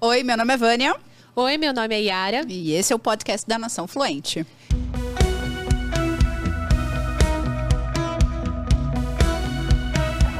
Oi, 0.00 0.22
meu 0.22 0.36
nome 0.36 0.54
é 0.54 0.56
Vânia. 0.56 0.96
Oi, 1.34 1.58
meu 1.58 1.74
nome 1.74 1.92
é 1.92 2.00
Yara. 2.00 2.42
E 2.48 2.72
esse 2.72 2.92
é 2.92 2.96
o 2.96 3.00
podcast 3.00 3.44
da 3.48 3.58
Nação 3.58 3.88
Fluente. 3.88 4.46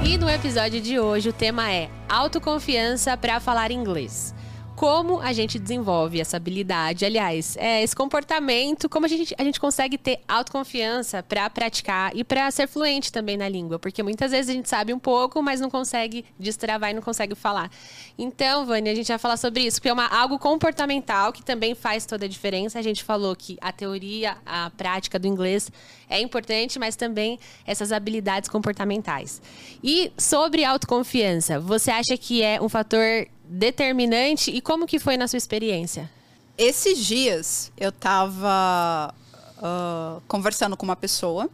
E 0.05 0.17
no 0.17 0.31
episódio 0.31 0.81
de 0.81 1.01
hoje 1.01 1.31
o 1.31 1.33
tema 1.33 1.73
é 1.73 1.91
autoconfiança 2.09 3.17
para 3.17 3.41
falar 3.41 3.73
inglês 3.73 4.33
como 4.79 5.21
a 5.21 5.33
gente 5.33 5.59
desenvolve 5.59 6.21
essa 6.21 6.37
habilidade, 6.37 7.05
aliás, 7.05 7.57
é, 7.57 7.83
esse 7.83 7.97
comportamento, 7.97 8.89
como 8.89 9.07
a 9.07 9.09
gente, 9.09 9.35
a 9.37 9.43
gente 9.43 9.59
consegue 9.59 9.99
ter 9.99 10.21
autoconfiança 10.29 11.21
para 11.21 11.51
praticar 11.51 12.15
e 12.15 12.23
para 12.23 12.49
ser 12.53 12.69
fluente 12.69 13.11
também 13.11 13.37
na 13.37 13.49
língua, 13.49 13.81
porque 13.81 14.05
muitas 14.05 14.31
vezes 14.31 14.49
a 14.49 14.53
gente 14.53 14.69
sabe 14.69 14.95
um 14.95 14.99
pouco, 15.01 15.43
mas 15.43 15.61
não 15.61 15.69
consegue 15.69 16.25
destravar 16.39 16.91
e 16.91 16.95
não 16.95 17.03
consegue 17.03 17.35
falar. 17.35 17.73
Então, 18.17 18.65
Vânia, 18.67 18.93
a 18.93 18.95
gente 18.95 19.09
vai 19.09 19.19
falar 19.19 19.37
sobre 19.37 19.63
isso, 19.67 19.79
porque 19.79 19.89
é 19.89 19.93
uma, 19.93 20.07
algo 20.07 20.39
comportamental 20.39 21.33
que 21.33 21.43
também 21.43 21.75
faz 21.75 22.07
toda 22.07 22.27
a 22.27 22.29
diferença. 22.29 22.79
A 22.79 22.83
gente 22.83 23.03
falou 23.03 23.35
que 23.35 23.59
a 23.61 23.73
teoria, 23.73 24.37
a 24.47 24.71
prática 24.77 25.19
do 25.19 25.27
inglês 25.27 25.73
é 26.09 26.21
importante, 26.21 26.79
mas 26.79 26.95
também 26.95 27.41
essas 27.67 27.91
habilidades 27.91 28.49
comportamentais. 28.49 29.43
E 29.83 30.13
sobre 30.17 30.65
autoconfiança, 30.65 31.59
você 31.59 31.91
acha 31.91 32.17
que 32.17 32.45
é 32.45 32.63
um 32.63 32.69
fator 32.69 33.27
determinante 33.49 34.51
e 34.51 34.61
como 34.61 34.87
que 34.87 34.99
foi 34.99 35.17
na 35.17 35.27
sua 35.27 35.39
experiência? 35.39 36.11
Esses 36.57 36.99
dias 36.99 37.73
eu 37.77 37.89
estava 37.89 39.15
uh, 39.59 40.21
conversando 40.29 40.77
com 40.77 40.85
uma 40.85 40.97
pessoa 40.97 41.49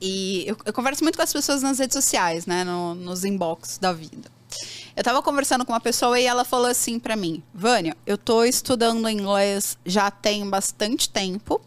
e 0.00 0.44
eu, 0.46 0.56
eu, 0.64 0.72
converso 0.72 1.02
muito 1.04 1.16
com 1.16 1.22
as 1.22 1.32
pessoas 1.32 1.62
nas 1.62 1.78
redes 1.78 1.94
sociais, 1.94 2.44
né, 2.46 2.64
no, 2.64 2.94
nos 2.94 3.24
inbox 3.24 3.78
da 3.78 3.92
vida. 3.92 4.30
Eu 4.94 5.00
estava 5.00 5.22
conversando 5.22 5.64
com 5.64 5.72
uma 5.72 5.80
pessoa 5.80 6.20
e 6.20 6.24
ela 6.24 6.44
falou 6.44 6.66
assim 6.66 6.98
para 6.98 7.16
mim, 7.16 7.42
Vânia, 7.54 7.96
eu 8.06 8.16
estou 8.16 8.44
estudando 8.44 9.08
inglês 9.08 9.78
já 9.86 10.10
tem 10.10 10.48
bastante 10.48 11.08
tempo 11.08 11.60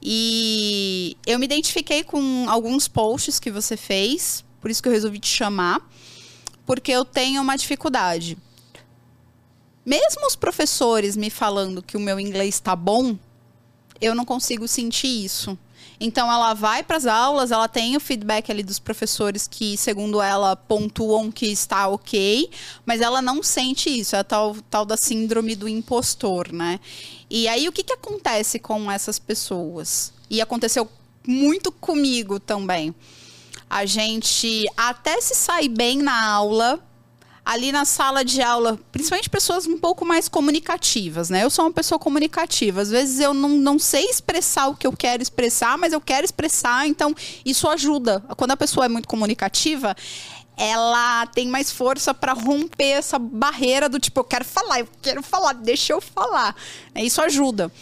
e 0.00 1.16
eu 1.26 1.38
me 1.38 1.46
identifiquei 1.46 2.04
com 2.04 2.46
alguns 2.48 2.86
posts 2.86 3.40
que 3.40 3.50
você 3.50 3.76
fez, 3.76 4.44
por 4.60 4.70
isso 4.70 4.80
que 4.80 4.88
eu 4.88 4.92
resolvi 4.92 5.18
te 5.18 5.28
chamar 5.28 5.80
porque 6.68 6.92
eu 6.92 7.02
tenho 7.02 7.40
uma 7.40 7.56
dificuldade. 7.56 8.36
Mesmo 9.86 10.26
os 10.26 10.36
professores 10.36 11.16
me 11.16 11.30
falando 11.30 11.82
que 11.82 11.96
o 11.96 12.00
meu 12.00 12.20
inglês 12.20 12.56
está 12.56 12.76
bom, 12.76 13.16
eu 13.98 14.14
não 14.14 14.22
consigo 14.22 14.68
sentir 14.68 15.24
isso. 15.24 15.58
Então 15.98 16.30
ela 16.30 16.52
vai 16.52 16.82
para 16.82 16.98
as 16.98 17.06
aulas, 17.06 17.52
ela 17.52 17.68
tem 17.68 17.96
o 17.96 18.00
feedback 18.00 18.50
ali 18.50 18.62
dos 18.62 18.78
professores 18.78 19.48
que, 19.48 19.78
segundo 19.78 20.20
ela, 20.20 20.54
pontuam 20.56 21.32
que 21.32 21.46
está 21.46 21.88
ok, 21.88 22.50
mas 22.84 23.00
ela 23.00 23.22
não 23.22 23.42
sente 23.42 23.88
isso, 23.88 24.14
é 24.14 24.18
a 24.18 24.24
tal, 24.24 24.54
tal 24.68 24.84
da 24.84 24.98
síndrome 24.98 25.56
do 25.56 25.66
impostor, 25.66 26.52
né? 26.52 26.78
E 27.30 27.48
aí 27.48 27.66
o 27.66 27.72
que, 27.72 27.82
que 27.82 27.94
acontece 27.94 28.58
com 28.58 28.92
essas 28.92 29.18
pessoas? 29.18 30.12
E 30.28 30.38
aconteceu 30.42 30.86
muito 31.26 31.72
comigo 31.72 32.38
também 32.38 32.94
a 33.68 33.84
gente 33.84 34.66
até 34.76 35.20
se 35.20 35.34
sai 35.34 35.68
bem 35.68 35.98
na 35.98 36.26
aula, 36.26 36.80
ali 37.44 37.72
na 37.72 37.86
sala 37.86 38.22
de 38.22 38.42
aula, 38.42 38.78
principalmente 38.92 39.30
pessoas 39.30 39.66
um 39.66 39.78
pouco 39.78 40.04
mais 40.04 40.28
comunicativas, 40.28 41.30
né? 41.30 41.44
Eu 41.44 41.48
sou 41.48 41.64
uma 41.64 41.72
pessoa 41.72 41.98
comunicativa. 41.98 42.82
Às 42.82 42.90
vezes 42.90 43.20
eu 43.20 43.32
não, 43.32 43.48
não 43.50 43.78
sei 43.78 44.04
expressar 44.04 44.68
o 44.68 44.76
que 44.76 44.86
eu 44.86 44.92
quero 44.92 45.22
expressar, 45.22 45.78
mas 45.78 45.94
eu 45.94 46.00
quero 46.00 46.26
expressar, 46.26 46.86
então 46.86 47.14
isso 47.44 47.66
ajuda. 47.66 48.20
Quando 48.36 48.50
a 48.50 48.56
pessoa 48.56 48.84
é 48.84 48.88
muito 48.88 49.08
comunicativa, 49.08 49.96
ela 50.58 51.24
tem 51.28 51.48
mais 51.48 51.70
força 51.70 52.12
para 52.12 52.32
romper 52.32 52.90
essa 52.98 53.18
barreira 53.18 53.88
do 53.88 53.98
tipo, 53.98 54.20
eu 54.20 54.24
quero 54.24 54.44
falar, 54.44 54.80
eu 54.80 54.88
quero 55.00 55.22
falar, 55.22 55.54
deixa 55.54 55.92
eu 55.92 56.00
falar. 56.00 56.54
Isso 56.96 57.22
ajuda. 57.22 57.72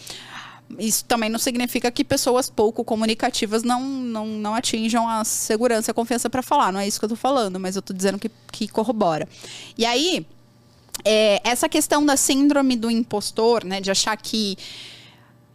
Isso 0.77 1.05
também 1.05 1.29
não 1.29 1.39
significa 1.39 1.89
que 1.89 2.03
pessoas 2.03 2.49
pouco 2.49 2.83
comunicativas 2.83 3.63
não, 3.63 3.81
não, 3.81 4.27
não 4.27 4.53
atinjam 4.53 5.07
a 5.07 5.23
segurança 5.23 5.89
e 5.89 5.91
a 5.91 5.93
confiança 5.93 6.29
para 6.29 6.41
falar. 6.41 6.73
Não 6.73 6.79
é 6.79 6.87
isso 6.87 6.99
que 6.99 7.05
eu 7.05 7.07
estou 7.07 7.17
falando, 7.17 7.59
mas 7.59 7.75
eu 7.75 7.79
estou 7.79 7.95
dizendo 7.95 8.19
que, 8.19 8.29
que 8.51 8.67
corrobora. 8.67 9.27
E 9.77 9.85
aí, 9.85 10.25
é, 11.05 11.41
essa 11.43 11.69
questão 11.69 12.05
da 12.05 12.17
síndrome 12.17 12.75
do 12.75 12.91
impostor, 12.91 13.63
né? 13.63 13.79
De 13.79 13.89
achar 13.89 14.17
que 14.17 14.57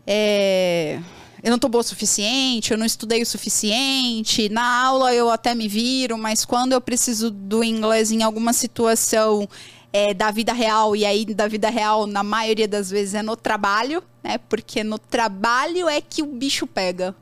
é, 0.07 0.99
eu 1.43 1.51
não 1.51 1.57
estou 1.57 1.69
boa 1.69 1.81
o 1.81 1.85
suficiente, 1.85 2.71
eu 2.71 2.79
não 2.79 2.87
estudei 2.87 3.21
o 3.21 3.27
suficiente, 3.27 4.49
na 4.49 4.85
aula 4.85 5.13
eu 5.13 5.29
até 5.29 5.55
me 5.55 5.69
viro, 5.69 6.17
mas 6.17 6.45
quando 6.45 6.73
eu 6.73 6.81
preciso 6.81 7.31
do 7.31 7.65
inglês 7.65 8.13
em 8.13 8.23
alguma 8.23 8.53
situação 8.53 9.49
é, 9.93 10.15
da 10.15 10.31
vida 10.31 10.53
real, 10.53 10.97
e 10.97 11.05
aí 11.05 11.25
da 11.25 11.47
vida 11.47 11.69
real, 11.69 12.07
na 12.07 12.23
maioria 12.23 12.67
das 12.67 12.91
vezes, 12.91 13.15
é 13.15 13.23
no 13.23 13.37
trabalho, 13.37 14.03
né? 14.23 14.39
Porque 14.49 14.83
no 14.83 14.99
trabalho 14.99 15.89
é 15.89 16.01
que 16.01 16.23
o 16.23 16.27
bicho 16.27 16.67
pega. 16.67 17.15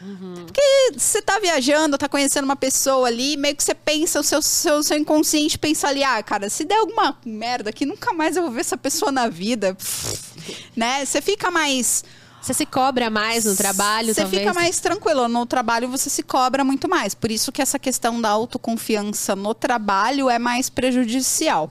Uhum. 0.00 0.44
Porque 0.44 0.60
você 0.96 1.22
tá 1.22 1.38
viajando, 1.38 1.96
tá 1.96 2.08
conhecendo 2.08 2.44
uma 2.44 2.56
pessoa 2.56 3.08
ali, 3.08 3.36
meio 3.36 3.56
que 3.56 3.64
você 3.64 3.74
pensa, 3.74 4.20
o 4.20 4.22
seu, 4.22 4.42
seu, 4.42 4.82
seu 4.82 4.98
inconsciente 4.98 5.58
pensa 5.58 5.88
ali, 5.88 6.04
ah, 6.04 6.22
cara, 6.22 6.50
se 6.50 6.64
der 6.64 6.76
alguma 6.76 7.18
merda 7.24 7.70
aqui, 7.70 7.86
nunca 7.86 8.12
mais 8.12 8.36
eu 8.36 8.42
vou 8.42 8.52
ver 8.52 8.60
essa 8.60 8.76
pessoa 8.76 9.10
na 9.10 9.28
vida. 9.28 9.76
né? 10.76 11.04
Você 11.04 11.22
fica 11.22 11.50
mais 11.50 12.04
você 12.44 12.52
se 12.52 12.66
cobra 12.66 13.08
mais 13.08 13.46
no 13.46 13.56
trabalho, 13.56 14.14
Você 14.14 14.26
fica 14.26 14.52
mais 14.52 14.78
tranquilo. 14.78 15.26
No 15.28 15.46
trabalho 15.46 15.88
você 15.88 16.10
se 16.10 16.22
cobra 16.22 16.62
muito 16.62 16.86
mais. 16.86 17.14
Por 17.14 17.30
isso 17.30 17.50
que 17.50 17.62
essa 17.62 17.78
questão 17.78 18.20
da 18.20 18.28
autoconfiança 18.28 19.34
no 19.34 19.54
trabalho 19.54 20.28
é 20.28 20.38
mais 20.38 20.68
prejudicial. 20.68 21.70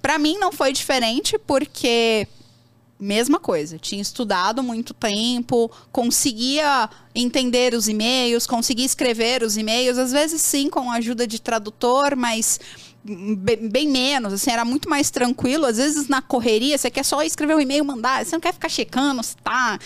Para 0.00 0.18
mim 0.18 0.38
não 0.38 0.50
foi 0.50 0.72
diferente, 0.72 1.38
porque 1.38 2.26
mesma 2.98 3.38
coisa. 3.38 3.78
Tinha 3.78 4.00
estudado 4.00 4.62
muito 4.62 4.94
tempo, 4.94 5.70
conseguia 5.92 6.88
entender 7.14 7.74
os 7.74 7.86
e-mails, 7.86 8.46
conseguia 8.46 8.86
escrever 8.86 9.42
os 9.42 9.58
e-mails, 9.58 9.98
às 9.98 10.12
vezes 10.12 10.40
sim 10.40 10.70
com 10.70 10.90
a 10.90 10.94
ajuda 10.94 11.26
de 11.26 11.38
tradutor, 11.38 12.16
mas 12.16 12.58
bem 13.70 13.88
menos, 13.88 14.32
assim, 14.32 14.50
era 14.50 14.64
muito 14.64 14.88
mais 14.88 15.10
tranquilo. 15.10 15.66
Às 15.66 15.76
vezes 15.76 16.08
na 16.08 16.20
correria, 16.20 16.76
você 16.76 16.90
quer 16.90 17.04
só 17.04 17.22
escrever 17.22 17.54
um 17.54 17.60
e-mail 17.60 17.84
mandar, 17.84 18.24
você 18.24 18.34
não 18.34 18.40
quer 18.40 18.52
ficar 18.52 18.68
checando 18.68 19.22
se 19.22 19.36
tá. 19.36 19.78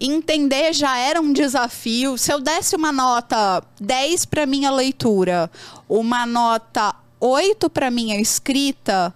Entender 0.00 0.72
já 0.72 0.96
era 0.96 1.20
um 1.20 1.32
desafio. 1.32 2.16
Se 2.16 2.32
eu 2.32 2.40
desse 2.40 2.76
uma 2.76 2.92
nota 2.92 3.62
10 3.80 4.26
para 4.26 4.46
minha 4.46 4.70
leitura, 4.70 5.50
uma 5.88 6.24
nota 6.24 6.94
8 7.20 7.68
para 7.68 7.90
minha 7.90 8.20
escrita, 8.20 9.12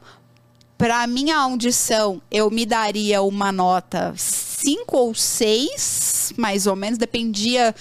para 0.77 1.07
minha 1.07 1.37
audição, 1.37 2.21
eu 2.29 2.51
me 2.51 2.67
daria 2.67 3.23
uma 3.23 3.53
nota 3.53 4.13
5 4.17 4.97
ou 4.97 5.15
6, 5.15 6.33
mais 6.37 6.67
ou 6.67 6.75
menos, 6.75 6.99
dependia 6.99 7.73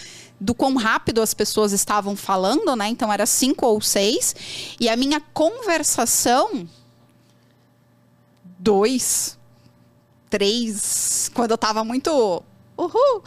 do 0.42 0.56
quão 0.56 0.76
rápido 0.76 1.22
as 1.22 1.36
pessoas 1.36 1.72
estavam 1.72 2.16
falando, 2.16 2.76
né? 2.76 2.88
Então 2.88 3.14
era 3.14 3.28
cinco 3.28 3.68
ou 3.68 3.80
seis. 3.80 4.36
E 4.80 4.90
a 4.90 4.98
minha 4.98 5.22
conversação, 5.22 6.68
dois, 8.58 9.38
três, 10.32 11.30
quando 11.36 11.52
eu 11.52 11.58
tava 11.60 11.84
muito. 11.84 12.44
Uhul! 12.76 13.24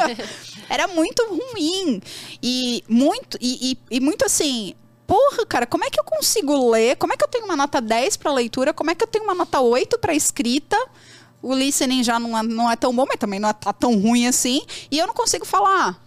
era 0.70 0.88
muito 0.88 1.22
ruim. 1.28 2.00
E 2.42 2.82
muito, 2.88 3.36
e, 3.38 3.72
e, 3.72 3.96
e 3.96 4.00
muito 4.00 4.24
assim, 4.24 4.74
porra, 5.06 5.44
cara, 5.44 5.66
como 5.66 5.84
é 5.84 5.90
que 5.90 6.00
eu 6.00 6.04
consigo 6.04 6.70
ler? 6.70 6.96
Como 6.96 7.12
é 7.12 7.18
que 7.18 7.24
eu 7.24 7.28
tenho 7.28 7.44
uma 7.44 7.56
nota 7.56 7.82
10 7.82 8.16
para 8.16 8.32
leitura? 8.32 8.72
Como 8.72 8.90
é 8.90 8.94
que 8.94 9.04
eu 9.04 9.08
tenho 9.08 9.24
uma 9.24 9.34
nota 9.34 9.60
8 9.60 9.98
para 9.98 10.14
escrita? 10.14 10.78
O 11.42 11.54
listening 11.54 12.02
já 12.02 12.18
não 12.18 12.38
é, 12.38 12.42
não 12.42 12.70
é 12.70 12.76
tão 12.76 12.96
bom, 12.96 13.04
mas 13.06 13.18
também 13.18 13.38
não 13.38 13.50
é 13.50 13.52
tá 13.52 13.74
tão 13.74 14.00
ruim 14.00 14.26
assim. 14.26 14.62
E 14.90 14.98
eu 14.98 15.06
não 15.06 15.12
consigo 15.12 15.44
falar. 15.44 16.05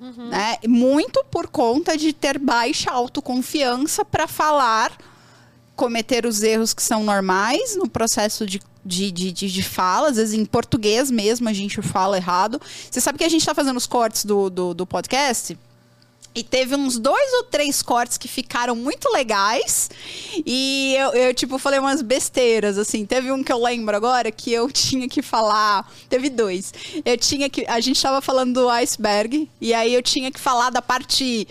Uhum. 0.00 0.28
Né? 0.28 0.56
Muito 0.66 1.22
por 1.30 1.46
conta 1.46 1.96
de 1.96 2.12
ter 2.12 2.38
baixa 2.38 2.90
autoconfiança 2.90 4.04
para 4.04 4.26
falar, 4.26 4.96
cometer 5.76 6.24
os 6.24 6.42
erros 6.42 6.72
que 6.72 6.82
são 6.82 7.04
normais 7.04 7.76
no 7.76 7.88
processo 7.88 8.46
de 8.46 8.60
de, 8.82 9.10
de, 9.10 9.30
de, 9.30 9.52
de, 9.52 9.62
fala, 9.62 10.08
às 10.08 10.16
vezes 10.16 10.32
em 10.32 10.42
português 10.42 11.10
mesmo 11.10 11.46
a 11.50 11.52
gente 11.52 11.82
fala 11.82 12.16
errado. 12.16 12.58
Você 12.90 12.98
sabe 12.98 13.18
que 13.18 13.24
a 13.24 13.28
gente 13.28 13.42
está 13.42 13.54
fazendo 13.54 13.76
os 13.76 13.86
cortes 13.86 14.24
do, 14.24 14.48
do, 14.48 14.72
do 14.72 14.86
podcast? 14.86 15.58
E 16.32 16.44
teve 16.44 16.76
uns 16.76 16.96
dois 16.96 17.32
ou 17.34 17.44
três 17.44 17.82
cortes 17.82 18.16
que 18.16 18.28
ficaram 18.28 18.76
muito 18.76 19.10
legais. 19.12 19.90
E 20.46 20.94
eu, 20.96 21.12
eu, 21.12 21.34
tipo, 21.34 21.58
falei 21.58 21.80
umas 21.80 22.02
besteiras, 22.02 22.78
assim. 22.78 23.04
Teve 23.04 23.32
um 23.32 23.42
que 23.42 23.52
eu 23.52 23.60
lembro 23.60 23.96
agora 23.96 24.30
que 24.30 24.52
eu 24.52 24.70
tinha 24.72 25.08
que 25.08 25.22
falar. 25.22 25.90
Teve 26.08 26.30
dois. 26.30 26.72
Eu 27.04 27.18
tinha 27.18 27.50
que. 27.50 27.66
A 27.66 27.80
gente 27.80 28.00
tava 28.00 28.20
falando 28.20 28.54
do 28.54 28.68
iceberg. 28.68 29.48
E 29.60 29.74
aí 29.74 29.92
eu 29.92 30.02
tinha 30.02 30.30
que 30.30 30.38
falar 30.38 30.70
da 30.70 30.80
parte 30.80 31.48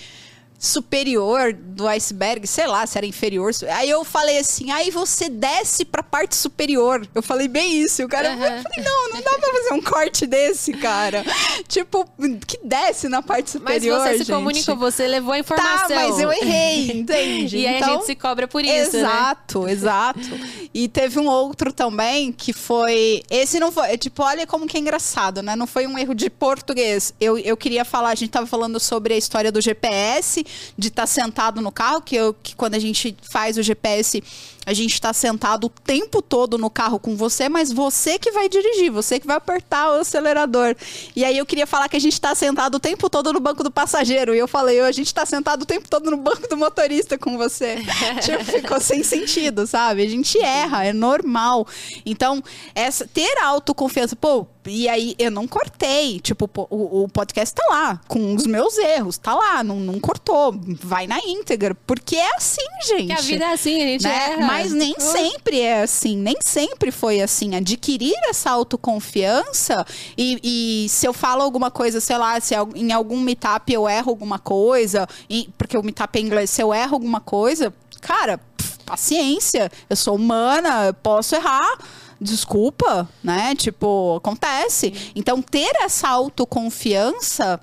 superior 0.60 1.54
do 1.54 1.88
iceberg, 1.88 2.46
sei 2.46 2.68
lá, 2.68 2.86
se 2.86 2.98
era 2.98 3.08
inferior. 3.08 3.52
Aí 3.72 3.90
eu 3.90 4.04
falei 4.04 4.40
assim, 4.40 4.70
aí 4.72 4.92
você 4.92 5.30
desce 5.30 5.86
pra 5.86 6.04
parte 6.04 6.36
superior. 6.36 7.08
Eu 7.16 7.24
falei 7.24 7.48
bem 7.48 7.82
isso. 7.82 8.02
E 8.02 8.06
o 8.06 8.10
cara, 8.10 8.32
uhum. 8.32 8.44
eu 8.44 8.62
falei, 8.62 8.84
não, 8.84 9.10
não 9.14 9.22
dá 9.22 9.38
pra 9.40 9.54
fazer 9.54 9.74
um 9.74 9.82
corte 9.82 10.28
desse, 10.28 10.74
cara. 10.74 11.24
tipo, 11.66 12.06
que 12.46 12.60
desce 12.62 13.08
na 13.08 13.22
parte 13.22 13.52
superior, 13.52 14.00
Mas 14.00 14.10
você 14.10 14.18
gente. 14.18 14.26
se 14.26 14.32
comunicou, 14.34 14.76
você 14.76 15.08
levou 15.08 15.32
a 15.32 15.40
informação. 15.40 15.88
Tá, 15.88 15.96
mas 15.96 16.20
eu 16.20 16.30
errei, 16.30 16.92
entende? 17.00 17.58
e 17.58 17.66
aí 17.66 17.78
então, 17.78 17.90
a 17.90 17.92
gente 17.94 18.06
se 18.08 18.16
cobra 18.16 18.46
por 18.46 18.64
isso, 18.64 18.98
né? 18.98 19.00
Exato, 19.00 19.62
né? 19.62 19.72
exato. 19.72 20.20
E 20.74 20.90
teve 20.90 21.20
um 21.20 21.28
outro 21.28 21.72
também 21.72 22.34
que 22.34 22.52
foi... 22.52 23.24
Esse 23.30 23.62
não 23.62 23.72
foi... 23.72 23.98
Tipo, 23.98 24.24
olha 24.24 24.46
como 24.46 24.68
que 24.68 24.76
é 24.76 24.82
engraçado, 24.82 25.42
né? 25.42 25.56
Não 25.56 25.66
foi 25.66 25.88
um 25.88 25.98
erro 25.98 26.14
de 26.14 26.30
português. 26.30 27.14
Eu, 27.18 27.38
eu 27.38 27.56
queria 27.56 27.86
falar, 27.86 28.10
a 28.10 28.16
gente 28.16 28.30
tava 28.30 28.46
falando 28.46 28.78
sobre 28.78 29.14
a 29.14 29.18
história 29.18 29.54
do 29.54 29.62
GPS 29.62 30.44
de 30.78 30.88
estar 30.90 31.04
tá 31.04 31.08
sentado 31.08 31.62
no 31.62 31.72
carro, 31.72 32.02
que, 32.02 32.16
eu, 32.16 32.34
que 32.34 32.56
quando 32.56 32.76
a 32.76 32.80
gente 32.80 33.16
faz 33.32 33.58
o 33.58 33.64
GPS, 33.64 34.24
a 34.70 34.74
gente 34.74 34.94
está 34.94 35.12
sentado 35.12 35.66
o 35.66 35.70
tempo 35.70 36.22
todo 36.22 36.56
no 36.56 36.70
carro 36.70 37.00
com 37.00 37.16
você, 37.16 37.50
mas 37.50 37.72
você 37.72 38.20
que 38.20 38.32
vai 38.32 38.48
dirigir, 38.48 38.92
você 38.92 39.20
que 39.20 39.26
vai 39.26 39.36
apertar 39.36 39.90
o 39.90 40.02
acelerador. 40.02 40.76
E 41.16 41.26
aí 41.26 41.40
eu 41.40 41.46
queria 41.46 41.66
falar 41.66 41.90
que 41.90 41.98
a 41.98 42.00
gente 42.00 42.14
está 42.14 42.36
sentado 42.36 42.76
o 42.76 42.80
tempo 42.80 43.10
todo 43.10 43.34
no 43.34 43.40
banco 43.40 43.64
do 43.64 43.72
passageiro. 43.72 44.36
E 44.36 44.38
eu 44.38 44.48
falei, 44.48 44.80
a 44.82 44.92
gente 44.92 45.08
está 45.08 45.26
sentado 45.26 45.64
o 45.64 45.66
tempo 45.66 45.90
todo 45.90 46.12
no 46.12 46.18
banco 46.18 46.48
do 46.48 46.56
motorista 46.56 47.18
com 47.18 47.36
você. 47.36 47.78
tipo, 48.22 48.46
ficou 48.46 48.80
sem 48.80 49.04
sentido, 49.04 49.66
sabe? 49.66 50.04
A 50.04 50.10
gente 50.10 50.40
erra, 50.40 50.86
é 50.86 50.94
normal. 50.94 51.66
Então, 52.06 52.44
essa, 52.76 53.08
ter 53.08 53.40
autoconfiança, 53.40 54.16
pô, 54.16 54.46
e 54.68 54.88
aí 54.88 55.16
eu 55.18 55.32
não 55.32 55.48
cortei. 55.48 56.20
Tipo, 56.20 56.50
o, 56.70 57.04
o, 57.04 57.10
podcast 57.10 57.56
tá 57.56 57.64
lá, 57.70 58.02
com 58.08 58.36
os 58.36 58.46
meus 58.46 58.78
erros, 58.78 59.18
tá 59.18 59.34
lá, 59.34 59.64
não, 59.64 59.80
não 59.80 60.00
cortou. 60.00 60.54
Vai 60.84 61.08
na 61.08 61.18
íntegra. 61.20 61.76
Porque 61.88 62.16
é 62.16 62.36
assim, 62.36 62.62
gente. 62.86 63.08
Que 63.08 63.14
a 63.14 63.22
vida 63.22 63.46
é 63.46 63.54
assim, 63.54 63.82
a 63.82 63.86
gente 63.86 64.04
né? 64.04 64.32
erra. 64.34 64.46
Mas 64.46 64.59
nem 64.66 64.96
oh. 64.98 65.02
sempre 65.02 65.60
é 65.60 65.82
assim, 65.82 66.16
nem 66.16 66.36
sempre 66.42 66.92
foi 66.92 67.22
assim. 67.22 67.56
Adquirir 67.56 68.16
essa 68.30 68.52
autoconfiança 68.52 69.86
e, 70.18 70.86
e 70.86 70.90
se 70.90 71.06
eu 71.08 71.14
falo 71.14 71.42
alguma 71.42 71.72
coisa, 71.72 72.00
sei 72.00 72.18
lá, 72.18 72.40
se 72.40 72.56
em 72.76 72.92
algum 72.92 73.20
meetup 73.20 73.72
eu 73.72 73.88
erro 73.88 74.10
alguma 74.10 74.40
coisa, 74.40 75.08
e, 75.30 75.50
porque 75.58 75.78
o 75.78 75.84
meetup 75.84 76.18
é 76.18 76.22
inglês, 76.22 76.50
se 76.50 76.62
eu 76.62 76.74
erro 76.74 76.96
alguma 76.96 77.20
coisa, 77.20 77.74
cara, 78.02 78.38
pff, 78.58 78.80
paciência. 78.86 79.72
Eu 79.90 79.96
sou 79.96 80.16
humana, 80.16 80.94
posso 81.02 81.36
errar 81.36 81.78
desculpa, 82.22 83.08
né? 83.24 83.56
Tipo, 83.56 84.18
acontece. 84.18 85.12
Então, 85.16 85.42
ter 85.42 85.72
essa 85.82 86.10
autoconfiança 86.10 87.60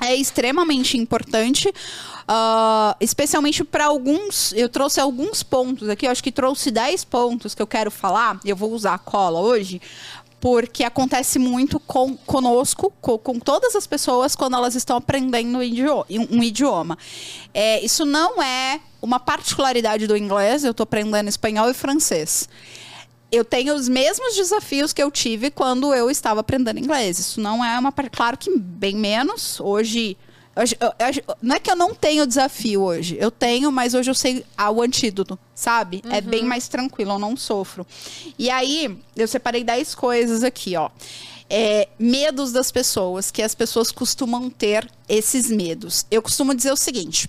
é 0.00 0.14
extremamente 0.14 0.96
importante. 0.96 1.68
Uh, 1.68 2.94
especialmente 3.00 3.64
para 3.64 3.86
alguns, 3.86 4.52
eu 4.52 4.68
trouxe 4.68 5.00
alguns 5.00 5.42
pontos 5.42 5.88
aqui, 5.88 6.06
eu 6.06 6.10
acho 6.12 6.22
que 6.22 6.30
trouxe 6.30 6.70
10 6.70 7.04
pontos 7.04 7.56
que 7.56 7.62
eu 7.62 7.66
quero 7.66 7.90
falar, 7.90 8.38
eu 8.44 8.54
vou 8.54 8.70
usar 8.72 8.94
a 8.94 8.98
cola 8.98 9.40
hoje, 9.40 9.82
porque 10.40 10.84
acontece 10.84 11.40
muito 11.40 11.80
com, 11.80 12.16
conosco, 12.16 12.92
com, 13.00 13.18
com, 13.18 13.40
todas 13.40 13.74
as 13.74 13.84
pessoas, 13.84 14.36
quando 14.36 14.54
elas 14.54 14.76
estão 14.76 14.96
aprendendo 14.96 15.58
um 15.58 16.42
idioma. 16.42 16.96
É, 17.52 17.84
isso 17.84 18.06
não 18.06 18.40
é 18.40 18.80
uma 19.02 19.18
particularidade 19.18 20.06
do 20.06 20.16
inglês, 20.16 20.62
eu 20.62 20.70
estou 20.70 20.84
aprendendo 20.84 21.28
espanhol 21.28 21.68
e 21.68 21.74
francês 21.74 22.48
eu 23.30 23.44
tenho 23.44 23.74
os 23.74 23.88
mesmos 23.88 24.34
desafios 24.34 24.92
que 24.92 25.02
eu 25.02 25.10
tive 25.10 25.50
quando 25.50 25.94
eu 25.94 26.10
estava 26.10 26.40
aprendendo 26.40 26.78
inglês. 26.78 27.18
Isso 27.18 27.40
não 27.40 27.64
é 27.64 27.78
uma. 27.78 27.92
Claro 27.92 28.36
que 28.36 28.56
bem 28.58 28.96
menos. 28.96 29.60
Hoje. 29.60 30.16
hoje 30.56 30.76
eu, 30.80 31.36
não 31.40 31.54
é 31.54 31.60
que 31.60 31.70
eu 31.70 31.76
não 31.76 31.94
tenho 31.94 32.26
desafio 32.26 32.82
hoje. 32.82 33.16
Eu 33.20 33.30
tenho, 33.30 33.70
mas 33.70 33.94
hoje 33.94 34.10
eu 34.10 34.14
sei 34.14 34.44
ah, 34.56 34.70
o 34.70 34.82
antídoto, 34.82 35.38
sabe? 35.54 36.02
Uhum. 36.04 36.12
É 36.12 36.20
bem 36.20 36.44
mais 36.44 36.66
tranquilo, 36.66 37.12
eu 37.12 37.18
não 37.18 37.36
sofro. 37.36 37.86
E 38.38 38.50
aí, 38.50 38.98
eu 39.14 39.28
separei 39.28 39.62
10 39.62 39.94
coisas 39.94 40.42
aqui, 40.42 40.76
ó. 40.76 40.90
É, 41.48 41.88
medos 41.98 42.52
das 42.52 42.70
pessoas, 42.70 43.30
que 43.30 43.42
as 43.42 43.56
pessoas 43.56 43.90
costumam 43.90 44.48
ter 44.50 44.88
esses 45.08 45.50
medos. 45.50 46.06
Eu 46.10 46.22
costumo 46.22 46.54
dizer 46.54 46.72
o 46.72 46.76
seguinte: 46.76 47.28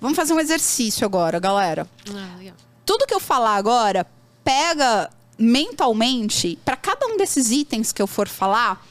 vamos 0.00 0.16
fazer 0.16 0.32
um 0.32 0.40
exercício 0.40 1.04
agora, 1.04 1.38
galera. 1.38 1.86
Ah, 2.10 2.52
Tudo 2.86 3.06
que 3.06 3.14
eu 3.14 3.20
falar 3.20 3.56
agora, 3.56 4.06
pega 4.50 5.08
mentalmente, 5.38 6.58
para 6.64 6.76
cada 6.76 7.06
um 7.06 7.16
desses 7.16 7.52
itens 7.52 7.92
que 7.92 8.02
eu 8.02 8.06
for 8.08 8.26
falar, 8.26 8.84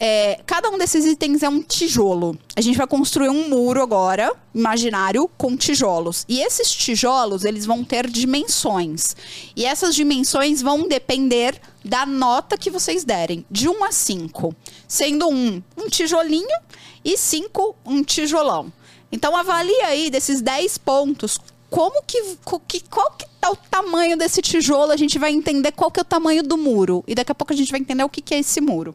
é, 0.00 0.40
cada 0.44 0.68
um 0.68 0.76
desses 0.76 1.04
itens 1.04 1.44
é 1.44 1.48
um 1.48 1.62
tijolo. 1.62 2.36
A 2.56 2.60
gente 2.60 2.76
vai 2.76 2.88
construir 2.88 3.28
um 3.28 3.48
muro 3.48 3.80
agora, 3.80 4.34
imaginário, 4.52 5.30
com 5.38 5.56
tijolos. 5.56 6.24
E 6.28 6.40
esses 6.40 6.68
tijolos, 6.68 7.44
eles 7.44 7.64
vão 7.64 7.84
ter 7.84 8.10
dimensões. 8.10 9.14
E 9.54 9.64
essas 9.64 9.94
dimensões 9.94 10.60
vão 10.60 10.88
depender 10.88 11.60
da 11.84 12.04
nota 12.04 12.58
que 12.58 12.68
vocês 12.68 13.04
derem, 13.04 13.46
de 13.48 13.68
1 13.68 13.84
a 13.84 13.92
5. 13.92 14.56
Sendo 14.88 15.28
1 15.28 15.62
um 15.76 15.88
tijolinho 15.88 16.58
e 17.04 17.16
5 17.16 17.76
um 17.86 18.02
tijolão. 18.02 18.72
Então 19.12 19.36
avalie 19.36 19.82
aí 19.82 20.10
desses 20.10 20.42
10 20.42 20.78
pontos 20.78 21.38
como 21.70 22.02
que, 22.02 22.36
que 22.66 22.80
qual 22.88 23.10
que 23.12 23.35
o 23.50 23.56
tamanho 23.56 24.16
desse 24.16 24.40
tijolo, 24.42 24.92
a 24.92 24.96
gente 24.96 25.18
vai 25.18 25.32
entender 25.32 25.72
qual 25.72 25.90
que 25.90 26.00
é 26.00 26.02
o 26.02 26.04
tamanho 26.04 26.42
do 26.42 26.56
muro. 26.56 27.04
E 27.06 27.14
daqui 27.14 27.32
a 27.32 27.34
pouco 27.34 27.52
a 27.52 27.56
gente 27.56 27.70
vai 27.70 27.80
entender 27.80 28.04
o 28.04 28.08
que, 28.08 28.20
que 28.20 28.34
é 28.34 28.38
esse 28.38 28.60
muro. 28.60 28.94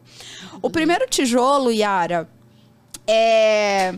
O 0.60 0.70
primeiro 0.70 1.06
tijolo, 1.08 1.70
Yara, 1.70 2.28
é 3.06 3.94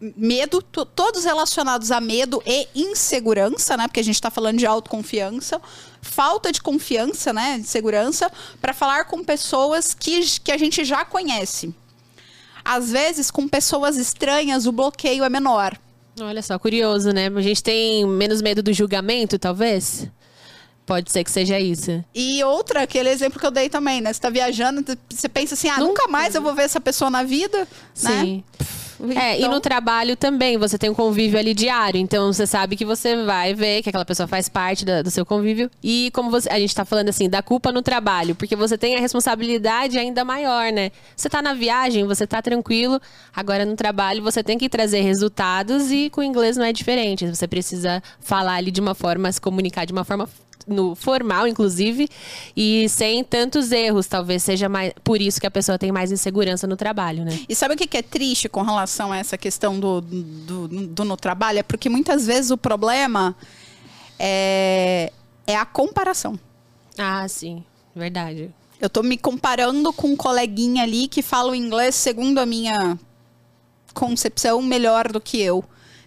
medo, 0.00 0.62
todos 0.62 1.24
relacionados 1.24 1.90
a 1.90 2.00
medo 2.00 2.42
e 2.46 2.68
insegurança, 2.74 3.76
né? 3.76 3.88
Porque 3.88 4.00
a 4.00 4.04
gente 4.04 4.14
está 4.14 4.30
falando 4.30 4.58
de 4.58 4.66
autoconfiança, 4.66 5.60
falta 6.00 6.52
de 6.52 6.62
confiança, 6.62 7.32
né? 7.32 7.58
De 7.58 7.66
segurança, 7.66 8.30
para 8.60 8.72
falar 8.72 9.06
com 9.06 9.24
pessoas 9.24 9.94
que, 9.94 10.20
que 10.40 10.52
a 10.52 10.58
gente 10.58 10.84
já 10.84 11.04
conhece. 11.04 11.74
Às 12.64 12.90
vezes, 12.90 13.30
com 13.30 13.48
pessoas 13.48 13.96
estranhas, 13.96 14.66
o 14.66 14.72
bloqueio 14.72 15.24
é 15.24 15.28
menor. 15.28 15.76
Olha 16.20 16.42
só, 16.42 16.58
curioso, 16.58 17.10
né? 17.10 17.28
A 17.28 17.40
gente 17.40 17.62
tem 17.62 18.06
menos 18.06 18.42
medo 18.42 18.62
do 18.62 18.72
julgamento, 18.72 19.38
talvez? 19.38 20.08
Pode 20.86 21.12
ser 21.12 21.22
que 21.22 21.30
seja 21.30 21.60
isso. 21.60 22.02
E 22.14 22.42
outra, 22.44 22.82
aquele 22.82 23.10
exemplo 23.10 23.38
que 23.38 23.46
eu 23.46 23.50
dei 23.50 23.68
também, 23.68 24.00
né? 24.00 24.10
Você 24.10 24.20
tá 24.20 24.30
viajando, 24.30 24.82
você 25.10 25.28
pensa 25.28 25.54
assim, 25.54 25.68
ah, 25.68 25.78
nunca, 25.78 26.02
nunca 26.02 26.08
mais 26.08 26.34
eu 26.34 26.40
vou 26.40 26.54
ver 26.54 26.62
essa 26.62 26.80
pessoa 26.80 27.10
na 27.10 27.22
vida, 27.22 27.68
né? 28.02 28.22
Sim. 28.22 28.44
Né? 28.98 29.14
É, 29.28 29.36
então... 29.36 29.50
e 29.50 29.54
no 29.54 29.60
trabalho 29.60 30.16
também, 30.16 30.56
você 30.56 30.78
tem 30.78 30.90
um 30.90 30.94
convívio 30.94 31.38
ali 31.38 31.54
diário. 31.54 32.00
Então 32.00 32.32
você 32.32 32.46
sabe 32.46 32.76
que 32.76 32.84
você 32.84 33.24
vai 33.24 33.54
ver 33.54 33.82
que 33.82 33.88
aquela 33.88 34.04
pessoa 34.04 34.26
faz 34.26 34.48
parte 34.48 34.84
da, 34.84 35.02
do 35.02 35.10
seu 35.10 35.26
convívio. 35.26 35.70
E 35.82 36.10
como 36.12 36.30
você, 36.30 36.48
a 36.48 36.58
gente 36.58 36.74
tá 36.74 36.84
falando 36.84 37.08
assim, 37.08 37.28
da 37.28 37.42
culpa 37.42 37.72
no 37.72 37.82
trabalho, 37.82 38.34
porque 38.34 38.54
você 38.54 38.78
tem 38.78 38.96
a 38.96 39.00
responsabilidade 39.00 39.98
ainda 39.98 40.24
maior, 40.24 40.72
né? 40.72 40.90
Você 41.16 41.28
tá 41.28 41.42
na 41.42 41.54
viagem, 41.54 42.04
você 42.04 42.26
tá 42.26 42.40
tranquilo. 42.40 43.00
Agora 43.34 43.64
no 43.64 43.76
trabalho 43.76 44.22
você 44.22 44.42
tem 44.42 44.56
que 44.58 44.68
trazer 44.68 45.00
resultados 45.00 45.90
e 45.90 46.10
com 46.10 46.20
o 46.20 46.24
inglês 46.24 46.56
não 46.56 46.64
é 46.64 46.72
diferente. 46.72 47.26
Você 47.26 47.46
precisa 47.46 48.02
falar 48.20 48.54
ali 48.54 48.70
de 48.70 48.80
uma 48.80 48.94
forma, 48.94 49.30
se 49.30 49.40
comunicar 49.40 49.84
de 49.84 49.92
uma 49.92 50.04
forma 50.04 50.28
no 50.68 50.94
formal, 50.94 51.46
inclusive, 51.46 52.08
e 52.56 52.88
sem 52.88 53.24
tantos 53.24 53.72
erros. 53.72 54.06
Talvez 54.06 54.42
seja 54.42 54.68
mais, 54.68 54.92
por 55.02 55.20
isso 55.20 55.40
que 55.40 55.46
a 55.46 55.50
pessoa 55.50 55.78
tem 55.78 55.90
mais 55.90 56.12
insegurança 56.12 56.66
no 56.66 56.76
trabalho, 56.76 57.24
né? 57.24 57.38
E 57.48 57.54
sabe 57.54 57.74
o 57.74 57.76
que 57.76 57.96
é 57.96 58.02
triste 58.02 58.48
com 58.48 58.62
relação 58.62 59.12
a 59.12 59.18
essa 59.18 59.38
questão 59.38 59.78
do, 59.80 60.00
do, 60.00 60.68
do, 60.68 61.04
no 61.04 61.16
trabalho? 61.16 61.58
É 61.58 61.62
porque 61.62 61.88
muitas 61.88 62.26
vezes 62.26 62.50
o 62.50 62.58
problema 62.58 63.34
é, 64.18 65.12
é 65.46 65.56
a 65.56 65.64
comparação. 65.64 66.38
Ah, 66.96 67.26
sim. 67.28 67.64
Verdade. 67.94 68.52
Eu 68.80 68.88
tô 68.88 69.02
me 69.02 69.18
comparando 69.18 69.92
com 69.92 70.08
um 70.08 70.16
coleguinha 70.16 70.84
ali 70.84 71.08
que 71.08 71.22
fala 71.22 71.50
o 71.50 71.54
inglês 71.54 71.94
segundo 71.94 72.38
a 72.38 72.46
minha 72.46 72.98
concepção 73.92 74.62
melhor 74.62 75.10
do 75.10 75.20
que 75.20 75.40
eu, 75.40 75.64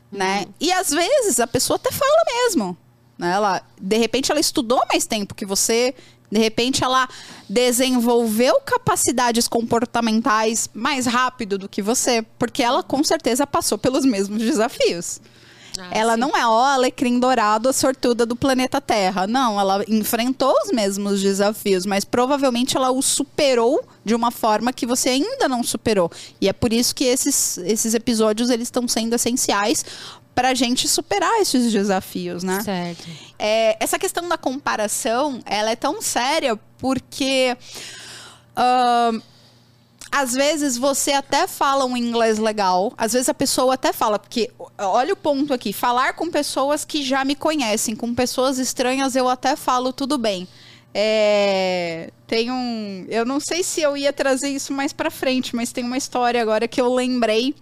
né? 0.10 0.41
Uhum. 0.41 0.53
E 0.60 0.72
às 0.72 0.89
vezes 0.89 1.39
a 1.39 1.48
pessoa 1.48 1.75
até 1.75 1.91
fala 1.91 2.24
mesmo. 2.27 2.77
Né? 3.22 3.32
Ela, 3.32 3.62
de 3.80 3.98
repente, 3.98 4.32
ela 4.32 4.42
estudou 4.42 4.82
mais 4.92 5.06
tempo 5.06 5.36
que 5.36 5.46
você. 5.46 5.94
De 6.32 6.40
repente, 6.40 6.84
ela 6.84 7.08
desenvolveu 7.48 8.60
capacidades 8.62 9.48
comportamentais 9.48 10.70
mais 10.74 11.06
rápido 11.06 11.58
do 11.58 11.70
que 11.70 11.82
você, 11.82 12.25
porque 12.40 12.63
ela 12.63 12.82
com 12.82 13.04
certeza 13.04 13.46
passou 13.46 13.78
pelos 13.78 14.06
mesmos 14.06 14.42
desafios. 14.42 15.22
Ah, 15.78 15.90
ela 15.92 16.13
sim. 16.13 16.20
não 16.20 16.36
é 16.36 16.46
ó, 16.46 16.66
alecrim 16.66 17.20
dourado, 17.20 17.70
a 17.70 17.74
sortuda 17.74 18.25
do 18.25 18.36
planeta 18.36 18.82
Terra. 18.82 19.28
Não, 19.28 19.60
ela 19.60 19.84
enfrentou 19.88 20.54
os 20.63 20.72
mesmos 20.72 21.22
desafios, 21.22 21.86
mas 21.86 22.04
provavelmente 22.04 22.75
ela 22.75 22.92
os 22.92 23.06
superou 23.06 23.84
de 24.04 24.13
uma 24.13 24.32
forma 24.32 24.74
que 24.74 24.86
você 24.86 25.10
ainda 25.10 25.48
não 25.48 25.63
superou. 25.63 26.12
E 26.40 26.50
é 26.50 26.54
por 26.54 26.74
isso 26.74 26.94
que 26.94 27.04
esses, 27.04 27.58
esses 27.60 27.94
episódios 27.94 28.50
eles 28.50 28.68
estão 28.68 28.88
sendo 28.88 29.16
essenciais 29.16 29.86
para 30.34 30.50
a 30.50 30.54
gente 30.54 30.88
superar 30.88 31.42
esses 31.42 31.72
desafios, 31.72 32.44
né? 32.44 32.62
Certo. 32.62 33.08
É, 33.38 33.78
essa 33.80 34.00
questão 34.00 34.28
da 34.28 34.38
comparação, 34.38 35.42
ela 35.46 35.72
é 35.72 35.75
tão 35.75 36.01
séria 36.01 36.58
porque 36.78 37.56
uh, 38.58 39.22
às 40.12 40.34
vezes 40.34 40.77
você 40.77 41.13
até 41.13 41.48
fala 41.48 41.86
um 41.86 41.96
inglês 41.96 42.38
legal, 42.38 42.94
às 42.98 43.13
vezes 43.13 43.30
a 43.30 43.34
pessoa 43.34 43.75
até 43.75 43.94
fala, 43.94 44.20
porque 44.20 44.51
olha 44.77 45.13
o 45.13 45.15
ponto 45.15 45.53
aqui, 45.53 45.72
falar 45.72 46.13
com 46.13 46.30
pessoas 46.30 46.84
que 46.84 47.01
já 47.01 47.24
me 47.24 47.34
conhecem, 47.34 47.96
com 47.96 48.13
pessoas 48.13 48.60
estranhas 48.60 49.15
eu 49.15 49.30
até 49.30 49.56
falo 49.56 49.94
tudo 49.94 50.18
bem. 50.18 50.48
É, 50.94 52.12
tem 52.27 52.51
um, 52.51 53.06
eu 53.08 53.25
não 53.25 53.39
sei 53.39 53.63
se 53.63 53.82
eu 53.82 53.96
ia 53.96 54.12
trazer 54.12 54.50
isso 54.50 54.74
mais 54.74 54.91
para 54.91 55.10
frente, 55.10 55.56
mas 55.56 55.72
tem 55.72 55.86
uma 55.86 55.98
história 55.98 56.41
agora 56.41 56.68
que 56.68 56.82
eu 56.82 56.94
lembrei. 56.94 57.56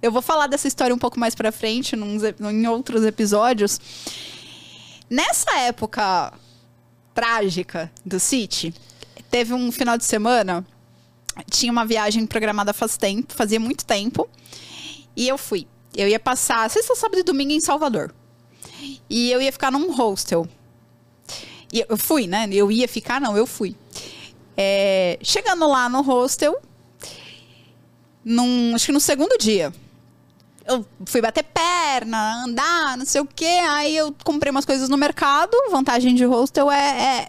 Eu 0.00 0.12
vou 0.12 0.22
falar 0.22 0.46
dessa 0.46 0.68
história 0.68 0.94
um 0.94 0.98
pouco 0.98 1.18
mais 1.18 1.34
para 1.34 1.50
frente, 1.50 1.96
num, 1.96 2.18
em 2.50 2.66
outros 2.68 3.04
episódios. 3.04 3.80
Nessa 5.10 5.58
época 5.58 6.32
trágica 7.12 7.90
do 8.04 8.20
City, 8.20 8.72
teve 9.28 9.52
um 9.52 9.72
final 9.72 9.98
de 9.98 10.04
semana 10.04 10.64
tinha 11.50 11.72
uma 11.72 11.84
viagem 11.84 12.26
programada 12.26 12.72
faz 12.72 12.96
tempo, 12.96 13.34
fazia 13.34 13.60
muito 13.60 13.84
tempo. 13.84 14.28
E 15.14 15.28
eu 15.28 15.38
fui. 15.38 15.66
Eu 15.94 16.08
ia 16.08 16.18
passar 16.18 16.68
sexta, 16.70 16.94
sábado 16.94 17.20
e 17.20 17.22
domingo 17.22 17.52
em 17.52 17.60
Salvador. 17.60 18.14
E 19.08 19.30
eu 19.30 19.40
ia 19.40 19.52
ficar 19.52 19.70
num 19.70 19.92
hostel. 19.92 20.46
E 21.72 21.84
eu 21.88 21.96
fui, 21.96 22.26
né? 22.26 22.48
Eu 22.52 22.70
ia 22.70 22.86
ficar, 22.86 23.20
não, 23.20 23.36
eu 23.36 23.46
fui. 23.46 23.74
É, 24.56 25.18
chegando 25.22 25.68
lá 25.68 25.88
no 25.88 26.00
hostel, 26.02 26.60
num, 28.24 28.74
acho 28.74 28.86
que 28.86 28.92
no 28.92 29.00
segundo 29.00 29.36
dia, 29.38 29.72
eu 30.68 30.84
fui 31.06 31.20
bater 31.20 31.44
perna, 31.44 32.44
andar, 32.44 32.96
não 32.96 33.06
sei 33.06 33.20
o 33.20 33.26
quê. 33.26 33.60
Aí 33.68 33.96
eu 33.96 34.14
comprei 34.24 34.50
umas 34.50 34.64
coisas 34.64 34.88
no 34.88 34.96
mercado. 34.96 35.56
Vantagem 35.70 36.14
de 36.14 36.24
hostel 36.24 36.70
é, 36.70 37.28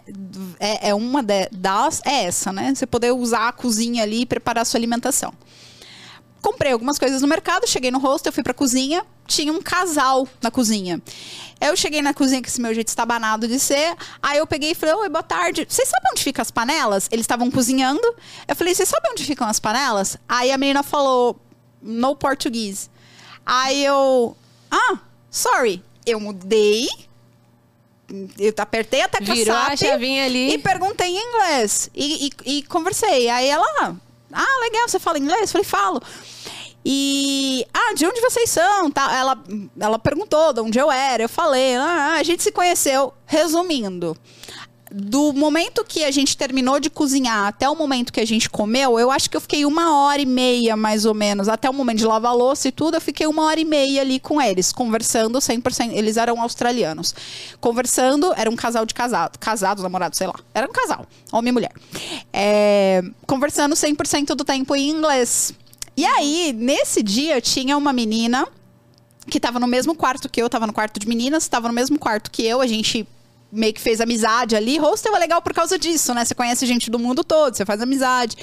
é, 0.58 0.88
é 0.90 0.94
uma 0.94 1.22
de, 1.22 1.48
das. 1.52 2.02
É 2.04 2.24
essa, 2.24 2.52
né? 2.52 2.74
Você 2.74 2.86
poder 2.86 3.12
usar 3.12 3.48
a 3.48 3.52
cozinha 3.52 4.02
ali 4.02 4.22
e 4.22 4.26
preparar 4.26 4.62
a 4.62 4.64
sua 4.64 4.78
alimentação. 4.78 5.32
Comprei 6.40 6.72
algumas 6.72 6.98
coisas 6.98 7.20
no 7.20 7.28
mercado, 7.28 7.66
cheguei 7.66 7.90
no 7.90 7.98
hostel, 7.98 8.32
fui 8.32 8.44
pra 8.44 8.54
cozinha, 8.54 9.04
tinha 9.26 9.52
um 9.52 9.60
casal 9.60 10.26
na 10.40 10.50
cozinha. 10.50 11.02
Eu 11.60 11.76
cheguei 11.76 12.00
na 12.00 12.14
cozinha 12.14 12.40
com 12.40 12.46
esse 12.46 12.60
meu 12.60 12.72
jeito 12.72 12.88
estabanado 12.88 13.48
de 13.48 13.58
ser. 13.58 13.96
Aí 14.22 14.38
eu 14.38 14.46
peguei 14.46 14.72
e 14.72 14.74
falei: 14.74 14.94
Oi, 14.94 15.08
boa 15.08 15.22
tarde. 15.22 15.66
Vocês 15.68 15.88
sabem 15.88 16.10
onde 16.12 16.22
ficam 16.22 16.42
as 16.42 16.50
panelas? 16.50 17.08
Eles 17.10 17.24
estavam 17.24 17.50
cozinhando. 17.50 18.02
Eu 18.46 18.54
falei: 18.54 18.74
Vocês 18.74 18.88
sabem 18.88 19.12
onde 19.12 19.24
ficam 19.24 19.48
as 19.48 19.58
panelas? 19.58 20.16
Aí 20.28 20.52
a 20.52 20.58
menina 20.58 20.82
falou: 20.82 21.40
No 21.82 22.14
português. 22.14 22.88
Aí 23.48 23.82
eu. 23.82 24.36
Ah, 24.70 24.98
sorry. 25.30 25.82
Eu 26.04 26.20
mudei. 26.20 26.86
Eu 28.38 28.52
apertei 28.58 29.00
a 29.00 29.08
tecla 29.08 29.34
Virou 29.34 29.56
a 29.56 29.74
chavinha 29.74 30.26
ali. 30.26 30.52
E 30.52 30.58
perguntei 30.58 31.08
em 31.08 31.18
inglês. 31.18 31.90
E, 31.94 32.26
e, 32.44 32.58
e 32.58 32.62
conversei. 32.64 33.30
Aí 33.30 33.48
ela. 33.48 33.96
Ah, 34.30 34.60
legal, 34.60 34.86
você 34.86 34.98
fala 34.98 35.18
inglês? 35.18 35.40
Eu 35.40 35.48
falei, 35.48 35.64
falo. 35.64 36.02
E. 36.84 37.66
Ah, 37.72 37.94
de 37.94 38.06
onde 38.06 38.20
vocês 38.20 38.50
são? 38.50 38.90
Tá, 38.90 39.16
ela, 39.16 39.42
ela 39.80 39.98
perguntou 39.98 40.52
de 40.52 40.60
onde 40.60 40.78
eu 40.78 40.92
era. 40.92 41.22
Eu 41.22 41.28
falei, 41.28 41.74
ah, 41.76 42.16
a 42.18 42.22
gente 42.22 42.42
se 42.42 42.52
conheceu. 42.52 43.14
Resumindo, 43.24 44.14
do 44.90 45.32
momento 45.32 45.84
que 45.84 46.04
a 46.04 46.10
gente 46.10 46.36
terminou 46.36 46.80
de 46.80 46.88
cozinhar 46.88 47.46
até 47.46 47.68
o 47.68 47.76
momento 47.76 48.12
que 48.12 48.20
a 48.20 48.26
gente 48.26 48.48
comeu, 48.48 48.98
eu 48.98 49.10
acho 49.10 49.28
que 49.28 49.36
eu 49.36 49.40
fiquei 49.40 49.64
uma 49.64 49.94
hora 49.94 50.20
e 50.20 50.26
meia, 50.26 50.76
mais 50.76 51.04
ou 51.04 51.14
menos. 51.14 51.48
Até 51.48 51.68
o 51.68 51.74
momento 51.74 51.98
de 51.98 52.06
lavar 52.06 52.34
louça 52.34 52.68
e 52.68 52.72
tudo, 52.72 52.96
eu 52.96 53.00
fiquei 53.00 53.26
uma 53.26 53.44
hora 53.44 53.60
e 53.60 53.64
meia 53.64 54.00
ali 54.00 54.18
com 54.18 54.40
eles, 54.40 54.72
conversando 54.72 55.38
100%. 55.38 55.92
Eles 55.92 56.16
eram 56.16 56.40
australianos. 56.40 57.14
Conversando, 57.60 58.32
era 58.36 58.50
um 58.50 58.56
casal 58.56 58.86
de 58.86 58.94
casado, 58.94 59.38
casados, 59.38 59.82
namorados, 59.82 60.16
sei 60.16 60.26
lá. 60.26 60.36
Era 60.54 60.66
um 60.66 60.72
casal, 60.72 61.06
homem 61.30 61.50
e 61.50 61.52
mulher. 61.52 61.72
É, 62.32 63.02
conversando 63.26 63.74
100% 63.74 64.34
do 64.34 64.44
tempo 64.44 64.74
em 64.74 64.88
inglês. 64.88 65.52
E 65.96 66.06
aí, 66.06 66.54
nesse 66.56 67.02
dia, 67.02 67.40
tinha 67.40 67.76
uma 67.76 67.92
menina 67.92 68.46
que 69.28 69.38
tava 69.38 69.60
no 69.60 69.66
mesmo 69.66 69.94
quarto 69.94 70.28
que 70.28 70.40
eu, 70.40 70.48
tava 70.48 70.66
no 70.66 70.72
quarto 70.72 70.98
de 70.98 71.06
meninas, 71.06 71.46
tava 71.46 71.68
no 71.68 71.74
mesmo 71.74 71.98
quarto 71.98 72.30
que 72.30 72.42
eu, 72.42 72.62
a 72.62 72.66
gente 72.66 73.06
meio 73.50 73.72
que 73.72 73.80
fez 73.80 74.00
amizade 74.00 74.54
ali. 74.54 74.78
Hostel 74.78 75.14
é 75.16 75.18
legal 75.18 75.40
por 75.42 75.52
causa 75.52 75.78
disso, 75.78 76.14
né? 76.14 76.24
Você 76.24 76.34
conhece 76.34 76.66
gente 76.66 76.90
do 76.90 76.98
mundo 76.98 77.24
todo, 77.24 77.56
você 77.56 77.64
faz 77.64 77.80
amizade. 77.80 78.36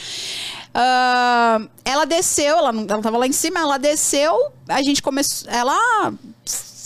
Uh, 0.74 1.70
ela 1.84 2.06
desceu, 2.06 2.58
ela, 2.58 2.70
ela 2.70 3.02
tava 3.02 3.18
lá 3.18 3.28
em 3.28 3.32
cima, 3.32 3.60
ela 3.60 3.78
desceu, 3.78 4.52
a 4.68 4.82
gente 4.82 5.02
começou. 5.02 5.50
Ela 5.50 6.14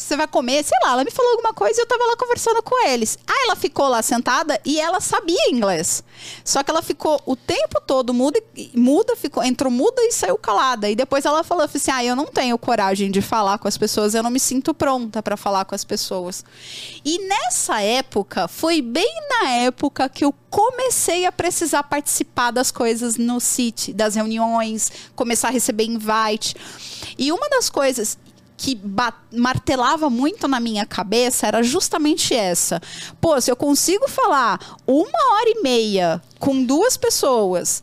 você 0.10 0.18
vai 0.18 0.28
comer? 0.28 0.64
Sei 0.64 0.78
lá, 0.84 0.94
ela 0.94 1.04
me 1.04 1.12
falou 1.12 1.32
alguma 1.32 1.54
coisa 1.54 1.80
e 1.80 1.84
eu 1.84 1.86
tava 1.86 2.04
lá 2.04 2.18
conversando 2.18 2.64
com 2.64 2.88
eles. 2.88 3.18
Aí 3.28 3.44
ela 3.44 3.56
ficou 3.56 3.88
lá 3.88 4.02
sentada 4.02 4.60
e 4.66 4.80
ela 4.80 5.00
sabia 5.00 5.50
inglês. 5.52 6.04
Só 6.44 6.64
que 6.64 6.72
ela 6.72 6.82
ficou 6.82 7.22
o 7.26 7.36
tempo 7.36 7.80
todo 7.86 8.14
muda, 8.14 8.42
muda 8.74 9.16
ficou, 9.16 9.44
entrou 9.44 9.72
muda 9.72 10.02
e 10.04 10.12
saiu 10.12 10.38
calada. 10.38 10.90
E 10.90 10.96
depois 10.96 11.26
ela 11.26 11.44
falou 11.44 11.64
assim: 11.64 11.92
ah, 11.92 12.04
eu 12.04 12.16
não 12.16 12.26
tenho 12.26 12.58
coragem 12.58 13.12
de 13.12 13.22
falar 13.22 13.60
com 13.60 13.68
as 13.68 13.78
pessoas, 13.78 14.16
eu 14.16 14.24
não 14.24 14.32
me 14.32 14.40
sinto 14.40 14.74
pronta 14.74 15.22
para 15.22 15.38
falar 15.38 15.66
com 15.66 15.76
as 15.76 15.84
pessoas. 15.84 16.44
E 17.06 17.20
nessa 17.28 17.82
época, 17.82 18.48
foi 18.48 18.82
bem 18.82 19.14
na 19.30 19.50
época 19.52 20.10
que 20.10 20.26
eu 20.26 20.34
comecei 20.50 21.26
a 21.26 21.32
precisar 21.32 21.84
participar 21.84 22.52
das 22.52 22.72
coisas 22.72 23.16
no 23.16 23.40
City, 23.40 23.94
das 23.94 24.16
reuniões, 24.16 24.92
começar 25.16 25.50
a 25.50 25.52
receber 25.52 25.84
invite. 25.84 26.56
E 27.18 27.32
uma 27.32 27.48
das 27.50 27.70
coisas, 27.70 28.18
que 28.60 28.78
martelava 29.32 30.10
muito 30.10 30.46
na 30.46 30.60
minha 30.60 30.86
cabeça 30.86 31.48
era 31.48 31.64
justamente 31.64 32.36
essa. 32.36 32.82
Pô, 33.22 33.40
se 33.40 33.50
eu 33.50 33.56
consigo 33.56 34.06
falar 34.10 34.78
uma 34.86 35.34
hora 35.34 35.50
e 35.50 35.62
meia 35.64 36.22
com 36.38 36.62
duas 36.66 36.98
pessoas 36.98 37.82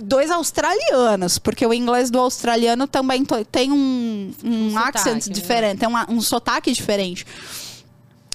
dois 0.00 0.30
australianos, 0.30 1.38
porque 1.38 1.64
o 1.64 1.72
inglês 1.72 2.10
do 2.10 2.18
australiano 2.18 2.88
também 2.88 3.22
tem 3.52 3.70
um, 3.70 4.32
um, 4.42 4.72
um 4.72 4.78
accent 4.78 5.26
né? 5.26 5.32
diferente, 5.32 5.78
tem 5.78 5.88
um, 5.88 6.16
um 6.16 6.20
sotaque 6.20 6.72
diferente 6.72 7.24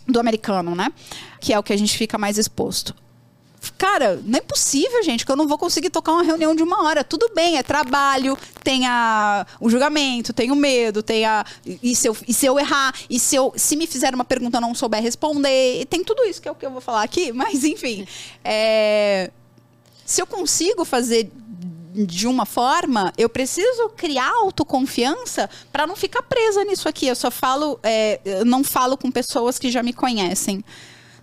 do 0.07 0.19
americano, 0.19 0.75
né? 0.75 0.93
Que 1.41 1.51
é 1.51 1.59
o 1.59 1.63
que 1.63 1.73
a 1.73 1.77
gente 1.77 1.97
fica 1.97 2.19
mais 2.19 2.37
exposto. 2.37 2.95
Cara, 3.77 4.21
não 4.23 4.37
é 4.37 4.41
possível, 4.41 5.03
gente, 5.03 5.25
que 5.25 5.31
eu 5.31 5.35
não 5.35 5.47
vou 5.47 5.57
conseguir 5.57 5.89
tocar 5.89 6.13
uma 6.13 6.23
reunião 6.23 6.55
de 6.55 6.63
uma 6.63 6.83
hora. 6.83 7.03
Tudo 7.03 7.29
bem, 7.33 7.57
é 7.57 7.63
trabalho, 7.63 8.37
tem 8.63 8.85
a, 8.87 9.45
o 9.59 9.69
julgamento, 9.69 10.33
tem 10.33 10.51
o 10.51 10.55
medo, 10.55 11.03
tem 11.03 11.25
a. 11.25 11.45
E 11.65 11.95
se, 11.95 12.07
eu, 12.07 12.15
e 12.27 12.33
se 12.33 12.45
eu 12.45 12.59
errar? 12.59 12.93
E 13.09 13.19
se, 13.19 13.35
eu, 13.35 13.53
se 13.55 13.75
me 13.75 13.85
fizer 13.87 14.13
uma 14.13 14.25
pergunta 14.25 14.57
eu 14.57 14.61
não 14.61 14.73
souber 14.73 15.01
responder? 15.01 15.85
Tem 15.85 16.03
tudo 16.03 16.23
isso 16.23 16.41
que 16.41 16.47
é 16.47 16.51
o 16.51 16.55
que 16.55 16.65
eu 16.65 16.71
vou 16.71 16.81
falar 16.81 17.03
aqui, 17.03 17.31
mas 17.33 17.63
enfim. 17.63 18.07
É, 18.43 19.31
se 20.05 20.21
eu 20.21 20.27
consigo 20.27 20.85
fazer 20.85 21.29
de 21.93 22.27
uma 22.27 22.45
forma, 22.45 23.11
eu 23.17 23.27
preciso 23.27 23.89
criar 23.89 24.29
autoconfiança 24.41 25.49
para 25.71 25.85
não 25.85 25.95
ficar 25.95 26.21
presa 26.23 26.63
nisso 26.63 26.87
aqui. 26.87 27.07
Eu 27.07 27.15
só 27.15 27.31
falo, 27.31 27.79
é, 27.83 28.19
eu 28.23 28.45
não 28.45 28.63
falo 28.63 28.97
com 28.97 29.11
pessoas 29.11 29.59
que 29.59 29.71
já 29.71 29.83
me 29.83 29.93
conhecem, 29.93 30.63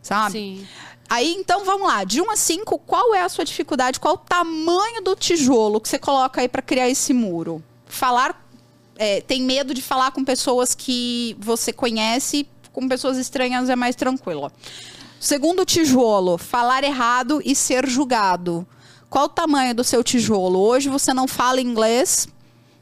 sabe? 0.02 0.32
Sim. 0.32 0.66
Aí, 1.08 1.34
então, 1.34 1.64
vamos 1.64 1.86
lá. 1.86 2.04
De 2.04 2.20
1 2.20 2.30
a 2.30 2.36
5, 2.36 2.78
qual 2.80 3.14
é 3.14 3.22
a 3.22 3.28
sua 3.28 3.44
dificuldade? 3.44 4.00
Qual 4.00 4.14
o 4.14 4.18
tamanho 4.18 5.02
do 5.02 5.14
tijolo 5.14 5.80
que 5.80 5.88
você 5.88 5.98
coloca 5.98 6.40
aí 6.40 6.48
para 6.48 6.62
criar 6.62 6.88
esse 6.88 7.12
muro? 7.12 7.62
Falar... 7.86 8.44
É, 8.98 9.20
tem 9.20 9.42
medo 9.42 9.74
de 9.74 9.82
falar 9.82 10.10
com 10.10 10.24
pessoas 10.24 10.74
que 10.74 11.36
você 11.38 11.70
conhece, 11.70 12.48
com 12.72 12.88
pessoas 12.88 13.18
estranhas 13.18 13.68
é 13.68 13.76
mais 13.76 13.94
tranquilo. 13.94 14.50
Segundo 15.20 15.66
tijolo, 15.66 16.38
falar 16.38 16.82
errado 16.82 17.42
e 17.44 17.54
ser 17.54 17.86
julgado. 17.86 18.66
Qual 19.08 19.26
o 19.26 19.28
tamanho 19.28 19.74
do 19.74 19.84
seu 19.84 20.02
tijolo? 20.02 20.58
Hoje 20.58 20.88
você 20.88 21.12
não 21.14 21.28
fala 21.28 21.60
inglês 21.60 22.28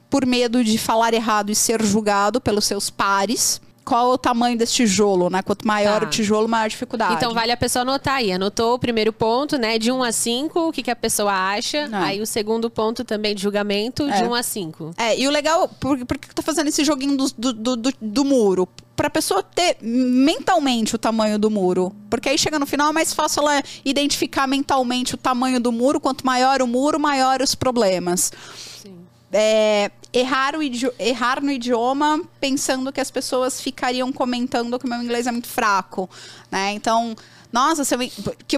por 0.08 0.24
medo 0.26 0.62
de 0.62 0.78
falar 0.78 1.14
errado 1.14 1.50
e 1.50 1.54
ser 1.54 1.82
julgado 1.82 2.40
pelos 2.40 2.64
seus 2.64 2.90
pares 2.90 3.60
qual 3.84 4.12
é 4.12 4.14
o 4.14 4.18
tamanho 4.18 4.56
desse 4.56 4.72
tijolo, 4.72 5.28
né? 5.28 5.42
Quanto 5.42 5.66
maior 5.66 6.00
tá. 6.00 6.06
o 6.06 6.10
tijolo, 6.10 6.48
maior 6.48 6.64
a 6.64 6.68
dificuldade. 6.68 7.14
Então 7.14 7.34
vale 7.34 7.52
a 7.52 7.56
pessoa 7.56 7.82
anotar 7.82 8.14
aí. 8.14 8.32
Anotou 8.32 8.74
o 8.74 8.78
primeiro 8.78 9.12
ponto, 9.12 9.58
né? 9.58 9.78
De 9.78 9.92
1 9.92 10.02
a 10.02 10.10
5, 10.10 10.68
o 10.68 10.72
que, 10.72 10.82
que 10.82 10.90
a 10.90 10.96
pessoa 10.96 11.32
acha. 11.32 11.78
É. 11.78 11.88
Aí 11.92 12.20
o 12.20 12.26
segundo 12.26 12.70
ponto 12.70 13.04
também 13.04 13.34
de 13.34 13.42
julgamento, 13.42 14.04
é. 14.08 14.22
de 14.22 14.24
1 14.24 14.34
a 14.34 14.42
5. 14.42 14.90
É, 14.96 15.18
e 15.18 15.28
o 15.28 15.30
legal, 15.30 15.68
por, 15.68 16.04
por 16.06 16.18
que 16.18 16.30
eu 16.30 16.34
tô 16.34 16.42
fazendo 16.42 16.68
esse 16.68 16.82
joguinho 16.82 17.16
do, 17.16 17.52
do, 17.52 17.76
do, 17.76 17.92
do 18.00 18.24
muro? 18.24 18.68
Pra 18.96 19.10
pessoa 19.10 19.42
ter 19.42 19.76
mentalmente 19.82 20.94
o 20.94 20.98
tamanho 20.98 21.38
do 21.38 21.50
muro. 21.50 21.94
Porque 22.08 22.28
aí 22.28 22.38
chega 22.38 22.58
no 22.58 22.66
final 22.66 22.90
é 22.90 22.92
mais 22.92 23.12
fácil 23.12 23.42
ela 23.42 23.62
identificar 23.84 24.46
mentalmente 24.46 25.14
o 25.14 25.18
tamanho 25.18 25.60
do 25.60 25.72
muro. 25.72 26.00
Quanto 26.00 26.24
maior 26.24 26.62
o 26.62 26.66
muro, 26.66 26.98
maior 26.98 27.42
os 27.42 27.54
problemas. 27.54 28.32
Sim. 28.80 28.96
É, 29.32 29.90
errar, 30.14 30.54
errar 30.98 31.42
no 31.42 31.50
idioma 31.50 32.20
pensando 32.40 32.92
que 32.92 33.00
as 33.00 33.10
pessoas 33.10 33.60
ficariam 33.60 34.12
comentando 34.12 34.78
que 34.78 34.86
o 34.86 34.88
meu 34.88 35.02
inglês 35.02 35.26
é 35.26 35.32
muito 35.32 35.48
fraco, 35.48 36.08
né? 36.50 36.72
Então, 36.72 37.16
nossa, 37.52 37.82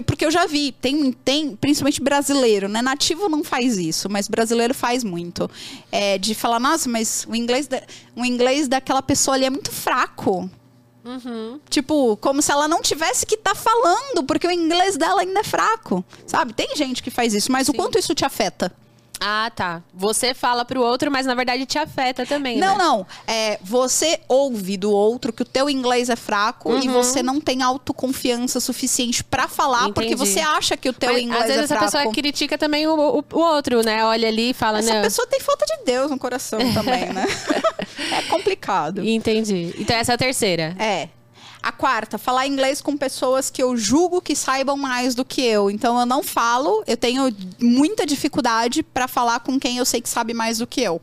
porque 0.05 0.25
eu 0.25 0.31
já 0.31 0.45
vi, 0.45 0.71
tem, 0.71 1.11
tem, 1.11 1.55
principalmente 1.55 2.01
brasileiro, 2.01 2.69
né? 2.69 2.81
Nativo 2.81 3.27
não 3.27 3.43
faz 3.43 3.77
isso, 3.77 4.07
mas 4.09 4.27
brasileiro 4.27 4.73
faz 4.73 5.03
muito. 5.03 5.49
É, 5.91 6.17
de 6.17 6.35
falar, 6.35 6.59
nossa, 6.59 6.87
mas 6.87 7.25
o 7.27 7.35
inglês, 7.35 7.67
da, 7.67 7.81
o 8.15 8.23
inglês 8.23 8.67
daquela 8.67 9.01
pessoa 9.01 9.35
ali 9.35 9.45
é 9.45 9.49
muito 9.49 9.71
fraco. 9.71 10.49
Uhum. 11.03 11.59
Tipo, 11.69 12.17
como 12.17 12.41
se 12.41 12.51
ela 12.51 12.67
não 12.67 12.81
tivesse 12.81 13.25
que 13.25 13.35
estar 13.35 13.53
tá 13.53 13.55
falando, 13.55 14.23
porque 14.25 14.45
o 14.45 14.51
inglês 14.51 14.97
dela 14.97 15.21
ainda 15.21 15.39
é 15.39 15.43
fraco. 15.43 16.03
Sabe? 16.25 16.53
Tem 16.53 16.75
gente 16.75 17.01
que 17.01 17.09
faz 17.09 17.33
isso, 17.33 17.51
mas 17.51 17.67
Sim. 17.67 17.73
o 17.73 17.75
quanto 17.75 17.97
isso 17.97 18.13
te 18.13 18.25
afeta? 18.25 18.71
Ah, 19.19 19.51
tá. 19.55 19.81
Você 19.93 20.33
fala 20.33 20.63
pro 20.63 20.81
outro, 20.81 21.09
mas 21.11 21.25
na 21.25 21.33
verdade 21.35 21.65
te 21.65 21.77
afeta 21.77 22.25
também, 22.25 22.57
Não, 22.59 22.77
né? 22.77 22.83
não. 22.83 23.07
É, 23.27 23.57
você 23.63 24.19
ouve 24.27 24.77
do 24.77 24.91
outro 24.91 25.33
que 25.33 25.41
o 25.41 25.45
teu 25.45 25.69
inglês 25.69 26.09
é 26.09 26.15
fraco 26.15 26.71
e 26.77 26.87
Uhum. 26.87 26.93
você 26.93 27.23
não 27.23 27.41
tem 27.41 27.61
autoconfiança 27.63 28.59
suficiente 28.59 29.23
pra 29.23 29.47
falar 29.47 29.85
porque 29.93 30.13
Entendi. 30.13 30.15
você 30.15 30.39
acha 30.39 30.77
que 30.77 30.89
o 30.89 30.93
teu 30.93 31.13
Mas, 31.13 31.21
inglês 31.23 31.41
às 31.41 31.47
vezes 31.47 31.61
é 31.61 31.63
essa 31.65 31.75
fraco. 31.77 31.91
pessoa 31.91 32.13
critica 32.13 32.57
também 32.57 32.85
o, 32.87 32.93
o, 33.19 33.23
o 33.33 33.39
outro, 33.39 33.81
né? 33.83 34.03
Olha 34.05 34.27
ali 34.27 34.51
e 34.51 34.53
fala, 34.53 34.79
Essa 34.79 34.93
não. 34.93 35.01
pessoa 35.01 35.27
tem 35.27 35.39
falta 35.39 35.65
de 35.65 35.83
Deus 35.85 36.11
no 36.11 36.17
coração 36.19 36.59
também, 36.73 37.05
né? 37.13 37.25
é 38.17 38.21
complicado. 38.23 39.03
Entendi. 39.03 39.73
Então 39.77 39.95
essa 39.95 40.13
é 40.13 40.15
a 40.15 40.17
terceira. 40.17 40.75
É. 40.79 41.09
A 41.67 41.71
quarta, 41.73 42.17
falar 42.17 42.47
inglês 42.47 42.81
com 42.81 42.95
pessoas 42.95 43.49
que 43.49 43.61
eu 43.61 43.75
julgo 43.75 44.21
que 44.21 44.37
saibam 44.37 44.77
mais 44.77 45.13
do 45.13 45.25
que 45.25 45.41
eu. 45.41 45.69
Então 45.69 45.99
eu 45.99 46.05
não 46.05 46.23
falo, 46.23 46.81
eu 46.87 46.95
tenho 46.95 47.29
muita 47.59 48.05
dificuldade 48.05 48.81
pra 48.81 49.05
falar 49.05 49.41
com 49.41 49.59
quem 49.59 49.75
eu 49.75 49.83
sei 49.83 49.99
que 49.99 50.07
sabe 50.07 50.33
mais 50.33 50.59
do 50.59 50.65
que 50.65 50.79
eu. 50.79 51.01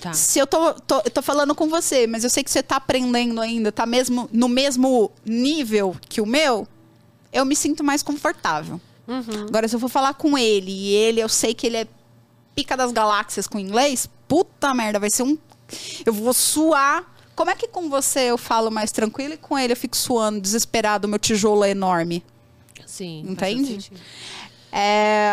Tá. 0.00 0.14
Se 0.14 0.38
eu 0.38 0.46
tô, 0.46 0.72
tô, 0.72 1.02
eu 1.04 1.10
tô 1.10 1.20
falando 1.20 1.54
com 1.54 1.68
você, 1.68 2.06
mas 2.06 2.24
eu 2.24 2.30
sei 2.30 2.42
que 2.42 2.50
você 2.50 2.62
tá 2.62 2.76
aprendendo 2.76 3.42
ainda, 3.42 3.70
tá 3.70 3.84
mesmo 3.84 4.26
no 4.32 4.48
mesmo 4.48 5.12
nível 5.22 5.94
que 6.08 6.22
o 6.22 6.24
meu, 6.24 6.66
eu 7.30 7.44
me 7.44 7.54
sinto 7.54 7.84
mais 7.84 8.02
confortável. 8.02 8.80
Uhum. 9.06 9.48
Agora, 9.48 9.68
se 9.68 9.76
eu 9.76 9.80
for 9.80 9.90
falar 9.90 10.14
com 10.14 10.38
ele 10.38 10.70
e 10.70 10.94
ele, 10.94 11.20
eu 11.20 11.28
sei 11.28 11.52
que 11.52 11.66
ele 11.66 11.76
é 11.76 11.86
pica 12.54 12.74
das 12.74 12.90
galáxias 12.90 13.46
com 13.46 13.58
inglês, 13.58 14.08
puta 14.26 14.72
merda, 14.72 14.98
vai 14.98 15.10
ser 15.10 15.24
um. 15.24 15.36
Eu 16.06 16.14
vou 16.14 16.32
suar. 16.32 17.11
Como 17.34 17.50
é 17.50 17.54
que 17.54 17.68
com 17.68 17.88
você 17.88 18.30
eu 18.30 18.38
falo 18.38 18.70
mais 18.70 18.92
tranquilo 18.92 19.34
e 19.34 19.38
com 19.38 19.58
ele 19.58 19.72
eu 19.72 19.76
fico 19.76 19.96
suando, 19.96 20.40
desesperado, 20.40 21.08
meu 21.08 21.18
tijolo 21.18 21.64
é 21.64 21.70
enorme? 21.70 22.22
Sim. 22.86 23.24
Entende? 23.26 23.90
É, 24.70 25.30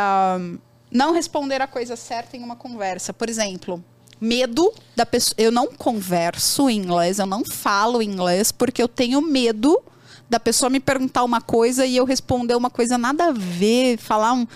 não 0.91 1.13
responder 1.13 1.61
a 1.61 1.67
coisa 1.67 1.95
certa 1.95 2.37
em 2.37 2.43
uma 2.43 2.55
conversa. 2.55 3.13
Por 3.13 3.29
exemplo, 3.29 3.83
medo 4.19 4.73
da 4.95 5.05
pessoa. 5.05 5.35
Eu 5.37 5.51
não 5.51 5.67
converso 5.67 6.69
em 6.69 6.77
inglês, 6.77 7.19
eu 7.19 7.25
não 7.25 7.43
falo 7.45 8.01
inglês 8.01 8.51
porque 8.51 8.81
eu 8.81 8.87
tenho 8.87 9.21
medo 9.21 9.81
da 10.29 10.39
pessoa 10.39 10.69
me 10.69 10.79
perguntar 10.79 11.23
uma 11.23 11.41
coisa 11.41 11.85
e 11.85 11.97
eu 11.97 12.05
responder 12.05 12.55
uma 12.55 12.69
coisa 12.69 12.97
nada 12.97 13.25
a 13.27 13.31
ver, 13.31 13.97
falar 13.97 14.33
um. 14.33 14.47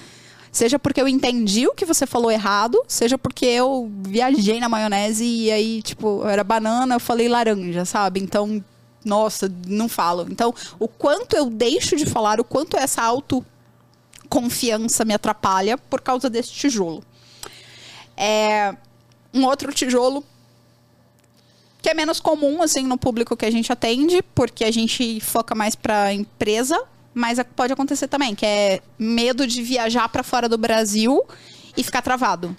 Seja 0.54 0.78
porque 0.78 1.02
eu 1.02 1.08
entendi 1.08 1.68
o 1.68 1.74
que 1.74 1.84
você 1.84 2.06
falou 2.06 2.32
errado, 2.32 2.80
seja 2.88 3.18
porque 3.18 3.44
eu 3.44 3.92
viajei 4.04 4.60
na 4.60 4.70
maionese 4.70 5.26
e 5.26 5.52
aí, 5.52 5.82
tipo, 5.82 6.24
era 6.28 6.44
banana, 6.44 6.94
eu 6.94 7.00
falei 7.00 7.28
laranja, 7.28 7.86
sabe? 7.86 8.20
Então, 8.20 8.64
nossa, 9.04 9.52
não 9.66 9.90
falo. 9.90 10.28
Então, 10.30 10.54
o 10.78 10.88
quanto 10.88 11.36
eu 11.36 11.50
deixo 11.50 11.96
de 11.96 12.06
falar, 12.06 12.40
o 12.40 12.44
quanto 12.44 12.78
essa 12.78 13.02
auto 13.02 13.44
confiança 14.30 15.04
me 15.04 15.16
atrapalha 15.16 15.76
por 15.76 16.02
causa 16.02 16.30
desse 16.30 16.52
tijolo. 16.52 17.04
É 18.16 18.76
um 19.34 19.46
outro 19.46 19.74
tijolo 19.74 20.24
que 21.82 21.90
é 21.90 21.96
menos 21.96 22.20
comum 22.20 22.62
assim 22.62 22.84
no 22.84 22.98
público 22.98 23.36
que 23.36 23.46
a 23.46 23.52
gente 23.52 23.74
atende, 23.74 24.22
porque 24.36 24.64
a 24.64 24.72
gente 24.72 25.20
foca 25.20 25.56
mais 25.56 25.76
para 25.76 26.14
empresa, 26.14 26.80
mas 27.14 27.40
é- 27.40 27.44
pode 27.44 27.74
acontecer 27.74 28.08
também, 28.08 28.34
que 28.36 28.46
é 28.46 28.82
medo 28.98 29.46
de 29.46 29.62
viajar 29.62 30.08
para 30.10 30.24
fora 30.24 30.48
do 30.50 30.58
Brasil 30.58 31.24
e 31.76 31.84
ficar 31.84 32.02
travado. 32.02 32.56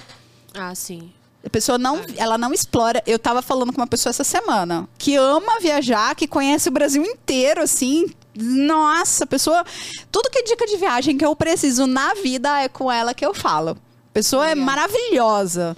Ah, 0.52 0.74
sim. 0.74 1.12
A 1.44 1.50
pessoa 1.50 1.76
não, 1.76 2.00
ela 2.16 2.38
não 2.38 2.52
explora. 2.54 3.02
Eu 3.06 3.18
tava 3.18 3.42
falando 3.42 3.72
com 3.72 3.80
uma 3.80 3.86
pessoa 3.86 4.10
essa 4.10 4.24
semana 4.24 4.88
que 4.96 5.14
ama 5.16 5.60
viajar, 5.60 6.14
que 6.14 6.26
conhece 6.26 6.68
o 6.68 6.72
Brasil 6.72 7.04
inteiro, 7.04 7.60
assim. 7.62 8.06
Nossa, 8.34 9.24
a 9.24 9.26
pessoa. 9.26 9.64
Tudo 10.10 10.30
que 10.30 10.38
é 10.38 10.42
dica 10.42 10.66
de 10.66 10.76
viagem 10.78 11.18
que 11.18 11.24
eu 11.24 11.36
preciso 11.36 11.86
na 11.86 12.14
vida 12.14 12.60
é 12.62 12.68
com 12.68 12.90
ela 12.90 13.12
que 13.12 13.24
eu 13.24 13.34
falo. 13.34 13.72
A 13.72 14.14
pessoa 14.14 14.46
é 14.46 14.54
Legal. 14.54 14.64
maravilhosa. 14.64 15.76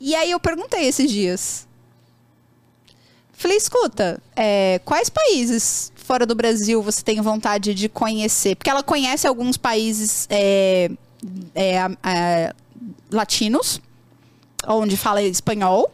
E 0.00 0.14
aí 0.14 0.30
eu 0.30 0.40
perguntei 0.40 0.86
esses 0.86 1.10
dias. 1.10 1.66
Falei, 3.32 3.56
escuta, 3.58 4.22
é, 4.34 4.80
quais 4.84 5.10
países 5.10 5.92
fora 6.06 6.24
do 6.24 6.34
Brasil 6.34 6.80
você 6.80 7.02
tem 7.02 7.20
vontade 7.20 7.74
de 7.74 7.88
conhecer? 7.88 8.54
Porque 8.54 8.70
ela 8.70 8.82
conhece 8.82 9.26
alguns 9.26 9.56
países 9.56 10.26
é, 10.30 10.88
é, 11.54 12.54
latinos, 13.10 13.80
onde 14.68 14.96
fala 14.96 15.20
espanhol, 15.20 15.92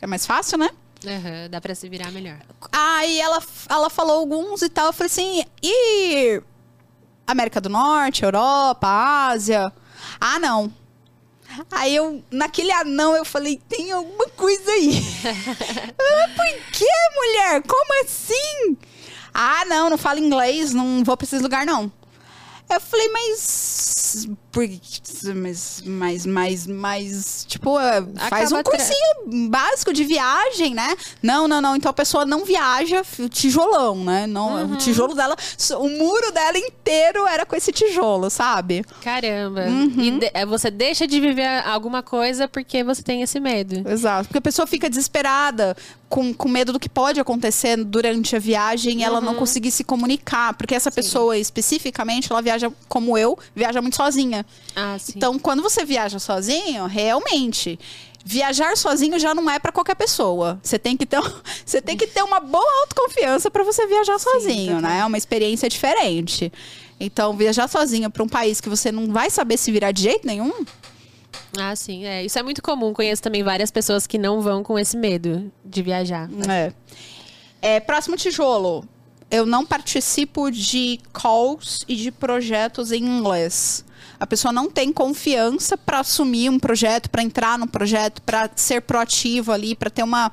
é 0.00 0.06
mais 0.06 0.24
fácil, 0.24 0.58
né? 0.58 0.70
Aham, 1.04 1.50
dá 1.50 1.60
pra 1.60 1.74
se 1.74 1.88
virar 1.88 2.12
melhor. 2.12 2.38
Aí 2.70 3.20
ela, 3.20 3.42
ela 3.68 3.90
falou 3.90 4.20
alguns 4.20 4.62
e 4.62 4.68
tal. 4.68 4.86
Eu 4.86 4.92
falei 4.92 5.06
assim, 5.06 5.44
e 5.60 6.40
América 7.26 7.60
do 7.60 7.68
Norte, 7.68 8.22
Europa, 8.22 8.86
Ásia? 8.86 9.72
Ah, 10.20 10.38
não. 10.38 10.72
Aí 11.70 11.94
eu, 11.96 12.22
naquele 12.30 12.70
anão, 12.70 13.16
eu 13.16 13.24
falei, 13.24 13.60
tem 13.68 13.90
alguma 13.90 14.28
coisa 14.28 14.70
aí. 14.70 15.02
Ela, 15.98 16.28
Por 16.34 16.70
que, 16.72 16.86
mulher? 17.16 17.62
Como 17.62 18.04
assim? 18.04 18.76
Ah, 19.34 19.64
não, 19.66 19.90
não 19.90 19.98
falo 19.98 20.18
inglês, 20.18 20.72
não 20.72 21.02
vou 21.04 21.16
pra 21.16 21.24
esses 21.24 21.40
lugares, 21.40 21.66
não. 21.66 21.90
Eu 22.70 22.80
falei, 22.80 23.08
mas. 23.08 24.01
Por, 24.50 24.68
mas, 25.34 25.82
mas, 25.86 26.26
mas, 26.26 26.66
mas, 26.66 27.44
tipo, 27.48 27.78
é, 27.78 28.02
faz 28.28 28.52
um 28.52 28.56
Acaba 28.56 28.76
cursinho 28.76 29.48
básico 29.48 29.92
de 29.92 30.04
viagem, 30.04 30.74
né? 30.74 30.94
Não, 31.22 31.48
não, 31.48 31.60
não. 31.60 31.74
Então 31.76 31.90
a 31.90 31.94
pessoa 31.94 32.26
não 32.26 32.44
viaja 32.44 33.02
tijolão, 33.30 34.04
né? 34.04 34.26
Não, 34.26 34.52
Uhum. 34.52 34.72
O 34.74 34.76
tijolo 34.76 35.14
dela, 35.14 35.34
o 35.78 35.88
muro 35.88 36.30
dela 36.32 36.58
inteiro 36.58 37.26
era 37.26 37.46
com 37.46 37.56
esse 37.56 37.72
tijolo, 37.72 38.28
sabe? 38.28 38.84
Caramba. 39.02 39.62
Uhum. 39.62 39.94
E 40.00 40.10
de- 40.18 40.30
é, 40.34 40.44
você 40.44 40.70
deixa 40.70 41.06
de 41.06 41.18
viver 41.20 41.64
alguma 41.66 42.02
coisa 42.02 42.46
porque 42.46 42.84
você 42.84 43.02
tem 43.02 43.22
esse 43.22 43.40
medo. 43.40 43.88
Exato. 43.88 44.24
Porque 44.28 44.38
a 44.38 44.42
pessoa 44.42 44.66
fica 44.66 44.88
desesperada, 44.90 45.76
com, 46.08 46.34
com 46.34 46.46
medo 46.48 46.74
do 46.74 46.78
que 46.80 46.90
pode 46.90 47.18
acontecer 47.18 47.82
durante 47.82 48.36
a 48.36 48.38
viagem 48.38 49.00
e 49.00 49.02
ela 49.02 49.18
Uhum. 49.18 49.24
não 49.24 49.34
conseguir 49.34 49.70
se 49.70 49.82
comunicar. 49.82 50.52
Porque 50.54 50.74
essa 50.74 50.90
pessoa, 50.90 51.38
especificamente, 51.38 52.30
ela 52.30 52.42
viaja 52.42 52.70
como 52.88 53.16
eu, 53.16 53.38
viaja 53.56 53.80
muito 53.80 53.96
sozinha. 54.04 54.44
Ah, 54.74 54.96
sim. 54.98 55.12
Então, 55.16 55.38
quando 55.38 55.62
você 55.62 55.84
viaja 55.84 56.18
sozinho, 56.18 56.86
realmente. 56.86 57.78
Viajar 58.24 58.76
sozinho 58.76 59.18
já 59.18 59.34
não 59.34 59.50
é 59.50 59.58
pra 59.58 59.72
qualquer 59.72 59.96
pessoa. 59.96 60.60
Você 60.62 60.78
tem 60.78 60.96
que 60.96 61.04
ter, 61.04 61.18
você 61.66 61.82
tem 61.82 61.96
que 61.96 62.06
ter 62.06 62.22
uma 62.22 62.38
boa 62.38 62.80
autoconfiança 62.82 63.50
pra 63.50 63.64
você 63.64 63.84
viajar 63.86 64.16
sozinho, 64.20 64.76
total. 64.76 64.90
né? 64.90 64.98
É 65.00 65.04
uma 65.04 65.18
experiência 65.18 65.68
diferente. 65.68 66.52
Então, 67.00 67.36
viajar 67.36 67.68
sozinho 67.68 68.08
pra 68.10 68.22
um 68.22 68.28
país 68.28 68.60
que 68.60 68.68
você 68.68 68.92
não 68.92 69.12
vai 69.12 69.28
saber 69.28 69.56
se 69.56 69.72
virar 69.72 69.90
de 69.90 70.02
jeito 70.02 70.24
nenhum, 70.24 70.52
Ah, 71.58 71.74
sim. 71.74 72.04
É, 72.04 72.24
isso 72.24 72.38
é 72.38 72.42
muito 72.44 72.62
comum. 72.62 72.92
Conheço 72.94 73.20
também 73.22 73.42
várias 73.42 73.70
pessoas 73.72 74.06
que 74.06 74.16
não 74.18 74.40
vão 74.40 74.62
com 74.62 74.78
esse 74.78 74.96
medo 74.96 75.50
de 75.64 75.82
viajar. 75.82 76.30
É. 76.48 76.72
É, 77.60 77.80
próximo 77.80 78.16
tijolo. 78.16 78.84
Eu 79.30 79.44
não 79.46 79.64
participo 79.66 80.50
de 80.50 81.00
calls 81.12 81.84
e 81.88 81.96
de 81.96 82.10
projetos 82.12 82.92
em 82.92 83.02
inglês. 83.04 83.84
A 84.22 84.26
pessoa 84.26 84.52
não 84.52 84.70
tem 84.70 84.92
confiança 84.92 85.76
para 85.76 85.98
assumir 85.98 86.48
um 86.48 86.56
projeto, 86.56 87.10
para 87.10 87.24
entrar 87.24 87.58
no 87.58 87.66
projeto, 87.66 88.22
para 88.22 88.48
ser 88.54 88.80
proativo 88.82 89.50
ali, 89.50 89.74
para 89.74 89.90
ter 89.90 90.04
uma, 90.04 90.30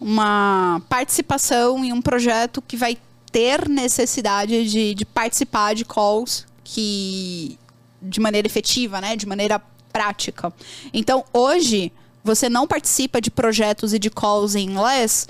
uma 0.00 0.82
participação 0.88 1.84
em 1.84 1.92
um 1.92 2.02
projeto 2.02 2.60
que 2.60 2.76
vai 2.76 2.98
ter 3.30 3.68
necessidade 3.68 4.68
de, 4.68 4.92
de 4.92 5.04
participar 5.04 5.72
de 5.72 5.84
calls 5.84 6.48
que 6.64 7.56
de 8.02 8.18
maneira 8.18 8.48
efetiva, 8.48 9.00
né? 9.00 9.14
De 9.14 9.24
maneira 9.24 9.62
prática. 9.92 10.52
Então, 10.92 11.24
hoje, 11.32 11.92
você 12.24 12.48
não 12.48 12.66
participa 12.66 13.20
de 13.20 13.30
projetos 13.30 13.94
e 13.94 14.00
de 14.00 14.10
calls 14.10 14.56
em 14.56 14.68
inglês 14.68 15.28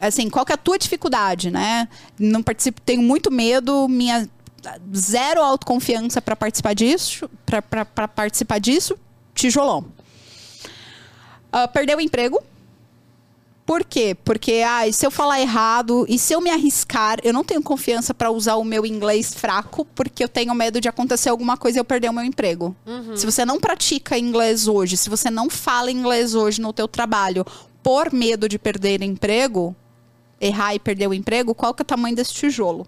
assim, 0.00 0.30
qual 0.30 0.46
que 0.46 0.52
é 0.52 0.54
a 0.54 0.58
tua 0.58 0.78
dificuldade, 0.78 1.50
né? 1.50 1.88
Não 2.18 2.40
participo, 2.40 2.80
tenho 2.80 3.02
muito 3.02 3.30
medo, 3.30 3.88
minha 3.88 4.28
zero 4.94 5.42
autoconfiança 5.42 6.20
para 6.20 6.36
participar 6.36 6.74
disso, 6.74 7.28
para 7.44 8.08
participar 8.08 8.58
disso, 8.58 8.98
tijolão. 9.34 9.86
Ah, 11.52 11.68
perdeu 11.68 11.98
o 11.98 12.00
emprego. 12.00 12.42
Por 13.64 13.84
quê? 13.84 14.16
Porque 14.24 14.62
ah, 14.66 14.90
se 14.90 15.04
eu 15.04 15.10
falar 15.10 15.40
errado 15.42 16.06
e 16.08 16.18
se 16.18 16.32
eu 16.32 16.40
me 16.40 16.48
arriscar, 16.48 17.18
eu 17.22 17.34
não 17.34 17.44
tenho 17.44 17.62
confiança 17.62 18.14
para 18.14 18.30
usar 18.30 18.56
o 18.56 18.64
meu 18.64 18.86
inglês 18.86 19.34
fraco, 19.34 19.84
porque 19.94 20.24
eu 20.24 20.28
tenho 20.28 20.54
medo 20.54 20.80
de 20.80 20.88
acontecer 20.88 21.28
alguma 21.28 21.54
coisa 21.54 21.78
e 21.78 21.80
eu 21.80 21.84
perder 21.84 22.08
o 22.08 22.14
meu 22.14 22.24
emprego. 22.24 22.74
Se 23.14 23.26
você 23.26 23.44
não 23.44 23.60
pratica 23.60 24.18
inglês 24.18 24.66
hoje, 24.66 24.96
se 24.96 25.10
você 25.10 25.28
não 25.28 25.50
fala 25.50 25.90
inglês 25.90 26.34
hoje 26.34 26.62
no 26.62 26.72
teu 26.72 26.88
trabalho, 26.88 27.44
por 27.82 28.10
medo 28.10 28.48
de 28.48 28.58
perder 28.58 29.02
emprego, 29.02 29.76
errar 30.40 30.74
e 30.74 30.78
perder 30.78 31.06
o 31.06 31.12
emprego, 31.12 31.54
qual 31.54 31.74
que 31.74 31.82
é 31.82 31.84
o 31.84 31.86
tamanho 31.86 32.16
desse 32.16 32.32
tijolo? 32.32 32.86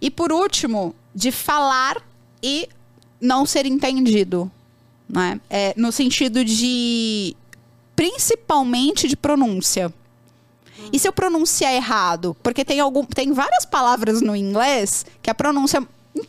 E 0.00 0.10
por 0.10 0.32
último, 0.32 0.94
de 1.14 1.30
falar 1.30 2.02
e 2.42 2.68
não 3.20 3.44
ser 3.44 3.66
entendido, 3.66 4.50
né? 5.08 5.40
É, 5.50 5.74
no 5.76 5.92
sentido 5.92 6.44
de 6.44 7.36
principalmente 7.94 9.06
de 9.06 9.16
pronúncia. 9.16 9.92
E 10.90 10.98
se 10.98 11.06
eu 11.06 11.12
pronunciar 11.12 11.74
errado? 11.74 12.34
Porque 12.42 12.64
tem 12.64 12.80
algum, 12.80 13.04
tem 13.04 13.32
várias 13.32 13.66
palavras 13.66 14.22
no 14.22 14.34
inglês 14.34 15.04
que 15.20 15.28
a 15.28 15.34
pronúncia 15.34 15.86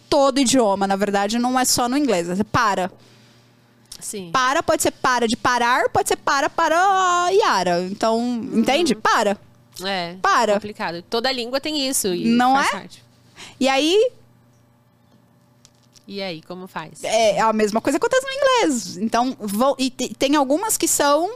todo 0.09 0.39
idioma, 0.39 0.85
na 0.85 0.95
verdade, 0.95 1.39
não 1.39 1.59
é 1.59 1.63
só 1.63 1.87
no 1.87 1.97
inglês. 1.97 2.27
Você 2.27 2.43
para. 2.43 2.91
Sim. 3.99 4.31
Para 4.31 4.61
pode 4.61 4.83
ser 4.83 4.91
para 4.91 5.27
de 5.27 5.37
parar, 5.37 5.89
pode 5.89 6.09
ser 6.09 6.17
para 6.17 6.49
para 6.49 7.29
Yara. 7.29 7.83
Então, 7.83 8.41
entende? 8.53 8.95
Para. 8.95 9.37
É. 9.83 10.15
Para. 10.21 10.55
Complicado. 10.55 11.01
Toda 11.03 11.31
língua 11.31 11.61
tem 11.61 11.87
isso. 11.87 12.13
Não 12.15 12.59
é? 12.59 12.69
parte. 12.69 13.03
E 13.59 13.67
aí, 13.69 14.11
E 16.07 16.21
aí, 16.21 16.41
como 16.41 16.67
faz? 16.67 17.03
é 17.03 17.39
a 17.39 17.53
mesma 17.53 17.79
coisa 17.79 17.97
acontece 17.97 18.25
no 18.25 18.33
inglês. 18.33 18.97
Então, 18.97 19.35
vou, 19.39 19.75
e 19.79 19.89
te- 19.89 20.13
tem 20.15 20.35
algumas 20.35 20.77
que 20.77 20.87
são 20.87 21.29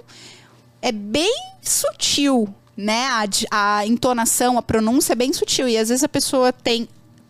é 0.82 0.92
bem 0.92 1.34
sutil, 1.62 2.54
né? 2.76 3.08
A, 3.52 3.78
a 3.78 3.88
entonação, 3.88 4.58
a 4.58 4.62
pronúncia 4.62 5.14
é 5.14 5.16
bem 5.16 5.32
sutil. 5.34 5.68
E 5.70 5.78
às 5.78 5.90
vezes 5.90 6.04
a 6.04 6.10
pessoa 6.10 6.52
tem 6.52 6.88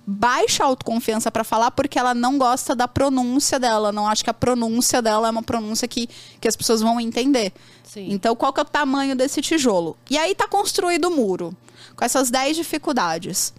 baixa 0.08 0.64
autoconfiança 0.64 1.32
para 1.32 1.44
falar 1.44 1.72
porque 1.72 1.98
ela 1.98 2.14
não 2.14 2.38
gosta 2.38 2.76
da 2.76 2.88
pronúncia 2.88 3.60
dela. 3.60 3.92
Não 3.92 4.08
acha 4.08 4.24
que 4.24 4.30
a 4.30 4.34
pronúncia 4.34 5.02
dela 5.02 5.28
é 5.28 5.32
uma 5.32 5.44
pronúncia 5.44 5.88
que, 5.88 6.08
que 6.40 6.48
as 6.48 6.56
pessoas 6.56 6.82
vão 6.82 7.00
entender. 7.00 7.52
Sim. 7.84 8.08
Então, 8.12 8.36
qual 8.36 8.52
que 8.54 8.60
é 8.60 8.64
o 8.64 8.66
tamanho 8.66 9.16
desse 9.16 9.42
tijolo? 9.42 9.96
E 10.10 10.18
aí 10.18 10.34
tá 10.36 10.48
construído 10.48 11.06
o 11.06 11.12
muro, 11.12 11.56
com 11.96 12.04
essas 12.04 12.30
10 12.32 12.58
dificuldades. 12.58 13.54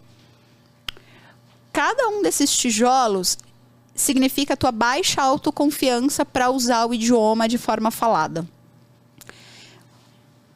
Cada 1.76 2.08
um 2.08 2.22
desses 2.22 2.56
tijolos 2.56 3.36
significa 3.94 4.54
a 4.54 4.56
tua 4.56 4.72
baixa 4.72 5.20
autoconfiança 5.20 6.24
para 6.24 6.48
usar 6.50 6.86
o 6.86 6.94
idioma 6.94 7.46
de 7.46 7.58
forma 7.58 7.90
falada. 7.90 8.48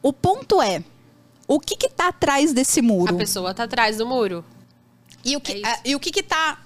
O 0.01 0.11
ponto 0.11 0.59
é, 0.59 0.83
o 1.47 1.59
que 1.59 1.75
que 1.75 1.87
tá 1.89 2.07
atrás 2.07 2.53
desse 2.53 2.81
muro? 2.81 3.13
A 3.13 3.17
pessoa 3.19 3.53
tá 3.53 3.65
atrás 3.65 3.97
do 3.97 4.07
muro. 4.07 4.43
E 5.23 5.35
o 5.35 5.39
que, 5.39 5.51
É 5.63 5.67
a- 5.67 5.79
e 5.85 5.95
o 5.95 5.99
que 5.99 6.09
que 6.09 6.23
tá... 6.23 6.59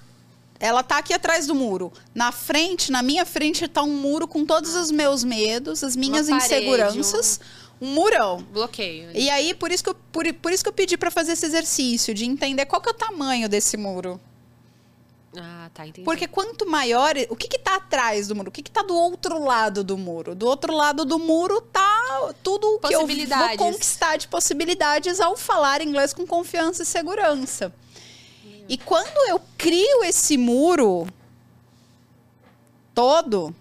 Ela 0.58 0.82
tá 0.82 0.96
aqui 0.96 1.12
atrás 1.12 1.46
do 1.46 1.54
muro. 1.54 1.92
Na 2.14 2.32
frente, 2.32 2.90
na 2.90 3.02
minha 3.02 3.26
frente, 3.26 3.68
tá 3.68 3.82
um 3.82 3.94
muro 3.94 4.26
com 4.26 4.42
todos 4.46 4.74
os 4.74 4.90
meus 4.90 5.22
medos, 5.22 5.84
as 5.84 5.94
minhas 5.94 6.30
inseguranças. 6.30 7.40
Um 7.78 7.88
murão. 7.92 8.38
Bloqueio. 8.50 9.10
E 9.12 9.28
aí, 9.28 9.52
por 9.52 9.70
isso 9.70 9.84
que 9.84 9.90
eu, 9.90 9.94
por, 10.10 10.24
por 10.32 10.50
isso 10.50 10.62
que 10.62 10.68
eu 10.70 10.72
pedi 10.72 10.96
pra 10.96 11.10
fazer 11.10 11.32
esse 11.32 11.44
exercício, 11.44 12.14
de 12.14 12.24
entender 12.24 12.64
qual 12.64 12.80
que 12.80 12.88
é 12.88 12.92
o 12.92 12.94
tamanho 12.94 13.50
desse 13.50 13.76
muro. 13.76 14.18
Ah, 15.38 15.70
tá, 15.74 15.86
entendi. 15.86 16.04
Porque 16.04 16.26
quanto 16.26 16.68
maior, 16.68 17.14
o 17.28 17.36
que 17.36 17.48
que 17.48 17.58
tá 17.58 17.76
atrás 17.76 18.28
do 18.28 18.34
muro? 18.34 18.48
O 18.48 18.52
que 18.52 18.62
que 18.62 18.70
tá 18.70 18.82
do 18.82 18.94
outro 18.94 19.42
lado 19.42 19.84
do 19.84 19.98
muro? 19.98 20.34
Do 20.34 20.46
outro 20.46 20.74
lado 20.74 21.04
do 21.04 21.18
muro 21.18 21.60
tá 21.60 22.32
tudo 22.42 22.76
o 22.76 22.78
que 22.78 22.94
eu 22.94 23.06
vou 23.06 23.56
conquistar 23.56 24.16
de 24.16 24.28
possibilidades 24.28 25.20
ao 25.20 25.36
falar 25.36 25.82
inglês 25.82 26.14
com 26.14 26.26
confiança 26.26 26.82
e 26.82 26.86
segurança. 26.86 27.72
E 28.68 28.76
quando 28.78 29.28
eu 29.28 29.40
crio 29.56 30.02
esse 30.04 30.36
muro 30.36 31.06
todo, 32.94 33.54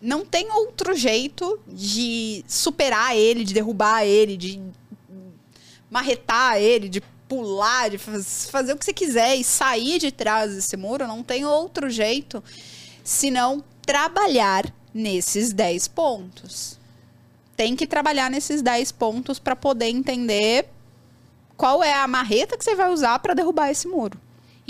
não 0.00 0.24
tem 0.24 0.50
outro 0.52 0.94
jeito 0.94 1.58
de 1.66 2.44
superar 2.46 3.16
ele, 3.16 3.44
de 3.44 3.52
derrubar 3.54 4.04
ele, 4.04 4.36
de 4.36 4.62
marretar 5.90 6.58
ele, 6.58 6.88
de 6.88 7.02
pular, 7.30 7.88
de 7.88 7.96
faz- 7.96 8.48
fazer 8.50 8.72
o 8.72 8.76
que 8.76 8.84
você 8.84 8.92
quiser 8.92 9.36
e 9.36 9.44
sair 9.44 10.00
de 10.00 10.10
trás 10.10 10.52
desse 10.52 10.76
muro, 10.76 11.06
não 11.06 11.22
tem 11.22 11.44
outro 11.46 11.88
jeito 11.88 12.42
senão 13.04 13.62
trabalhar 13.86 14.64
nesses 14.92 15.52
10 15.52 15.86
pontos. 15.86 16.76
Tem 17.56 17.76
que 17.76 17.86
trabalhar 17.86 18.28
nesses 18.28 18.62
10 18.62 18.90
pontos 18.90 19.38
para 19.38 19.54
poder 19.54 19.86
entender 19.88 20.66
qual 21.56 21.84
é 21.84 21.94
a 21.94 22.08
marreta 22.08 22.58
que 22.58 22.64
você 22.64 22.74
vai 22.74 22.90
usar 22.90 23.18
para 23.20 23.32
derrubar 23.34 23.70
esse 23.70 23.86
muro. 23.86 24.18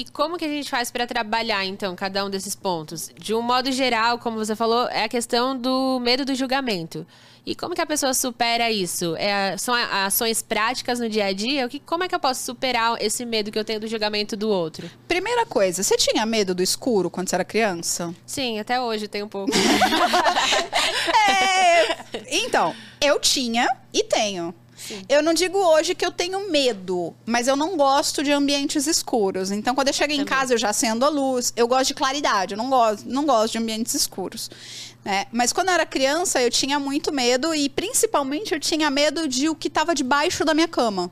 E 0.00 0.04
como 0.06 0.38
que 0.38 0.46
a 0.46 0.48
gente 0.48 0.70
faz 0.70 0.90
para 0.90 1.06
trabalhar, 1.06 1.62
então, 1.66 1.94
cada 1.94 2.24
um 2.24 2.30
desses 2.30 2.54
pontos? 2.54 3.10
De 3.18 3.34
um 3.34 3.42
modo 3.42 3.70
geral, 3.70 4.18
como 4.18 4.38
você 4.38 4.56
falou, 4.56 4.88
é 4.88 5.04
a 5.04 5.08
questão 5.10 5.54
do 5.54 6.00
medo 6.00 6.24
do 6.24 6.34
julgamento. 6.34 7.06
E 7.44 7.54
como 7.54 7.74
que 7.74 7.82
a 7.82 7.86
pessoa 7.86 8.14
supera 8.14 8.70
isso? 8.70 9.14
É, 9.16 9.58
são 9.58 9.74
ações 9.74 10.40
práticas 10.40 11.00
no 11.00 11.06
dia 11.06 11.26
a 11.26 11.34
dia? 11.34 11.68
Que, 11.68 11.78
como 11.78 12.02
é 12.02 12.08
que 12.08 12.14
eu 12.14 12.18
posso 12.18 12.42
superar 12.42 12.96
esse 12.98 13.26
medo 13.26 13.52
que 13.52 13.58
eu 13.58 13.64
tenho 13.64 13.78
do 13.78 13.86
julgamento 13.86 14.38
do 14.38 14.48
outro? 14.48 14.90
Primeira 15.06 15.44
coisa, 15.44 15.82
você 15.82 15.98
tinha 15.98 16.24
medo 16.24 16.54
do 16.54 16.62
escuro 16.62 17.10
quando 17.10 17.28
você 17.28 17.36
era 17.36 17.44
criança? 17.44 18.14
Sim, 18.24 18.58
até 18.58 18.80
hoje 18.80 19.06
tem 19.06 19.22
um 19.22 19.28
pouco. 19.28 19.52
É, 21.28 21.96
então, 22.44 22.74
eu 23.00 23.18
tinha 23.20 23.68
e 23.92 24.02
tenho. 24.04 24.54
Eu 25.08 25.22
não 25.22 25.32
digo 25.34 25.58
hoje 25.58 25.94
que 25.94 26.04
eu 26.04 26.10
tenho 26.10 26.50
medo, 26.50 27.14
mas 27.26 27.48
eu 27.48 27.56
não 27.56 27.76
gosto 27.76 28.22
de 28.22 28.32
ambientes 28.32 28.86
escuros. 28.86 29.50
Então, 29.50 29.74
quando 29.74 29.88
eu 29.88 29.94
chego 29.94 30.12
em 30.12 30.24
casa, 30.24 30.54
eu 30.54 30.58
já 30.58 30.70
acendo 30.70 31.04
a 31.04 31.08
luz. 31.08 31.52
Eu 31.56 31.66
gosto 31.68 31.88
de 31.88 31.94
claridade, 31.94 32.54
eu 32.54 32.58
não 32.58 32.68
gosto, 32.70 33.08
não 33.08 33.24
gosto 33.24 33.52
de 33.52 33.58
ambientes 33.58 33.94
escuros. 33.94 34.50
né? 35.04 35.26
Mas 35.32 35.52
quando 35.52 35.68
eu 35.68 35.74
era 35.74 35.86
criança, 35.86 36.40
eu 36.40 36.50
tinha 36.50 36.78
muito 36.78 37.12
medo 37.12 37.54
e, 37.54 37.68
principalmente, 37.68 38.52
eu 38.52 38.60
tinha 38.60 38.90
medo 38.90 39.26
de 39.28 39.48
o 39.48 39.54
que 39.54 39.68
estava 39.68 39.94
debaixo 39.94 40.44
da 40.44 40.54
minha 40.54 40.68
cama. 40.68 41.10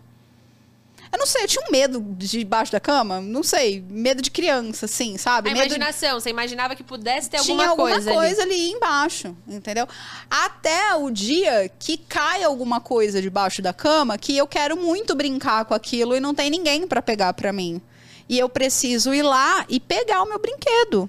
Eu 1.10 1.18
não 1.18 1.26
sei, 1.26 1.42
eu 1.44 1.48
tinha 1.48 1.64
um 1.66 1.70
medo 1.70 2.00
de 2.00 2.26
debaixo 2.26 2.70
da 2.70 2.80
cama, 2.80 3.20
não 3.20 3.42
sei, 3.42 3.82
medo 3.88 4.20
de 4.20 4.30
criança, 4.30 4.84
assim, 4.84 5.16
sabe? 5.16 5.48
A 5.48 5.52
medo 5.52 5.66
imaginação, 5.66 6.20
você 6.20 6.30
imaginava 6.30 6.76
que 6.76 6.82
pudesse 6.82 7.30
ter 7.30 7.40
tinha 7.40 7.54
alguma, 7.54 7.70
alguma 7.70 7.90
coisa, 7.90 8.12
coisa, 8.12 8.42
ali. 8.42 8.54
ali. 8.54 8.70
embaixo, 8.72 9.36
entendeu? 9.46 9.88
Até 10.30 10.94
o 10.94 11.10
dia 11.10 11.70
que 11.78 11.96
cai 11.96 12.44
alguma 12.44 12.80
coisa 12.80 13.22
debaixo 13.22 13.62
da 13.62 13.72
cama 13.72 14.18
que 14.18 14.36
eu 14.36 14.46
quero 14.46 14.76
muito 14.76 15.14
brincar 15.14 15.64
com 15.64 15.74
aquilo 15.74 16.14
e 16.14 16.20
não 16.20 16.34
tem 16.34 16.50
ninguém 16.50 16.86
pra 16.86 17.00
pegar 17.00 17.32
pra 17.32 17.52
mim. 17.52 17.80
E 18.28 18.38
eu 18.38 18.48
preciso 18.48 19.14
ir 19.14 19.22
lá 19.22 19.64
e 19.68 19.80
pegar 19.80 20.22
o 20.22 20.28
meu 20.28 20.38
brinquedo. 20.38 21.08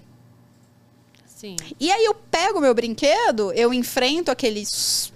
Sim. 1.40 1.56
E 1.80 1.92
aí 1.92 2.04
eu 2.04 2.14
pego 2.14 2.60
o 2.60 2.62
meu 2.62 2.74
brinquedo, 2.74 3.52
eu 3.54 3.74
enfrento 3.74 4.30
aquele 4.30 4.64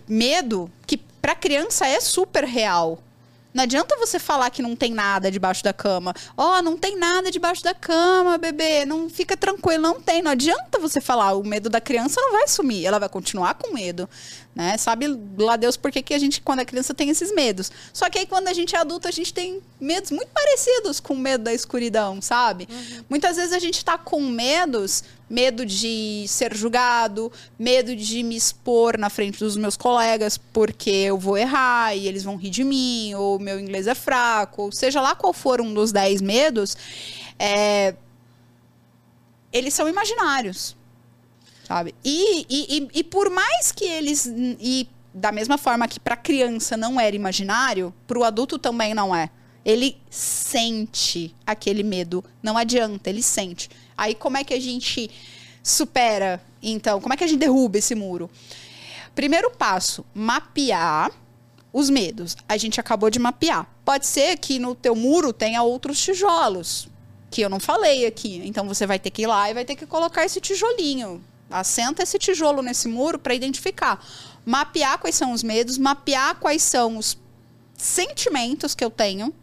medo 0.07 0.71
que 0.87 0.97
pra 0.97 1.35
criança 1.35 1.85
é 1.85 1.99
super 1.99 2.45
real. 2.45 2.99
Não 3.53 3.63
adianta 3.63 3.95
você 3.97 4.17
falar 4.17 4.49
que 4.49 4.61
não 4.61 4.75
tem 4.75 4.91
nada 4.91 5.29
debaixo 5.29 5.63
da 5.63 5.71
cama. 5.71 6.13
Ó, 6.35 6.61
não 6.61 6.75
tem 6.77 6.97
nada 6.97 7.29
debaixo 7.29 7.63
da 7.63 7.73
cama, 7.73 8.37
bebê. 8.37 8.85
Não 8.85 9.09
fica 9.09 9.37
tranquilo, 9.37 9.83
não 9.83 10.01
tem. 10.01 10.21
Não 10.21 10.31
adianta 10.31 10.79
você 10.79 10.99
falar. 10.99 11.33
O 11.33 11.43
medo 11.45 11.69
da 11.69 11.79
criança 11.79 12.19
não 12.19 12.31
vai 12.31 12.47
sumir. 12.47 12.85
Ela 12.85 12.99
vai 12.99 13.09
continuar 13.09 13.53
com 13.53 13.73
medo, 13.73 14.09
né? 14.55 14.77
Sabe 14.77 15.07
lá 15.37 15.55
Deus 15.55 15.75
por 15.75 15.91
que 15.91 16.13
a 16.13 16.19
gente 16.19 16.41
quando 16.41 16.59
é 16.59 16.65
criança 16.65 16.93
tem 16.93 17.09
esses 17.09 17.33
medos. 17.33 17.71
Só 17.91 18.09
que 18.09 18.19
aí 18.19 18.25
quando 18.25 18.47
a 18.47 18.53
gente 18.53 18.75
é 18.75 18.79
adulto, 18.79 19.07
a 19.07 19.11
gente 19.11 19.33
tem 19.33 19.61
medos 19.79 20.11
muito 20.11 20.29
parecidos 20.29 20.99
com 20.99 21.13
o 21.13 21.17
medo 21.17 21.43
da 21.43 21.53
escuridão, 21.53 22.21
sabe? 22.21 22.67
Muitas 23.09 23.35
vezes 23.37 23.51
a 23.51 23.59
gente 23.59 23.83
tá 23.83 23.97
com 23.97 24.21
medos, 24.21 25.03
medo 25.27 25.65
de 25.65 26.25
ser 26.27 26.55
julgado, 26.55 27.31
medo 27.57 27.95
de 27.95 28.21
me 28.21 28.35
expor 28.35 28.97
na 28.97 29.09
frente 29.09 29.39
dos 29.39 29.57
meus 29.57 29.75
colegas 29.75 30.37
porque 30.37 30.91
eu 30.91 31.17
vou 31.17 31.37
errar 31.37 31.95
e 31.95 32.07
eles 32.07 32.23
vão 32.23 32.35
rir 32.35 32.51
de 32.51 32.63
mim, 32.63 33.15
ou 33.15 33.39
meu 33.39 33.59
inglês 33.59 33.87
é 33.87 33.95
fraco, 33.95 34.63
ou 34.63 34.71
seja 34.71 35.01
lá 35.01 35.15
qual 35.15 35.33
for 35.33 35.59
um 35.61 35.73
dos 35.73 35.91
10 35.91 36.21
medos, 36.21 36.77
é, 37.39 37.95
eles 39.51 39.73
são 39.73 39.89
imaginários, 39.89 40.75
sabe? 41.73 41.95
E, 42.03 42.45
e, 42.47 42.77
e, 42.77 42.99
e 42.99 43.03
por 43.03 43.29
mais 43.31 43.71
que 43.71 43.85
eles. 43.85 44.31
E 44.59 44.87
da 45.11 45.31
mesma 45.31 45.57
forma 45.57 45.87
que 45.87 45.99
para 45.99 46.15
criança 46.15 46.77
não 46.77 46.99
era 46.99 47.15
imaginário, 47.15 47.93
para 48.07 48.17
o 48.17 48.23
adulto 48.23 48.59
também 48.59 48.93
não 48.93 49.15
é. 49.15 49.29
Ele 49.65 49.97
sente 50.09 51.33
aquele 51.45 51.83
medo. 51.83 52.23
Não 52.41 52.57
adianta, 52.57 53.09
ele 53.09 53.23
sente. 53.23 53.69
Aí 53.97 54.13
como 54.13 54.37
é 54.37 54.43
que 54.43 54.53
a 54.53 54.59
gente 54.59 55.09
supera, 55.63 56.41
então? 56.61 56.99
Como 57.01 57.13
é 57.13 57.17
que 57.17 57.23
a 57.23 57.27
gente 57.27 57.39
derruba 57.39 57.77
esse 57.77 57.95
muro? 57.95 58.29
Primeiro 59.15 59.49
passo, 59.51 60.05
mapear 60.13 61.11
os 61.71 61.89
medos. 61.89 62.35
A 62.47 62.57
gente 62.57 62.79
acabou 62.79 63.09
de 63.09 63.19
mapear. 63.19 63.67
Pode 63.85 64.05
ser 64.05 64.37
que 64.37 64.59
no 64.59 64.75
teu 64.75 64.95
muro 64.95 65.31
tenha 65.31 65.63
outros 65.63 65.99
tijolos, 65.99 66.87
que 67.31 67.41
eu 67.41 67.49
não 67.49 67.59
falei 67.59 68.05
aqui. 68.05 68.41
Então 68.43 68.67
você 68.67 68.85
vai 68.85 68.99
ter 68.99 69.11
que 69.11 69.23
ir 69.23 69.27
lá 69.27 69.49
e 69.49 69.53
vai 69.53 69.65
ter 69.65 69.75
que 69.75 69.85
colocar 69.85 70.25
esse 70.25 70.41
tijolinho. 70.41 71.23
Assenta 71.53 72.03
esse 72.03 72.17
tijolo 72.17 72.61
nesse 72.61 72.87
muro 72.87 73.19
para 73.19 73.33
identificar. 73.33 74.03
Mapear 74.45 74.97
quais 74.99 75.15
são 75.15 75.31
os 75.31 75.43
medos, 75.43 75.77
mapear 75.77 76.35
quais 76.35 76.61
são 76.63 76.97
os 76.97 77.17
sentimentos 77.77 78.73
que 78.75 78.83
eu 78.83 78.89
tenho. 78.89 79.33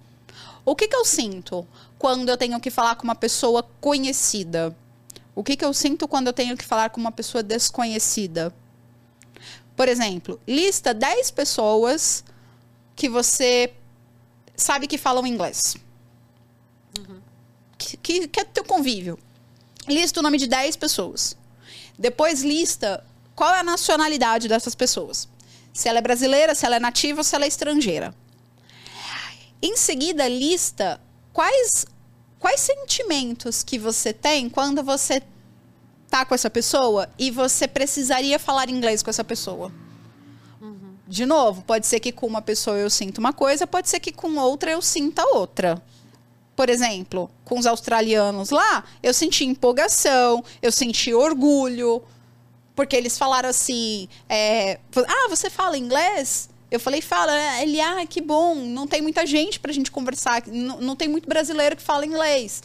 O 0.65 0.75
que, 0.77 0.89
que 0.89 0.97
eu 0.97 1.05
sinto 1.05 1.67
quando 1.99 2.29
eu 2.29 2.37
tenho 2.37 2.61
que 2.61 2.71
falar 2.71 2.97
com 2.97 3.05
uma 3.05 3.15
pessoa 3.15 3.63
conhecida? 3.81 4.77
O 5.35 5.43
que, 5.45 5.57
que 5.57 5.65
eu 5.65 5.73
sinto 5.73 6.09
quando 6.09 6.27
eu 6.27 6.33
tenho 6.33 6.57
que 6.57 6.65
falar 6.65 6.91
com 6.91 7.01
uma 7.01 7.13
pessoa 7.13 7.43
desconhecida? 7.43 8.55
Por 9.77 9.89
exemplo, 9.89 10.39
lista 10.47 10.93
10 10.93 11.31
pessoas 11.31 12.23
que 12.95 13.09
você 13.09 13.73
sabe 14.55 14.87
que 14.87 14.99
falam 14.99 15.27
inglês. 15.27 15.77
Que, 17.79 17.97
que, 17.97 18.29
que 18.29 18.41
é 18.41 18.45
teu 18.45 18.65
convívio. 18.65 19.19
Lista 19.89 20.21
o 20.21 20.23
nome 20.23 20.37
de 20.37 20.47
10 20.47 20.77
pessoas. 20.77 21.35
Depois 22.01 22.43
lista 22.43 23.05
qual 23.35 23.55
é 23.55 23.61
a 23.61 23.63
nacionalidade 23.63 24.49
dessas 24.49 24.75
pessoas. 24.75 25.29
Se 25.71 25.87
ela 25.87 25.99
é 25.99 26.03
brasileira, 26.03 26.55
se 26.55 26.65
ela 26.65 26.77
é 26.77 26.81
nativa 26.81 27.21
ou 27.21 27.25
se 27.25 27.37
ela 27.37 27.45
é 27.45 27.49
estrangeira. 27.49 28.15
Em 29.63 29.77
seguida, 29.77 30.27
lista 30.27 30.99
quais 31.31 31.85
quais 32.39 32.61
sentimentos 32.61 33.63
que 33.63 33.79
você 33.79 34.15
tem 34.15 34.49
quando 34.49 34.83
você 34.83 35.23
tá 36.09 36.25
com 36.25 36.35
essa 36.35 36.49
pessoa 36.49 37.09
e 37.19 37.31
você 37.31 37.69
precisaria 37.69 38.39
falar 38.39 38.71
inglês 38.71 39.03
com 39.03 39.11
essa 39.11 39.23
pessoa? 39.23 39.71
Uhum. 40.59 40.95
De 41.07 41.27
novo, 41.27 41.63
pode 41.63 41.87
ser 41.87 42.01
que 42.01 42.13
com 42.13 42.27
uma 42.27 42.41
pessoa 42.41 42.79
eu 42.79 42.89
sinta 42.89 43.21
uma 43.21 43.35
coisa, 43.35 43.67
pode 43.67 43.91
ser 43.91 44.01
que 44.01 44.11
com 44.11 44.39
outra 44.39 44.71
eu 44.71 44.81
sinta 44.81 45.23
outra. 45.35 45.83
Por 46.61 46.69
exemplo, 46.69 47.31
com 47.43 47.59
os 47.59 47.65
australianos 47.65 48.51
lá, 48.51 48.85
eu 49.03 49.15
senti 49.15 49.47
empolgação, 49.47 50.45
eu 50.61 50.71
senti 50.71 51.15
orgulho, 51.15 52.03
porque 52.77 52.95
eles 52.95 53.17
falaram 53.17 53.49
assim: 53.49 54.07
é, 54.29 54.79
ah, 54.95 55.29
você 55.31 55.49
fala 55.49 55.79
inglês? 55.79 56.51
Eu 56.71 56.79
falei, 56.79 57.01
fala. 57.01 57.33
Ele, 57.63 57.81
ah, 57.81 58.05
que 58.07 58.21
bom, 58.21 58.57
não 58.57 58.87
tem 58.87 59.01
muita 59.01 59.25
gente 59.25 59.59
pra 59.59 59.73
gente 59.73 59.91
conversar, 59.91 60.43
não, 60.49 60.83
não 60.83 60.95
tem 60.95 61.09
muito 61.09 61.27
brasileiro 61.27 61.77
que 61.77 61.83
fala 61.83 62.05
inglês. 62.05 62.63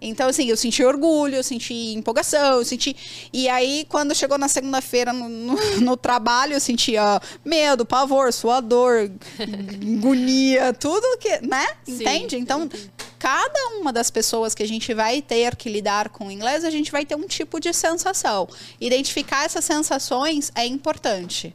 Então, 0.00 0.28
assim, 0.28 0.46
eu 0.46 0.56
senti 0.56 0.82
orgulho, 0.84 1.36
eu 1.36 1.44
senti 1.44 1.94
empolgação, 1.94 2.58
eu 2.58 2.64
senti. 2.64 2.94
E 3.32 3.48
aí, 3.48 3.86
quando 3.88 4.14
chegou 4.14 4.36
na 4.36 4.48
segunda-feira 4.48 5.12
no, 5.12 5.28
no, 5.28 5.56
no, 5.80 5.96
trabalho, 5.96 6.54
eu 6.54 6.60
sentia 6.60 7.20
medo, 7.44 7.86
pavor, 7.86 8.32
suador, 8.32 9.10
agonia, 9.98 10.72
tudo 10.72 11.18
que. 11.18 11.46
né? 11.46 11.66
Sim, 11.84 11.94
Entende? 11.94 12.36
Então, 12.36 12.68
cada 13.22 13.68
uma 13.78 13.92
das 13.92 14.10
pessoas 14.10 14.52
que 14.52 14.64
a 14.64 14.66
gente 14.66 14.92
vai 14.92 15.22
ter 15.22 15.54
que 15.54 15.68
lidar 15.68 16.08
com 16.08 16.26
o 16.26 16.30
inglês, 16.32 16.64
a 16.64 16.70
gente 16.70 16.90
vai 16.90 17.06
ter 17.06 17.14
um 17.14 17.28
tipo 17.28 17.60
de 17.60 17.72
sensação. 17.72 18.48
Identificar 18.80 19.44
essas 19.44 19.64
sensações 19.64 20.50
é 20.56 20.66
importante. 20.66 21.54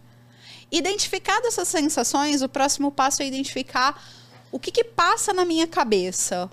Identificar 0.72 1.42
essas 1.44 1.68
sensações, 1.68 2.42
o 2.42 2.48
próximo 2.48 2.90
passo 2.90 3.22
é 3.22 3.28
identificar 3.28 4.02
o 4.50 4.58
que, 4.58 4.72
que 4.72 4.82
passa 4.82 5.34
na 5.34 5.44
minha 5.44 5.68
cabeça. 5.68 6.50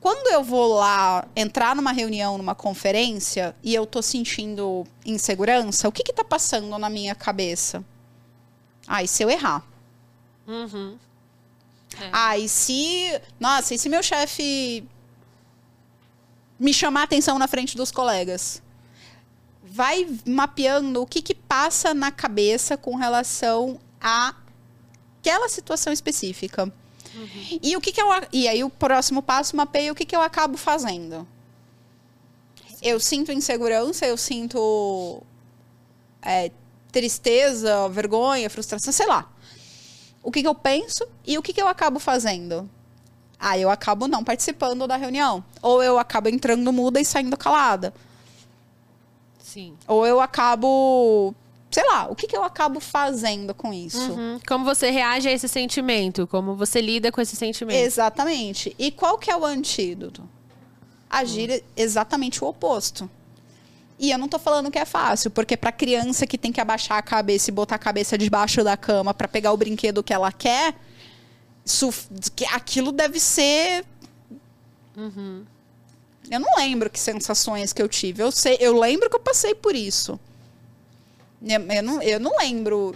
Quando 0.00 0.26
eu 0.32 0.42
vou 0.42 0.74
lá 0.74 1.28
entrar 1.36 1.76
numa 1.76 1.92
reunião, 1.92 2.36
numa 2.36 2.56
conferência, 2.56 3.54
e 3.62 3.72
eu 3.72 3.86
tô 3.86 4.02
sentindo 4.02 4.84
insegurança, 5.06 5.86
o 5.86 5.92
que 5.92 6.02
que 6.02 6.12
tá 6.12 6.24
passando 6.24 6.76
na 6.76 6.90
minha 6.90 7.14
cabeça? 7.14 7.84
Ah, 8.84 9.00
e 9.00 9.06
se 9.06 9.22
eu 9.22 9.30
errar? 9.30 9.64
Uhum. 10.44 10.98
É. 12.00 12.10
Ah, 12.12 12.38
e 12.38 12.48
se. 12.48 13.20
Nossa, 13.38 13.74
e 13.74 13.78
se 13.78 13.88
meu 13.88 14.02
chefe 14.02 14.86
me 16.58 16.72
chamar 16.72 17.04
atenção 17.04 17.38
na 17.38 17.48
frente 17.48 17.76
dos 17.76 17.90
colegas? 17.90 18.62
vai 19.74 20.06
mapeando 20.24 21.02
o 21.02 21.06
que, 21.06 21.20
que 21.20 21.34
passa 21.34 21.92
na 21.92 22.12
cabeça 22.12 22.76
com 22.76 22.94
relação 22.94 23.80
a 24.00 24.32
aquela 25.18 25.48
situação 25.48 25.92
específica. 25.92 26.72
Uhum. 27.12 27.58
E 27.60 27.76
o 27.76 27.80
que, 27.80 27.90
que 27.90 28.00
eu. 28.00 28.06
E 28.32 28.46
aí 28.46 28.62
o 28.62 28.70
próximo 28.70 29.20
passo 29.20 29.56
mapeia 29.56 29.90
o 29.90 29.94
que, 29.94 30.04
que 30.04 30.14
eu 30.14 30.20
acabo 30.20 30.56
fazendo. 30.56 31.26
Eu 32.80 33.00
sinto 33.00 33.32
insegurança, 33.32 34.06
eu 34.06 34.16
sinto 34.16 35.22
é, 36.22 36.52
tristeza, 36.92 37.88
vergonha, 37.88 38.48
frustração, 38.48 38.92
sei 38.92 39.06
lá. 39.06 39.28
O 40.24 40.32
que, 40.32 40.42
que 40.42 40.48
eu 40.48 40.54
penso 40.54 41.06
e 41.24 41.38
o 41.38 41.42
que, 41.42 41.52
que 41.52 41.62
eu 41.62 41.68
acabo 41.68 42.00
fazendo. 42.00 42.68
Ah, 43.38 43.58
eu 43.58 43.70
acabo 43.70 44.08
não 44.08 44.24
participando 44.24 44.88
da 44.88 44.96
reunião. 44.96 45.44
Ou 45.60 45.82
eu 45.82 45.98
acabo 45.98 46.28
entrando 46.28 46.72
muda 46.72 47.00
e 47.00 47.04
saindo 47.04 47.36
calada. 47.36 47.92
Sim. 49.38 49.76
Ou 49.86 50.06
eu 50.06 50.20
acabo 50.20 51.34
sei 51.74 51.84
lá, 51.86 52.06
o 52.08 52.14
que, 52.14 52.28
que 52.28 52.36
eu 52.36 52.44
acabo 52.44 52.78
fazendo 52.78 53.52
com 53.52 53.72
isso? 53.72 54.12
Uhum. 54.12 54.38
Como 54.46 54.64
você 54.64 54.90
reage 54.90 55.28
a 55.28 55.32
esse 55.32 55.48
sentimento? 55.48 56.24
Como 56.24 56.54
você 56.54 56.80
lida 56.80 57.10
com 57.10 57.20
esse 57.20 57.34
sentimento? 57.34 57.76
Exatamente. 57.76 58.74
E 58.78 58.92
qual 58.92 59.18
que 59.18 59.28
é 59.28 59.36
o 59.36 59.44
antídoto? 59.44 60.22
Agir 61.10 61.50
uhum. 61.50 61.60
exatamente 61.76 62.44
o 62.44 62.46
oposto. 62.46 63.10
E 63.98 64.10
eu 64.10 64.18
não 64.18 64.28
tô 64.28 64.38
falando 64.38 64.70
que 64.70 64.78
é 64.78 64.84
fácil, 64.84 65.30
porque 65.30 65.56
pra 65.56 65.70
criança 65.70 66.26
que 66.26 66.36
tem 66.36 66.50
que 66.50 66.60
abaixar 66.60 66.98
a 66.98 67.02
cabeça 67.02 67.50
e 67.50 67.52
botar 67.52 67.76
a 67.76 67.78
cabeça 67.78 68.18
debaixo 68.18 68.64
da 68.64 68.76
cama 68.76 69.14
para 69.14 69.28
pegar 69.28 69.52
o 69.52 69.56
brinquedo 69.56 70.02
que 70.02 70.12
ela 70.12 70.32
quer, 70.32 70.74
isso, 71.64 71.90
aquilo 72.52 72.90
deve 72.90 73.20
ser 73.20 73.84
uhum. 74.96 75.44
Eu 76.30 76.40
não 76.40 76.48
lembro 76.56 76.88
que 76.88 76.98
sensações 76.98 77.72
que 77.72 77.82
eu 77.82 77.88
tive. 77.88 78.22
Eu 78.22 78.32
sei, 78.32 78.56
eu 78.60 78.78
lembro 78.78 79.10
que 79.10 79.16
eu 79.16 79.20
passei 79.20 79.54
por 79.54 79.74
isso. 79.74 80.18
Eu, 81.42 81.60
eu 81.60 81.82
não, 81.82 82.02
eu 82.02 82.20
não 82.20 82.36
lembro. 82.38 82.94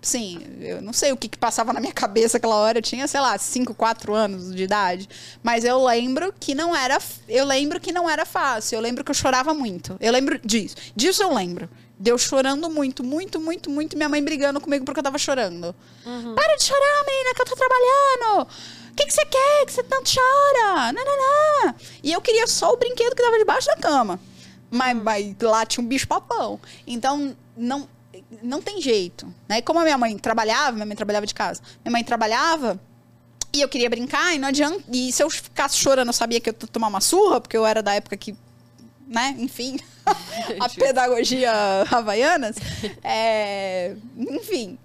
Sim, 0.00 0.40
eu 0.60 0.80
não 0.80 0.92
sei 0.92 1.10
o 1.10 1.16
que, 1.16 1.28
que 1.28 1.36
passava 1.36 1.72
na 1.72 1.80
minha 1.80 1.92
cabeça 1.92 2.36
aquela 2.36 2.54
hora. 2.54 2.78
Eu 2.78 2.82
tinha, 2.82 3.06
sei 3.08 3.20
lá, 3.20 3.36
5, 3.36 3.74
4 3.74 4.14
anos 4.14 4.54
de 4.54 4.62
idade. 4.62 5.08
Mas 5.42 5.64
eu 5.64 5.84
lembro 5.84 6.32
que 6.38 6.54
não 6.54 6.74
era. 6.74 6.98
Eu 7.28 7.44
lembro 7.44 7.80
que 7.80 7.92
não 7.92 8.08
era 8.08 8.24
fácil. 8.24 8.76
Eu 8.76 8.80
lembro 8.80 9.02
que 9.02 9.10
eu 9.10 9.14
chorava 9.14 9.52
muito. 9.52 9.96
Eu 10.00 10.12
lembro 10.12 10.38
disso. 10.44 10.76
Disso 10.94 11.22
eu 11.22 11.34
lembro. 11.34 11.68
Deu 11.98 12.16
chorando 12.16 12.70
muito, 12.70 13.02
muito, 13.02 13.40
muito, 13.40 13.68
muito. 13.68 13.96
Minha 13.96 14.08
mãe 14.08 14.22
brigando 14.22 14.60
comigo 14.60 14.84
porque 14.84 15.00
eu 15.00 15.04
tava 15.04 15.18
chorando. 15.18 15.74
Uhum. 16.06 16.34
Para 16.34 16.56
de 16.56 16.62
chorar, 16.62 17.04
menina, 17.04 17.34
que 17.34 17.42
eu 17.42 17.46
tô 17.46 17.56
trabalhando 17.56 18.48
que, 18.98 19.06
que 19.06 19.12
você 19.12 19.24
quer? 19.24 19.66
Que 19.66 19.72
você 19.72 19.82
tanto 19.84 20.10
chora? 20.12 20.92
Não, 20.92 21.04
não, 21.04 21.16
não. 21.16 21.74
E 22.02 22.12
eu 22.12 22.20
queria 22.20 22.46
só 22.46 22.72
o 22.72 22.76
brinquedo 22.76 23.14
que 23.14 23.22
tava 23.22 23.38
debaixo 23.38 23.68
da 23.68 23.76
cama. 23.76 24.18
Mas, 24.70 25.00
mas 25.00 25.36
lá 25.40 25.64
tinha 25.64 25.84
um 25.84 25.86
bicho 25.86 26.08
papão. 26.08 26.60
Então, 26.86 27.36
não, 27.56 27.88
não 28.42 28.60
tem 28.60 28.80
jeito. 28.80 29.32
Né? 29.48 29.62
Como 29.62 29.78
a 29.78 29.82
minha 29.82 29.98
mãe 29.98 30.16
trabalhava, 30.18 30.72
minha 30.72 30.86
mãe 30.86 30.96
trabalhava 30.96 31.26
de 31.26 31.34
casa, 31.34 31.62
minha 31.84 31.92
mãe 31.92 32.04
trabalhava 32.04 32.80
e 33.52 33.60
eu 33.60 33.68
queria 33.68 33.88
brincar 33.88 34.34
e 34.34 34.38
não 34.38 34.48
adianta. 34.48 34.82
E 34.92 35.12
se 35.12 35.22
eu 35.22 35.30
ficasse 35.30 35.76
chorando, 35.76 36.08
eu 36.08 36.12
sabia 36.12 36.40
que 36.40 36.50
eu 36.50 36.54
ia 36.60 36.68
tomar 36.68 36.88
uma 36.88 37.00
surra, 37.00 37.40
porque 37.40 37.56
eu 37.56 37.66
era 37.66 37.82
da 37.82 37.94
época 37.94 38.16
que. 38.16 38.36
Né? 39.06 39.34
Enfim, 39.38 39.78
a 40.60 40.68
pedagogia 40.70 41.52
havaianas. 41.90 42.56
É, 43.02 43.94
enfim. 44.16 44.78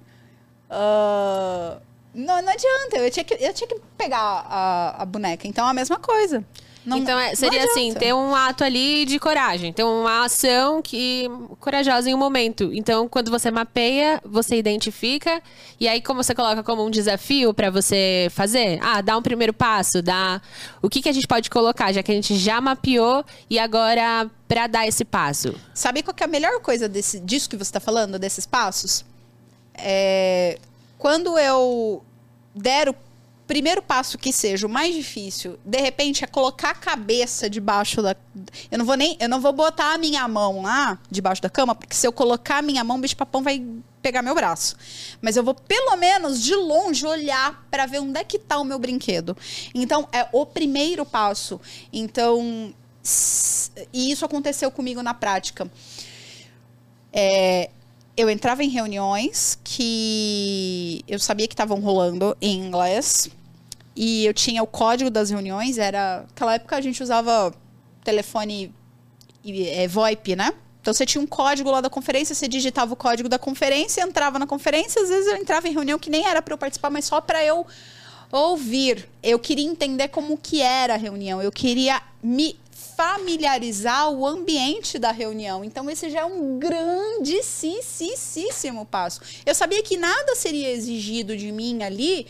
Uh, 0.70 1.80
não, 2.14 2.42
não 2.42 2.52
adianta, 2.52 2.98
eu 2.98 3.12
tinha 3.12 3.24
que, 3.24 3.34
eu 3.34 3.54
tinha 3.54 3.68
que 3.68 3.80
pegar 3.98 4.20
a, 4.20 5.02
a 5.02 5.06
boneca. 5.06 5.48
Então 5.48 5.68
é 5.68 5.72
a 5.72 5.74
mesma 5.74 6.00
coisa. 6.00 6.44
Não, 6.86 6.98
então 6.98 7.18
é, 7.18 7.34
seria 7.34 7.64
assim, 7.64 7.94
ter 7.94 8.14
um 8.14 8.36
ato 8.36 8.64
ali 8.64 9.06
de 9.06 9.18
coragem, 9.20 9.72
ter 9.72 9.84
uma 9.84 10.26
ação 10.26 10.82
que 10.82 11.30
corajosa 11.60 12.10
em 12.10 12.14
um 12.14 12.18
momento. 12.18 12.72
Então, 12.74 13.08
quando 13.08 13.32
você 13.32 13.50
mapeia, 13.50 14.22
você 14.26 14.58
identifica 14.58 15.42
e 15.80 15.88
aí 15.88 16.02
como 16.02 16.22
você 16.22 16.36
coloca 16.36 16.62
como 16.62 16.86
um 16.86 16.90
desafio 16.92 17.54
para 17.54 17.70
você 17.70 18.28
fazer? 18.32 18.80
Ah, 18.82 19.02
dá 19.02 19.18
um 19.18 19.22
primeiro 19.22 19.54
passo, 19.54 20.02
dá 20.02 20.42
o 20.82 20.90
que 20.90 21.02
que 21.02 21.10
a 21.10 21.14
gente 21.14 21.28
pode 21.28 21.50
colocar, 21.50 21.94
já 21.94 22.04
que 22.04 22.12
a 22.12 22.16
gente 22.16 22.36
já 22.36 22.60
mapeou 22.60 23.24
e 23.50 23.58
agora 23.58 24.30
para 24.48 24.68
dar 24.68 24.88
esse 24.88 25.06
passo. 25.06 25.56
Sabe 25.74 26.04
qual 26.04 26.16
é 26.20 26.24
a 26.24 26.28
melhor 26.28 26.60
coisa 26.60 26.90
desse 26.90 27.20
disso 27.20 27.50
que 27.50 27.56
você 27.56 27.70
está 27.70 27.80
falando, 27.80 28.20
desses 28.20 28.46
passos? 28.46 29.06
É 29.74 30.58
quando 31.04 31.38
eu 31.38 32.02
der 32.56 32.88
o 32.88 32.96
primeiro 33.48 33.82
passo 33.82 34.18
que 34.18 34.32
seja 34.32 34.68
o 34.68 34.70
mais 34.70 34.96
difícil, 34.96 35.60
de 35.66 35.80
repente 35.80 36.24
é 36.24 36.28
colocar 36.28 36.72
a 36.72 36.76
cabeça 36.76 37.50
debaixo 37.50 38.02
da 38.02 38.16
eu 38.72 38.78
não 38.78 38.86
vou 38.86 38.96
nem 38.96 39.18
eu 39.20 39.30
não 39.30 39.40
vou 39.40 39.54
botar 39.54 39.94
a 39.94 39.98
minha 39.98 40.28
mão 40.28 40.62
lá 40.62 40.98
debaixo 41.10 41.42
da 41.42 41.50
cama, 41.50 41.76
porque 41.76 41.96
se 41.96 42.08
eu 42.08 42.12
colocar 42.12 42.58
a 42.58 42.62
minha 42.62 42.84
mão, 42.84 42.98
o 42.98 43.00
bicho 43.00 43.16
papão 43.16 43.44
vai 43.44 43.64
pegar 44.02 44.22
meu 44.22 44.36
braço. 44.36 44.76
Mas 45.22 45.38
eu 45.38 45.44
vou 45.44 45.54
pelo 45.54 45.96
menos 45.96 46.42
de 46.42 46.56
longe 46.56 47.06
olhar 47.06 47.66
para 47.70 47.86
ver 47.86 48.00
onde 48.00 48.20
é 48.20 48.24
que 48.24 48.38
tá 48.40 48.60
o 48.60 48.66
meu 48.66 48.80
brinquedo. 48.80 49.36
Então 49.74 50.08
é 50.12 50.28
o 50.32 50.46
primeiro 50.46 51.06
passo. 51.06 51.60
Então 51.92 52.74
e 53.92 54.12
isso 54.12 54.24
aconteceu 54.26 54.72
comigo 54.72 55.02
na 55.02 55.14
prática. 55.14 55.70
É, 57.12 57.70
eu 58.16 58.30
entrava 58.30 58.64
em 58.64 58.70
reuniões 58.70 59.60
que 59.64 61.04
eu 61.08 61.20
sabia 61.20 61.48
que 61.48 61.54
estavam 61.54 61.80
rolando 61.80 62.38
em 62.40 62.60
inglês 62.60 63.30
e 63.96 64.26
eu 64.26 64.34
tinha 64.34 64.62
o 64.62 64.68
código 64.68 65.10
das 65.10 65.30
reuniões, 65.30 65.78
era 65.78 66.26
aquela 66.30 66.56
época 66.56 66.76
a 66.76 66.82
gente 66.82 67.02
usava 67.02 67.54
telefone 68.04 68.74
é, 69.46 69.88
VoIP, 69.88 70.36
né? 70.36 70.54
Então 70.82 70.94
você 70.94 71.06
tinha 71.06 71.22
um 71.22 71.28
código 71.28 71.72
lá 71.72 71.80
da 71.80 71.90
conferência, 71.90 72.36
você 72.36 72.48
digitava 72.48 72.94
o 72.94 72.96
código 72.96 73.30
da 73.30 73.40
conferência, 73.40 74.02
entrava 74.02 74.38
na 74.38 74.46
conferência, 74.46 75.02
às 75.02 75.10
vezes 75.10 75.28
eu 75.28 75.38
entrava 75.38 75.68
em 75.68 75.72
reunião 75.72 75.98
que 75.98 76.10
nem 76.10 76.26
era 76.26 76.42
para 76.42 76.54
eu 76.54 76.58
participar, 76.58 76.90
mas 76.90 77.06
só 77.06 77.22
para 77.22 77.44
eu 77.44 77.66
ouvir. 78.32 79.08
Eu 79.22 79.40
queria 79.40 79.66
entender 79.66 80.10
como 80.10 80.38
que 80.38 80.62
era 80.62 80.96
a 80.96 80.98
reunião, 80.98 81.42
eu 81.42 81.52
queria 81.52 82.02
me 82.22 82.60
familiarizar 82.96 84.10
o 84.10 84.26
ambiente 84.26 84.98
da 85.00 85.12
reunião. 85.12 85.64
Então, 85.64 85.88
esse 85.90 86.10
já 86.10 86.22
é 86.22 86.26
um 86.26 86.60
grandíssimo 86.60 88.86
passo. 88.86 89.22
Eu 89.46 89.56
sabia 89.56 89.84
que 89.84 89.98
nada 89.98 90.36
seria 90.36 90.72
exigido 90.72 91.36
de 91.36 91.52
mim 91.52 91.84
ali 91.84 92.26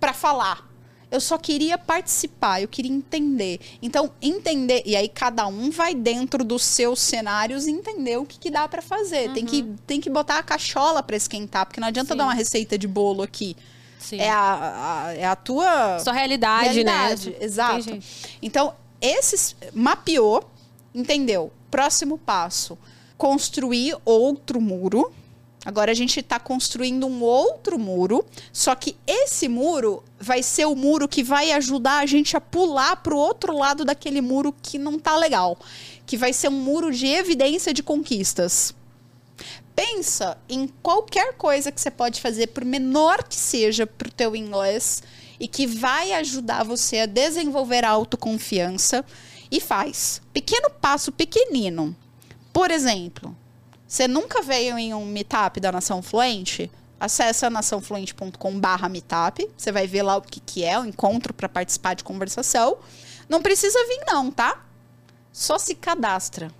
para 0.00 0.12
falar. 0.12 0.68
Eu 1.10 1.20
só 1.20 1.36
queria 1.36 1.76
participar, 1.76 2.62
eu 2.62 2.68
queria 2.68 2.90
entender. 2.90 3.60
Então, 3.82 4.10
entender. 4.20 4.82
E 4.86 4.96
aí, 4.96 5.10
cada 5.10 5.46
um 5.46 5.70
vai 5.70 5.94
dentro 5.94 6.42
dos 6.42 6.64
seus 6.64 7.00
cenários 7.00 7.66
e 7.66 7.70
entender 7.70 8.16
o 8.16 8.24
que, 8.24 8.38
que 8.38 8.50
dá 8.50 8.66
para 8.66 8.80
fazer. 8.80 9.28
Uhum. 9.28 9.34
Tem, 9.34 9.44
que, 9.44 9.60
uhum. 9.60 9.76
tem 9.86 10.00
que 10.00 10.08
botar 10.08 10.38
a 10.38 10.42
cachola 10.42 11.02
para 11.02 11.14
esquentar, 11.14 11.66
porque 11.66 11.78
não 11.80 11.88
adianta 11.88 12.14
Sim. 12.14 12.18
dar 12.18 12.24
uma 12.24 12.32
receita 12.32 12.78
de 12.78 12.88
bolo 12.88 13.22
aqui. 13.22 13.54
Sim. 13.98 14.20
É 14.20 14.30
a, 14.30 15.04
a, 15.06 15.14
é 15.14 15.24
a 15.24 15.36
tua. 15.36 15.98
Sua 16.00 16.12
realidade, 16.12 16.82
né? 16.82 16.90
realidade 16.90 17.30
né? 17.30 17.36
Exato. 17.40 17.98
Então, 18.40 18.74
esses 19.02 19.56
mapeou, 19.74 20.48
entendeu? 20.94 21.52
Próximo 21.70 22.16
passo: 22.16 22.78
construir 23.18 23.96
outro 24.04 24.60
muro. 24.60 25.12
Agora 25.64 25.92
a 25.92 25.94
gente 25.94 26.18
está 26.18 26.40
construindo 26.40 27.06
um 27.06 27.22
outro 27.22 27.78
muro, 27.78 28.24
só 28.52 28.74
que 28.74 28.96
esse 29.06 29.48
muro 29.48 30.02
vai 30.18 30.42
ser 30.42 30.64
o 30.64 30.74
muro 30.74 31.06
que 31.06 31.22
vai 31.22 31.52
ajudar 31.52 31.98
a 31.98 32.06
gente 32.06 32.36
a 32.36 32.40
pular 32.40 32.96
para 32.96 33.14
o 33.14 33.18
outro 33.18 33.56
lado 33.56 33.84
daquele 33.84 34.20
muro 34.20 34.52
que 34.60 34.76
não 34.76 34.98
tá 34.98 35.16
legal, 35.16 35.56
que 36.04 36.16
vai 36.16 36.32
ser 36.32 36.48
um 36.48 36.60
muro 36.60 36.90
de 36.90 37.06
evidência 37.06 37.72
de 37.72 37.80
conquistas. 37.80 38.74
Pensa 39.74 40.36
em 40.48 40.66
qualquer 40.82 41.34
coisa 41.34 41.70
que 41.70 41.80
você 41.80 41.92
pode 41.92 42.20
fazer, 42.20 42.48
por 42.48 42.64
menor 42.64 43.22
que 43.22 43.36
seja 43.36 43.86
para 43.86 44.08
o 44.08 44.12
teu 44.12 44.34
inglês, 44.34 45.00
e 45.42 45.48
que 45.48 45.66
vai 45.66 46.12
ajudar 46.12 46.62
você 46.62 47.00
a 47.00 47.06
desenvolver 47.06 47.84
a 47.84 47.90
autoconfiança 47.90 49.04
e 49.50 49.60
faz. 49.60 50.22
Pequeno 50.32 50.70
passo 50.70 51.10
pequenino. 51.10 51.96
Por 52.52 52.70
exemplo, 52.70 53.36
você 53.84 54.06
nunca 54.06 54.40
veio 54.40 54.78
em 54.78 54.94
um 54.94 55.04
meetup 55.04 55.58
da 55.58 55.72
Nação 55.72 56.00
Fluente? 56.00 56.70
Acesse 57.00 57.50
naçãofluente.com/barra 57.50 58.88
meetup. 58.88 59.50
Você 59.56 59.72
vai 59.72 59.88
ver 59.88 60.02
lá 60.02 60.16
o 60.16 60.22
que, 60.22 60.38
que 60.38 60.62
é 60.62 60.78
o 60.78 60.84
encontro 60.84 61.34
para 61.34 61.48
participar 61.48 61.94
de 61.94 62.04
conversação. 62.04 62.78
Não 63.28 63.42
precisa 63.42 63.84
vir, 63.88 64.04
não, 64.06 64.30
tá? 64.30 64.64
Só 65.32 65.58
se 65.58 65.74
cadastra. 65.74 66.52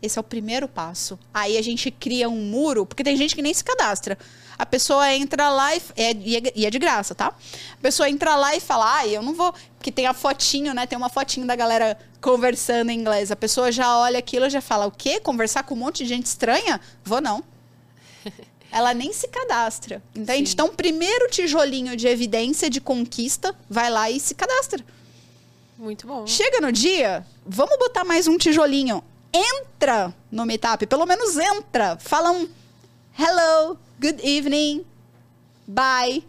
Esse 0.00 0.18
é 0.18 0.20
o 0.20 0.24
primeiro 0.24 0.66
passo. 0.66 1.18
Aí 1.34 1.58
a 1.58 1.62
gente 1.62 1.90
cria 1.90 2.26
um 2.26 2.42
muro, 2.42 2.86
porque 2.86 3.04
tem 3.04 3.18
gente 3.18 3.34
que 3.34 3.42
nem 3.42 3.52
se 3.52 3.62
cadastra. 3.62 4.16
A 4.60 4.66
pessoa 4.66 5.10
entra 5.14 5.48
lá 5.48 5.74
e 5.74 5.80
é, 5.96 6.52
e 6.54 6.66
é 6.66 6.70
de 6.70 6.78
graça, 6.78 7.14
tá? 7.14 7.28
A 7.28 7.80
pessoa 7.80 8.10
entra 8.10 8.36
lá 8.36 8.54
e 8.54 8.60
fala, 8.60 8.98
ah, 8.98 9.06
eu 9.06 9.22
não 9.22 9.32
vou. 9.32 9.54
Porque 9.78 9.90
tem 9.90 10.06
a 10.06 10.12
fotinho, 10.12 10.74
né? 10.74 10.86
Tem 10.86 10.98
uma 10.98 11.08
fotinho 11.08 11.46
da 11.46 11.56
galera 11.56 11.98
conversando 12.20 12.90
em 12.90 13.00
inglês. 13.00 13.30
A 13.30 13.36
pessoa 13.36 13.72
já 13.72 13.96
olha 13.96 14.18
aquilo 14.18 14.44
e 14.44 14.50
já 14.50 14.60
fala, 14.60 14.84
o 14.84 14.90
quê? 14.90 15.18
Conversar 15.18 15.62
com 15.62 15.74
um 15.74 15.78
monte 15.78 16.02
de 16.02 16.10
gente 16.10 16.26
estranha? 16.26 16.78
Vou 17.02 17.22
não. 17.22 17.42
Ela 18.70 18.92
nem 18.92 19.14
se 19.14 19.28
cadastra. 19.28 20.02
Entende? 20.14 20.50
Sim. 20.50 20.52
Então, 20.52 20.68
primeiro 20.68 21.30
tijolinho 21.30 21.96
de 21.96 22.06
evidência 22.06 22.68
de 22.68 22.82
conquista, 22.82 23.56
vai 23.68 23.88
lá 23.88 24.10
e 24.10 24.20
se 24.20 24.34
cadastra. 24.34 24.84
Muito 25.78 26.06
bom. 26.06 26.26
Chega 26.26 26.60
no 26.60 26.70
dia, 26.70 27.26
vamos 27.46 27.78
botar 27.78 28.04
mais 28.04 28.28
um 28.28 28.36
tijolinho. 28.36 29.02
Entra 29.32 30.14
no 30.30 30.44
Meetup, 30.44 30.86
pelo 30.86 31.06
menos 31.06 31.38
entra. 31.38 31.96
Fala 31.98 32.30
um 32.30 32.46
hello, 33.18 33.78
good 34.00 34.18
evening, 34.26 34.82
bye, 35.68 36.24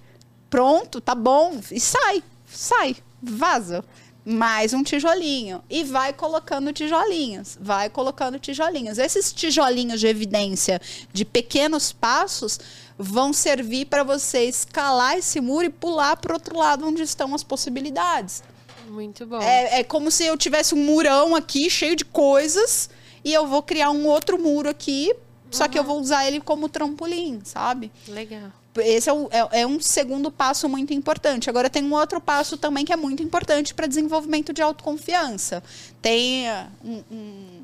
pronto, 0.50 1.00
tá 1.00 1.16
bom, 1.16 1.58
e 1.72 1.80
sai, 1.80 2.22
sai, 2.46 2.98
vaza. 3.22 3.84
Mais 4.24 4.72
um 4.72 4.84
tijolinho. 4.84 5.64
E 5.68 5.84
vai 5.84 6.14
colocando 6.14 6.72
tijolinhos. 6.72 7.58
Vai 7.60 7.90
colocando 7.90 8.38
tijolinhos. 8.38 9.00
Esses 9.00 9.34
tijolinhos 9.34 10.00
de 10.00 10.06
evidência 10.06 10.80
de 11.12 11.26
pequenos 11.26 11.92
passos 11.92 12.60
vão 13.00 13.34
servir 13.34 13.86
para 13.86 14.04
você 14.04 14.44
escalar 14.44 15.18
esse 15.18 15.42
muro 15.42 15.66
e 15.66 15.70
pular 15.72 16.18
para 16.18 16.36
outro 16.36 16.56
lado 16.56 16.86
onde 16.86 17.02
estão 17.02 17.34
as 17.34 17.44
possibilidades. 17.44 18.44
Muito 18.88 19.26
bom. 19.26 19.42
É, 19.42 19.80
é 19.80 19.84
como 19.84 20.12
se 20.12 20.24
eu 20.24 20.38
tivesse 20.38 20.76
um 20.76 20.86
murão 20.86 21.36
aqui 21.36 21.68
cheio 21.68 21.96
de 21.96 22.06
coisas 22.06 22.92
e 23.26 23.34
eu 23.34 23.48
vou 23.48 23.64
criar 23.64 23.90
um 23.90 24.06
outro 24.06 24.38
muro 24.38 24.70
aqui 24.70 25.16
só 25.52 25.68
que 25.68 25.78
eu 25.78 25.84
vou 25.84 26.00
usar 26.00 26.26
ele 26.26 26.40
como 26.40 26.70
trampolim, 26.70 27.42
sabe? 27.44 27.92
Legal. 28.08 28.52
Esse 28.78 29.10
é, 29.10 29.14
o, 29.14 29.28
é, 29.32 29.62
é, 29.62 29.68
um 29.68 29.82
segundo 29.82 30.32
passo 30.32 30.70
muito 30.70 30.94
importante. 30.94 31.50
Agora 31.50 31.70
tem 31.70 31.84
um 31.84 31.94
outro 31.94 32.22
passo 32.22 32.58
também 32.58 32.86
que 32.86 32.94
é 32.94 32.96
muito 32.96 33.22
importante 33.22 33.74
para 33.74 33.86
desenvolvimento 33.86 34.54
de 34.54 34.62
autoconfiança. 34.62 35.62
Tem 36.02 36.50
uh, 36.50 36.68
um, 36.84 37.04
um, 37.12 37.64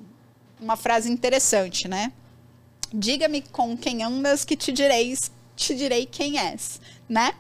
uma 0.60 0.76
frase 0.76 1.10
interessante, 1.10 1.88
né? 1.88 2.12
Diga-me 2.94 3.42
com 3.42 3.78
quem 3.78 4.04
andas 4.04 4.44
que 4.44 4.58
te 4.58 4.72
direi, 4.74 5.18
te 5.56 5.74
direi 5.76 6.06
quem 6.06 6.40
és, 6.40 6.82
né? 7.08 7.34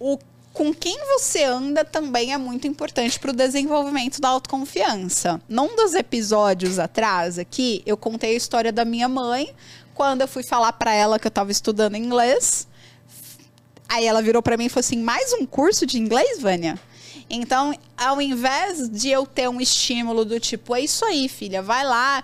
O 0.00 0.18
com 0.52 0.72
quem 0.72 0.98
você 1.06 1.44
anda 1.44 1.84
também 1.84 2.32
é 2.32 2.38
muito 2.38 2.66
importante 2.66 3.18
para 3.18 3.30
o 3.30 3.34
desenvolvimento 3.34 4.20
da 4.20 4.28
autoconfiança. 4.28 5.40
Num 5.48 5.74
dos 5.74 5.94
episódios 5.94 6.78
atrás 6.78 7.38
aqui, 7.38 7.82
eu 7.86 7.96
contei 7.96 8.30
a 8.30 8.36
história 8.36 8.72
da 8.72 8.84
minha 8.84 9.08
mãe, 9.08 9.54
quando 9.94 10.20
eu 10.20 10.28
fui 10.28 10.42
falar 10.42 10.72
para 10.74 10.92
ela 10.92 11.18
que 11.18 11.26
eu 11.26 11.30
estava 11.30 11.50
estudando 11.50 11.96
inglês. 11.96 12.68
Aí 13.88 14.06
ela 14.06 14.22
virou 14.22 14.42
para 14.42 14.56
mim 14.56 14.66
e 14.66 14.68
falou 14.68 14.80
assim: 14.80 14.98
"Mais 14.98 15.32
um 15.32 15.46
curso 15.46 15.86
de 15.86 15.98
inglês, 15.98 16.40
Vânia?" 16.40 16.78
Então, 17.30 17.74
ao 17.96 18.20
invés 18.20 18.90
de 18.90 19.08
eu 19.08 19.26
ter 19.26 19.48
um 19.48 19.60
estímulo 19.60 20.24
do 20.24 20.38
tipo, 20.38 20.74
é 20.74 20.80
isso 20.80 21.04
aí, 21.04 21.28
filha, 21.28 21.62
vai 21.62 21.84
lá, 21.84 22.22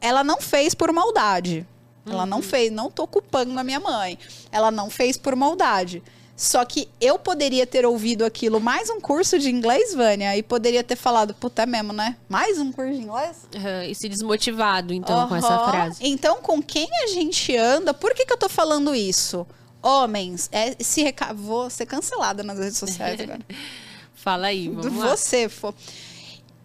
ela 0.00 0.22
não 0.22 0.40
fez 0.40 0.74
por 0.74 0.92
maldade. 0.92 1.66
Ela 2.08 2.22
uhum. 2.22 2.26
não 2.26 2.42
fez, 2.42 2.70
não 2.70 2.88
tô 2.88 3.04
culpando 3.06 3.58
a 3.58 3.64
minha 3.64 3.80
mãe. 3.80 4.16
Ela 4.52 4.70
não 4.70 4.88
fez 4.88 5.16
por 5.16 5.34
maldade. 5.34 6.04
Só 6.36 6.66
que 6.66 6.86
eu 7.00 7.18
poderia 7.18 7.66
ter 7.66 7.86
ouvido 7.86 8.22
aquilo, 8.22 8.60
mais 8.60 8.90
um 8.90 9.00
curso 9.00 9.38
de 9.38 9.50
inglês, 9.50 9.94
Vânia, 9.94 10.36
e 10.36 10.42
poderia 10.42 10.84
ter 10.84 10.94
falado, 10.94 11.32
puta 11.32 11.62
é 11.62 11.66
mesmo, 11.66 11.94
né? 11.94 12.14
Mais 12.28 12.58
um 12.58 12.70
curso 12.70 12.92
de 12.92 13.00
inglês? 13.00 13.48
Uhum, 13.54 13.82
e 13.90 13.94
se 13.94 14.06
desmotivado, 14.06 14.92
então, 14.92 15.22
uhum. 15.22 15.28
com 15.28 15.36
essa 15.36 15.58
frase. 15.70 15.98
Então, 16.02 16.42
com 16.42 16.62
quem 16.62 16.88
a 17.04 17.06
gente 17.06 17.56
anda, 17.56 17.94
por 17.94 18.12
que, 18.12 18.26
que 18.26 18.32
eu 18.34 18.36
tô 18.36 18.50
falando 18.50 18.94
isso? 18.94 19.46
Homens, 19.82 20.50
é, 20.52 20.76
se 20.78 21.02
reca... 21.02 21.32
vou 21.32 21.70
ser 21.70 21.86
cancelada 21.86 22.42
nas 22.42 22.58
redes 22.58 22.76
sociais 22.76 23.18
agora. 23.18 23.40
Fala 24.14 24.48
aí, 24.48 24.68
vamos 24.68 24.94
lá. 24.94 25.16
Você 25.16 25.48
for. 25.48 25.74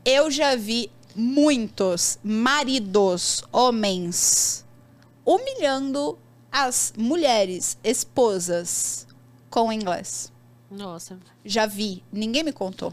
Eu 0.03 0.29
já 0.29 0.55
vi 0.57 0.91
muitos 1.15 2.19
maridos, 2.21 3.41
homens, 3.53 4.65
humilhando 5.25 6.19
as 6.51 6.93
mulheres, 6.97 7.77
esposas, 7.83 9.07
com 9.51 9.71
inglês. 9.71 10.31
Nossa. 10.71 11.19
Já 11.45 11.67
vi. 11.67 12.01
Ninguém 12.11 12.41
me 12.41 12.53
contou. 12.53 12.91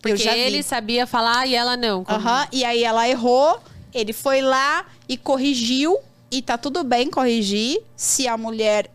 Porque 0.00 0.14
eu 0.14 0.16
já 0.16 0.36
ele 0.36 0.56
vi. 0.56 0.62
sabia 0.62 1.06
falar 1.06 1.46
e 1.46 1.54
ela 1.54 1.76
não. 1.76 2.04
Aham. 2.08 2.40
Uhum. 2.40 2.48
E 2.50 2.64
aí 2.64 2.82
ela 2.82 3.06
errou, 3.06 3.60
ele 3.94 4.14
foi 4.14 4.40
lá 4.40 4.86
e 5.08 5.16
corrigiu. 5.16 5.96
E 6.32 6.40
tá 6.40 6.56
tudo 6.56 6.82
bem 6.84 7.10
corrigir 7.10 7.82
se 7.96 8.26
a 8.26 8.36
mulher 8.36 8.90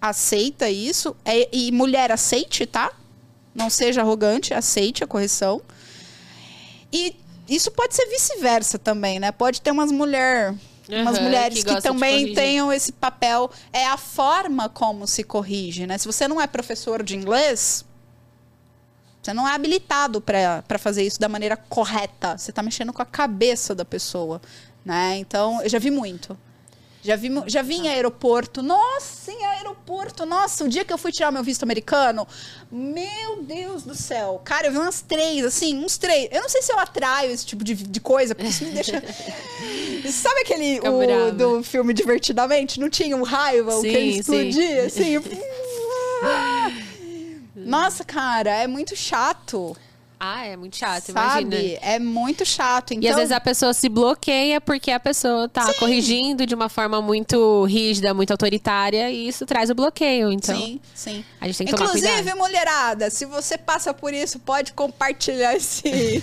aceita 0.00 0.68
isso. 0.68 1.14
É, 1.24 1.48
e 1.52 1.70
mulher 1.70 2.10
aceite, 2.10 2.66
tá? 2.66 2.90
Não 3.54 3.70
seja 3.70 4.00
arrogante, 4.00 4.52
aceite 4.52 5.04
a 5.04 5.06
correção. 5.06 5.60
E 6.92 7.14
isso 7.48 7.70
pode 7.70 7.94
ser 7.94 8.06
vice-versa 8.06 8.78
também, 8.78 9.20
né? 9.20 9.30
Pode 9.30 9.60
ter 9.60 9.70
umas 9.70 9.92
mulheres 9.92 10.56
Uhum, 10.88 11.02
umas 11.02 11.18
mulheres 11.18 11.62
que, 11.62 11.74
que 11.74 11.82
também 11.82 12.34
tenham 12.34 12.72
esse 12.72 12.92
papel. 12.92 13.50
É 13.72 13.86
a 13.86 13.96
forma 13.96 14.68
como 14.68 15.06
se 15.06 15.22
corrige, 15.22 15.86
né? 15.86 15.98
Se 15.98 16.06
você 16.06 16.26
não 16.26 16.40
é 16.40 16.46
professor 16.46 17.02
de 17.02 17.14
inglês, 17.14 17.84
você 19.22 19.34
não 19.34 19.46
é 19.46 19.54
habilitado 19.54 20.20
para 20.20 20.78
fazer 20.78 21.04
isso 21.04 21.20
da 21.20 21.28
maneira 21.28 21.56
correta. 21.56 22.38
Você 22.38 22.50
está 22.50 22.62
mexendo 22.62 22.92
com 22.92 23.02
a 23.02 23.06
cabeça 23.06 23.74
da 23.74 23.84
pessoa, 23.84 24.40
né? 24.84 25.18
Então, 25.18 25.60
eu 25.62 25.68
já 25.68 25.78
vi 25.78 25.90
muito. 25.90 26.38
Já 27.02 27.14
vi, 27.16 27.30
já 27.46 27.62
vi 27.62 27.76
em 27.76 27.88
aeroporto. 27.88 28.62
Nossa, 28.62 29.30
em 29.30 29.44
aeroporto. 29.44 30.26
Nossa, 30.26 30.64
o 30.64 30.68
dia 30.68 30.84
que 30.84 30.92
eu 30.92 30.98
fui 30.98 31.12
tirar 31.12 31.30
meu 31.30 31.44
visto 31.44 31.62
americano, 31.62 32.26
meu 32.70 33.42
Deus 33.42 33.84
do 33.84 33.94
céu. 33.94 34.40
Cara, 34.44 34.66
eu 34.66 34.72
vi 34.72 34.78
umas 34.78 35.00
três, 35.00 35.44
assim, 35.44 35.76
uns 35.76 35.96
três. 35.96 36.28
Eu 36.32 36.42
não 36.42 36.48
sei 36.48 36.60
se 36.60 36.72
eu 36.72 36.78
atraio 36.78 37.30
esse 37.30 37.46
tipo 37.46 37.62
de, 37.62 37.74
de 37.74 38.00
coisa, 38.00 38.34
porque 38.34 38.50
isso 38.50 38.64
me 38.64 38.72
deixa. 38.72 39.02
Sabe 40.10 40.40
aquele 40.40 40.80
o, 40.80 41.32
do 41.32 41.62
filme 41.62 41.94
Divertidamente? 41.94 42.80
Não 42.80 42.90
tinha 42.90 43.16
um 43.16 43.22
raiva, 43.22 43.72
sim, 43.72 43.78
o 43.78 43.82
que 43.82 43.88
ele 43.88 44.18
explodia, 44.18 44.90
sim. 44.90 45.16
assim. 45.16 45.28
Nossa, 47.54 48.04
cara, 48.04 48.50
é 48.50 48.66
muito 48.66 48.96
chato. 48.96 49.76
Ah, 50.20 50.44
é 50.44 50.56
muito 50.56 50.76
chato, 50.76 51.12
Sabe? 51.12 51.42
imagina. 51.42 51.78
É 51.80 51.98
muito 51.98 52.44
chato. 52.44 52.92
Então... 52.92 53.02
E 53.02 53.06
às 53.06 53.12
então 53.12 53.18
vezes 53.18 53.32
a 53.32 53.40
pessoa 53.40 53.72
se 53.72 53.88
bloqueia 53.88 54.60
porque 54.60 54.90
a 54.90 54.98
pessoa 54.98 55.48
tá 55.48 55.72
sim. 55.72 55.78
corrigindo 55.78 56.44
de 56.44 56.54
uma 56.54 56.68
forma 56.68 57.00
muito 57.00 57.64
rígida, 57.64 58.12
muito 58.12 58.32
autoritária, 58.32 59.10
e 59.10 59.28
isso 59.28 59.46
traz 59.46 59.70
o 59.70 59.74
bloqueio. 59.74 60.32
Então, 60.32 60.56
sim, 60.56 60.80
sim. 60.92 61.24
A 61.40 61.46
gente 61.46 61.58
tem 61.58 61.66
que 61.68 61.72
Inclusive, 61.72 62.00
tomar 62.06 62.16
cuidado. 62.16 62.38
mulherada, 62.38 63.10
se 63.10 63.24
você 63.26 63.56
passa 63.56 63.94
por 63.94 64.12
isso, 64.12 64.40
pode 64.40 64.72
compartilhar 64.72 65.54
esse, 65.54 65.82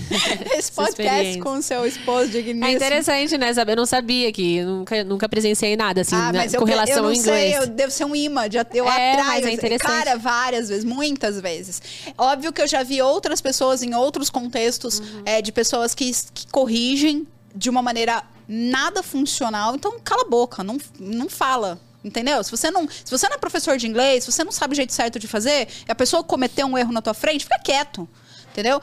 esse 0.58 0.72
podcast 0.72 1.40
com 1.40 1.54
o 1.54 1.62
seu 1.62 1.86
esposo 1.86 2.30
digníssimo. 2.32 2.66
É 2.66 2.72
interessante, 2.74 3.38
né? 3.38 3.54
Saber, 3.54 3.74
eu 3.74 3.78
não 3.78 3.86
sabia 3.86 4.32
que 4.32 4.62
nunca, 4.64 5.04
nunca 5.06 5.30
presenciei 5.30 5.78
nada 5.78 6.02
assim 6.02 6.16
ah, 6.16 6.34
né, 6.34 6.50
com 6.50 6.56
eu, 6.56 6.66
relação 6.66 6.96
eu 6.96 7.02
não 7.04 7.10
ao 7.10 7.16
inglês. 7.16 7.54
Sei, 7.54 7.64
eu 7.64 7.68
devo 7.68 7.92
ser 7.92 8.04
um 8.04 8.16
imã, 8.16 8.44
eu 8.74 8.86
é, 8.88 9.12
atraio. 9.14 9.26
Mas 9.26 9.46
é 9.46 9.52
interessante. 9.52 9.90
Cara, 9.90 10.18
várias 10.18 10.68
vezes, 10.68 10.84
muitas 10.84 11.40
vezes. 11.40 11.82
Óbvio 12.18 12.52
que 12.52 12.62
eu 12.62 12.68
já 12.68 12.84
vi 12.84 13.02
outras 13.02 13.40
pessoas 13.40 13.85
em 13.86 13.96
outros 13.96 14.30
contextos 14.30 15.00
uhum. 15.00 15.24
é, 15.26 15.42
de 15.42 15.52
pessoas 15.52 15.94
que, 15.94 16.12
que 16.34 16.48
corrigem 16.48 17.28
de 17.54 17.70
uma 17.70 17.82
maneira 17.82 18.24
nada 18.48 19.02
funcional. 19.02 19.76
Então, 19.76 20.00
cala 20.04 20.24
a 20.24 20.30
boca, 20.30 20.64
não, 20.64 20.78
não 21.00 21.30
fala. 21.30 21.80
Entendeu? 22.04 22.44
Se 22.44 22.52
você, 22.52 22.70
não, 22.70 22.88
se 22.88 23.10
você 23.10 23.28
não 23.28 23.36
é 23.36 23.40
professor 23.40 23.78
de 23.78 23.88
inglês, 23.88 24.24
se 24.24 24.32
você 24.32 24.44
não 24.44 24.52
sabe 24.52 24.74
o 24.74 24.76
jeito 24.76 24.94
certo 24.94 25.18
de 25.18 25.28
fazer, 25.28 25.68
e 25.88 25.92
a 25.92 25.96
pessoa 25.96 26.24
cometeu 26.24 26.68
um 26.68 26.78
erro 26.78 26.92
na 26.92 27.02
tua 27.02 27.16
frente, 27.16 27.46
fica 27.46 27.58
quieto. 27.58 28.08
Entendeu? 28.52 28.80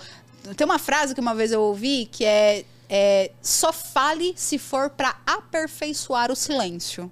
Tem 0.57 0.64
uma 0.64 0.78
frase 0.78 1.14
que 1.14 1.20
uma 1.20 1.34
vez 1.34 1.53
eu 1.53 1.61
ouvi 1.61 2.09
que 2.11 2.24
é, 2.24 2.64
é 2.88 3.30
só 3.40 3.72
fale 3.72 4.34
se 4.36 4.59
for 4.59 4.90
para 4.90 5.16
aperfeiçoar 5.24 6.32
o 6.32 6.36
silêncio. 6.36 7.11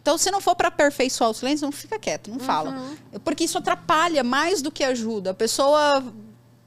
Então, 0.00 0.16
se 0.16 0.30
não 0.30 0.40
for 0.40 0.54
para 0.54 0.68
aperfeiçoar 0.68 1.30
o 1.30 1.34
silêncio, 1.34 1.66
não 1.66 1.72
fica 1.72 1.98
quieto, 1.98 2.30
não 2.30 2.38
fala. 2.38 2.70
Uhum. 2.70 3.20
Porque 3.24 3.44
isso 3.44 3.58
atrapalha 3.58 4.24
mais 4.24 4.62
do 4.62 4.70
que 4.70 4.82
ajuda. 4.82 5.32
A 5.32 5.34
pessoa 5.34 6.02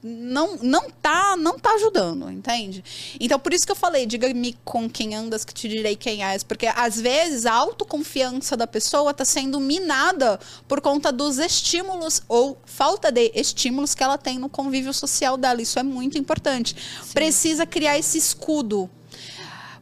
não 0.02 0.56
não 0.56 0.90
tá 0.90 1.36
não 1.36 1.58
tá 1.58 1.70
ajudando, 1.74 2.30
entende? 2.30 2.82
Então 3.18 3.38
por 3.38 3.52
isso 3.52 3.66
que 3.66 3.72
eu 3.72 3.76
falei, 3.76 4.06
diga-me 4.06 4.56
com 4.64 4.88
quem 4.88 5.14
andas 5.14 5.44
que 5.44 5.52
te 5.52 5.68
direi 5.68 5.96
quem 5.96 6.24
és, 6.24 6.42
porque 6.42 6.66
às 6.66 7.00
vezes 7.00 7.46
a 7.46 7.52
autoconfiança 7.52 8.56
da 8.56 8.66
pessoa 8.66 9.12
tá 9.12 9.24
sendo 9.24 9.60
minada 9.60 10.40
por 10.66 10.80
conta 10.80 11.12
dos 11.12 11.38
estímulos 11.38 12.22
ou 12.28 12.58
falta 12.64 13.12
de 13.12 13.30
estímulos 13.34 13.94
que 13.94 14.02
ela 14.02 14.16
tem 14.16 14.38
no 14.38 14.48
convívio 14.48 14.94
social 14.94 15.36
dela. 15.36 15.60
Isso 15.60 15.78
é 15.78 15.82
muito 15.82 16.16
importante. 16.16 16.74
Precisa 17.12 17.66
criar 17.66 17.98
esse 17.98 18.16
escudo 18.16 18.90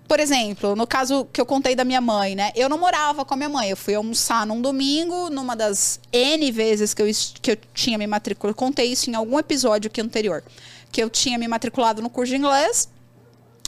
por 0.09 0.19
exemplo, 0.19 0.75
no 0.75 0.87
caso 0.87 1.27
que 1.31 1.39
eu 1.39 1.45
contei 1.45 1.77
da 1.77 1.85
minha 1.85 2.01
mãe, 2.01 2.35
né? 2.35 2.51
Eu 2.57 2.67
não 2.67 2.79
morava 2.79 3.27
com 3.27 3.35
a 3.35 3.37
minha 3.37 3.49
mãe. 3.51 3.69
Eu 3.69 3.77
fui 3.77 3.95
almoçar 3.95 4.47
num 4.47 4.63
domingo, 4.63 5.29
numa 5.29 5.55
das 5.55 6.01
N 6.11 6.51
vezes 6.51 6.95
que 6.95 7.03
eu, 7.03 7.07
que 7.43 7.51
eu 7.51 7.59
tinha 7.75 7.99
me 7.99 8.07
matriculado. 8.07 8.57
Contei 8.57 8.91
isso 8.91 9.11
em 9.11 9.15
algum 9.15 9.39
episódio 9.39 9.89
aqui 9.89 10.01
anterior. 10.01 10.43
Que 10.91 11.03
eu 11.03 11.11
tinha 11.11 11.37
me 11.37 11.47
matriculado 11.47 12.01
no 12.01 12.09
curso 12.09 12.31
de 12.31 12.39
inglês. 12.39 12.89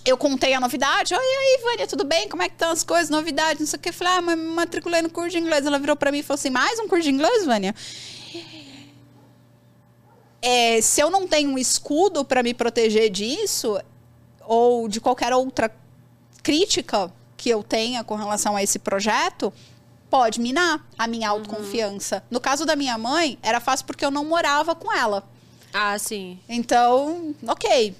Eu 0.02 0.16
contei 0.16 0.54
a 0.54 0.60
novidade. 0.60 1.12
Oi, 1.14 1.20
aí, 1.20 1.60
Vânia, 1.62 1.86
tudo 1.86 2.04
bem? 2.04 2.26
Como 2.26 2.42
é 2.42 2.48
que 2.48 2.54
estão 2.54 2.70
as 2.70 2.82
coisas? 2.82 3.10
Novidades, 3.10 3.60
não 3.60 3.66
sei 3.66 3.78
o 3.78 3.82
que. 3.82 3.90
Eu 3.90 3.92
falei, 3.92 4.14
ah, 4.14 4.22
mas 4.22 4.38
me 4.38 4.46
matriculei 4.46 5.02
no 5.02 5.10
curso 5.10 5.32
de 5.32 5.38
inglês. 5.38 5.66
Ela 5.66 5.78
virou 5.78 5.94
para 5.94 6.10
mim 6.10 6.20
e 6.20 6.22
falou 6.22 6.38
assim: 6.38 6.48
mais 6.48 6.78
um 6.78 6.88
curso 6.88 7.04
de 7.04 7.10
inglês, 7.10 7.44
Vânia? 7.44 7.74
É, 10.40 10.80
se 10.80 11.02
eu 11.02 11.10
não 11.10 11.28
tenho 11.28 11.50
um 11.50 11.58
escudo 11.58 12.24
para 12.24 12.42
me 12.42 12.54
proteger 12.54 13.10
disso, 13.10 13.78
ou 14.46 14.88
de 14.88 15.02
qualquer 15.02 15.34
outra 15.34 15.68
crítica 16.42 17.12
que 17.36 17.48
eu 17.48 17.62
tenha 17.62 18.04
com 18.04 18.14
relação 18.14 18.56
a 18.56 18.62
esse 18.62 18.78
projeto 18.78 19.52
pode 20.10 20.40
minar 20.40 20.84
a 20.98 21.06
minha 21.06 21.32
uhum. 21.32 21.38
autoconfiança. 21.38 22.16
Uhum. 22.16 22.22
No 22.32 22.40
caso 22.40 22.66
da 22.66 22.74
minha 22.74 22.98
mãe, 22.98 23.38
era 23.42 23.60
fácil 23.60 23.86
porque 23.86 24.04
eu 24.04 24.10
não 24.10 24.24
morava 24.24 24.74
com 24.74 24.92
ela. 24.92 25.24
Ah, 25.72 25.96
sim. 25.98 26.38
Então, 26.48 27.34
ok, 27.46 27.94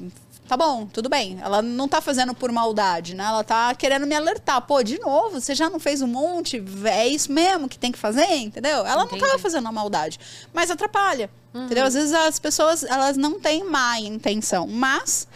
tá 0.49 0.57
bom, 0.57 0.87
tudo 0.87 1.09
bem. 1.09 1.39
Ela 1.41 1.63
não 1.63 1.87
tá 1.87 2.01
fazendo 2.01 2.35
por 2.35 2.51
maldade, 2.51 3.15
né? 3.15 3.25
Ela 3.25 3.45
tá 3.45 3.73
querendo 3.77 4.05
me 4.05 4.15
alertar. 4.17 4.61
Pô, 4.63 4.83
de 4.83 4.99
novo, 4.99 5.41
você 5.41 5.55
já 5.55 5.71
não 5.71 5.79
fez 5.79 6.03
um 6.03 6.09
monte? 6.09 6.63
É 6.85 7.07
isso 7.07 7.31
mesmo 7.33 7.69
que 7.69 7.79
tem 7.79 7.93
que 7.93 7.99
fazer, 7.99 8.35
entendeu? 8.35 8.85
Ela 8.85 9.05
Entendi. 9.05 9.21
não 9.21 9.29
tava 9.29 9.39
fazendo 9.39 9.69
a 9.69 9.73
maldade, 9.73 10.19
mas 10.53 10.69
atrapalha. 10.69 11.31
Uhum. 11.55 11.67
Entendeu? 11.67 11.85
Às 11.85 11.95
vezes 11.95 12.13
as 12.13 12.41
pessoas, 12.41 12.83
elas 12.83 13.17
não 13.17 13.39
têm 13.39 13.63
má 13.63 14.01
intenção, 14.01 14.67
mas 14.67 15.29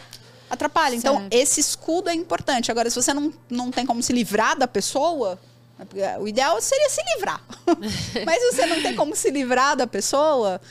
atrapalha. 0.49 0.95
Então, 0.95 1.15
certo. 1.15 1.27
Então, 1.27 1.39
esse 1.39 1.59
escudo 1.59 2.09
é 2.09 2.13
importante. 2.13 2.71
Agora, 2.71 2.89
se 2.89 2.95
você 2.95 3.13
não, 3.13 3.33
não 3.49 3.71
tem 3.71 3.85
como 3.85 4.01
se 4.01 4.13
livrar 4.13 4.57
da 4.57 4.67
pessoa, 4.67 5.39
né, 5.77 6.17
o 6.19 6.27
ideal 6.27 6.59
seria 6.61 6.89
se 6.89 7.01
livrar. 7.15 7.43
Mas 8.25 8.41
se 8.41 8.51
você 8.51 8.65
não 8.65 8.81
tem 8.81 8.95
como 8.95 9.15
se 9.15 9.29
livrar 9.29 9.75
da 9.75 9.87
pessoa, 9.87 10.61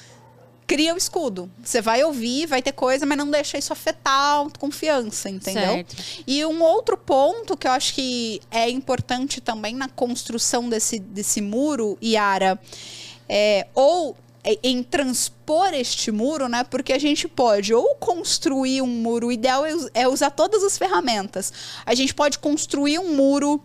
cria 0.66 0.94
o 0.94 0.96
escudo. 0.96 1.50
Você 1.62 1.80
vai 1.80 2.02
ouvir, 2.04 2.46
vai 2.46 2.62
ter 2.62 2.72
coisa, 2.72 3.04
mas 3.04 3.18
não 3.18 3.30
deixa 3.30 3.58
isso 3.58 3.72
afetar 3.72 4.12
a 4.12 4.30
autoconfiança, 4.32 5.28
entendeu? 5.28 5.74
Certo. 5.74 5.96
E 6.26 6.44
um 6.44 6.62
outro 6.62 6.96
ponto 6.96 7.56
que 7.56 7.66
eu 7.66 7.72
acho 7.72 7.94
que 7.94 8.40
é 8.50 8.68
importante 8.70 9.40
também 9.40 9.74
na 9.74 9.88
construção 9.88 10.68
desse, 10.68 10.98
desse 10.98 11.40
muro, 11.40 11.98
Yara, 12.02 12.58
é, 13.28 13.66
ou 13.74 14.16
em 14.62 14.82
transpor 14.82 15.72
este 15.72 16.10
muro, 16.10 16.48
né? 16.48 16.64
Porque 16.64 16.92
a 16.92 16.98
gente 16.98 17.26
pode 17.26 17.72
ou 17.72 17.94
construir 17.94 18.82
um 18.82 18.86
muro, 18.86 19.28
o 19.28 19.32
ideal 19.32 19.64
é, 19.64 19.72
é 19.94 20.08
usar 20.08 20.30
todas 20.30 20.62
as 20.62 20.76
ferramentas. 20.76 21.52
A 21.86 21.94
gente 21.94 22.14
pode 22.14 22.38
construir 22.38 22.98
um 22.98 23.14
muro 23.14 23.62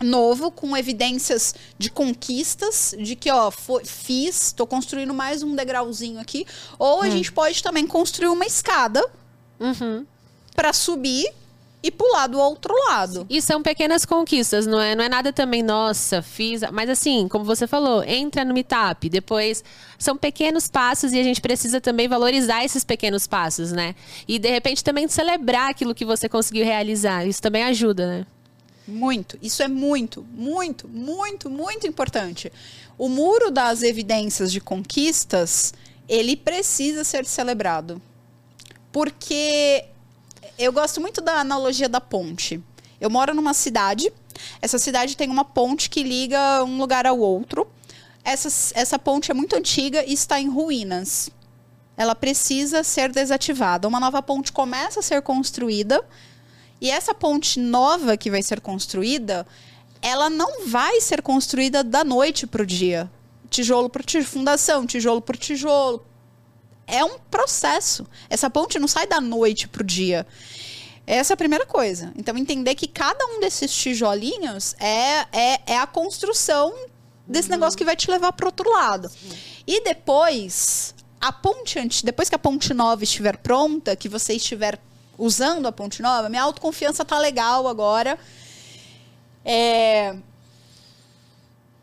novo 0.00 0.50
com 0.50 0.76
evidências 0.76 1.54
de 1.76 1.90
conquistas, 1.90 2.94
de 2.98 3.16
que 3.16 3.30
ó, 3.30 3.50
foi, 3.50 3.84
fiz, 3.84 4.48
estou 4.48 4.66
construindo 4.66 5.12
mais 5.12 5.42
um 5.42 5.54
degrauzinho 5.54 6.20
aqui, 6.20 6.46
ou 6.78 7.02
a 7.02 7.06
hum. 7.06 7.10
gente 7.10 7.32
pode 7.32 7.62
também 7.62 7.86
construir 7.86 8.28
uma 8.28 8.46
escada 8.46 9.04
uhum. 9.58 10.06
para 10.54 10.72
subir 10.72 11.26
e 11.88 11.90
pular 11.90 12.26
do 12.26 12.38
outro 12.38 12.74
lado. 12.86 13.26
E 13.30 13.40
são 13.40 13.62
pequenas 13.62 14.04
conquistas, 14.04 14.66
não 14.66 14.80
é? 14.80 14.94
Não 14.94 15.02
é 15.02 15.08
nada 15.08 15.32
também, 15.32 15.62
nossa, 15.62 16.20
fiz. 16.20 16.60
Mas 16.70 16.90
assim, 16.90 17.26
como 17.28 17.44
você 17.44 17.66
falou, 17.66 18.04
entra 18.04 18.44
no 18.44 18.52
meetup, 18.52 19.08
depois. 19.08 19.64
São 19.98 20.16
pequenos 20.16 20.68
passos 20.68 21.12
e 21.12 21.18
a 21.18 21.22
gente 21.22 21.40
precisa 21.40 21.80
também 21.80 22.06
valorizar 22.06 22.62
esses 22.62 22.84
pequenos 22.84 23.26
passos, 23.26 23.72
né? 23.72 23.94
E 24.28 24.38
de 24.38 24.50
repente 24.50 24.84
também 24.84 25.08
celebrar 25.08 25.70
aquilo 25.70 25.94
que 25.94 26.04
você 26.04 26.28
conseguiu 26.28 26.64
realizar. 26.64 27.26
Isso 27.26 27.40
também 27.40 27.64
ajuda, 27.64 28.06
né? 28.06 28.26
Muito. 28.86 29.38
Isso 29.42 29.62
é 29.62 29.68
muito, 29.68 30.24
muito, 30.30 30.86
muito, 30.88 31.50
muito 31.50 31.86
importante. 31.86 32.52
O 32.98 33.08
muro 33.08 33.50
das 33.50 33.82
evidências 33.82 34.52
de 34.52 34.60
conquistas, 34.60 35.72
ele 36.06 36.36
precisa 36.36 37.02
ser 37.02 37.24
celebrado. 37.24 38.00
Porque 38.92 39.84
eu 40.58 40.72
gosto 40.72 41.00
muito 41.00 41.20
da 41.20 41.40
analogia 41.40 41.88
da 41.88 42.00
ponte. 42.00 42.62
Eu 43.00 43.08
moro 43.08 43.32
numa 43.32 43.54
cidade. 43.54 44.12
Essa 44.60 44.78
cidade 44.78 45.16
tem 45.16 45.30
uma 45.30 45.44
ponte 45.44 45.88
que 45.88 46.02
liga 46.02 46.64
um 46.64 46.78
lugar 46.78 47.06
ao 47.06 47.18
outro. 47.18 47.66
Essa, 48.24 48.48
essa 48.74 48.98
ponte 48.98 49.30
é 49.30 49.34
muito 49.34 49.56
antiga 49.56 50.04
e 50.04 50.12
está 50.12 50.40
em 50.40 50.48
ruínas. 50.48 51.30
Ela 51.96 52.14
precisa 52.14 52.82
ser 52.82 53.10
desativada. 53.12 53.86
Uma 53.86 54.00
nova 54.00 54.20
ponte 54.20 54.52
começa 54.52 55.00
a 55.00 55.02
ser 55.02 55.22
construída. 55.22 56.04
E 56.80 56.90
essa 56.90 57.14
ponte 57.14 57.58
nova 57.58 58.16
que 58.16 58.30
vai 58.30 58.42
ser 58.42 58.60
construída, 58.60 59.46
ela 60.02 60.28
não 60.28 60.66
vai 60.66 61.00
ser 61.00 61.22
construída 61.22 61.82
da 61.82 62.04
noite 62.04 62.46
para 62.46 62.62
o 62.62 62.66
dia. 62.66 63.10
Tijolo 63.50 63.88
por 63.88 64.04
tijolo, 64.04 64.30
fundação, 64.30 64.86
tijolo 64.86 65.20
por 65.20 65.36
tijolo, 65.36 66.04
é 66.88 67.04
um 67.04 67.18
processo. 67.30 68.06
Essa 68.28 68.48
ponte 68.48 68.78
não 68.78 68.88
sai 68.88 69.06
da 69.06 69.20
noite 69.20 69.68
pro 69.68 69.84
dia. 69.84 70.26
Essa 71.06 71.32
é 71.32 71.34
a 71.34 71.38
primeira 71.38 71.64
coisa. 71.64 72.12
Então, 72.16 72.36
entender 72.36 72.74
que 72.74 72.88
cada 72.88 73.24
um 73.26 73.40
desses 73.40 73.72
tijolinhos 73.72 74.74
é, 74.78 75.26
é, 75.32 75.60
é 75.66 75.78
a 75.78 75.86
construção 75.86 76.74
desse 77.26 77.48
uhum. 77.48 77.56
negócio 77.56 77.78
que 77.78 77.84
vai 77.84 77.96
te 77.96 78.10
levar 78.10 78.32
para 78.32 78.46
outro 78.46 78.68
lado. 78.70 79.08
Sim. 79.08 79.30
E 79.66 79.82
depois, 79.84 80.94
a 81.20 81.32
ponte 81.32 81.78
antes, 81.78 82.02
depois 82.02 82.28
que 82.28 82.34
a 82.34 82.38
ponte 82.38 82.74
nova 82.74 83.04
estiver 83.04 83.36
pronta, 83.36 83.94
que 83.94 84.08
você 84.08 84.34
estiver 84.34 84.78
usando 85.16 85.66
a 85.66 85.72
ponte 85.72 86.00
nova, 86.00 86.28
minha 86.28 86.42
autoconfiança 86.42 87.04
tá 87.04 87.18
legal 87.18 87.66
agora. 87.66 88.18
É, 89.44 90.14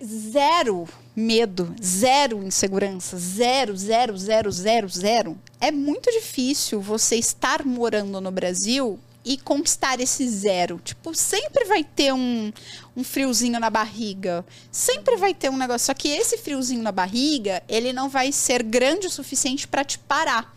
zero 0.03 0.87
medo, 1.15 1.73
zero 1.81 2.43
insegurança, 2.43 3.17
zero, 3.17 3.75
zero, 3.77 4.17
zero, 4.17 4.51
zero, 4.51 4.89
zero. 4.89 5.37
É 5.61 5.71
muito 5.71 6.11
difícil 6.11 6.81
você 6.81 7.15
estar 7.15 7.65
morando 7.65 8.19
no 8.19 8.31
Brasil 8.31 8.99
e 9.23 9.37
conquistar 9.37 9.99
esse 9.99 10.29
zero. 10.29 10.79
Tipo, 10.83 11.15
sempre 11.15 11.65
vai 11.65 11.83
ter 11.83 12.13
um, 12.13 12.51
um 12.95 13.03
friozinho 13.03 13.59
na 13.59 13.69
barriga. 13.69 14.45
Sempre 14.71 15.15
vai 15.15 15.33
ter 15.33 15.49
um 15.49 15.57
negócio. 15.57 15.87
Só 15.87 15.93
que 15.93 16.09
esse 16.09 16.37
friozinho 16.37 16.83
na 16.83 16.91
barriga, 16.91 17.63
ele 17.67 17.91
não 17.91 18.09
vai 18.09 18.31
ser 18.31 18.61
grande 18.61 19.07
o 19.07 19.11
suficiente 19.11 19.67
para 19.67 19.83
te 19.83 19.97
parar. 19.97 20.55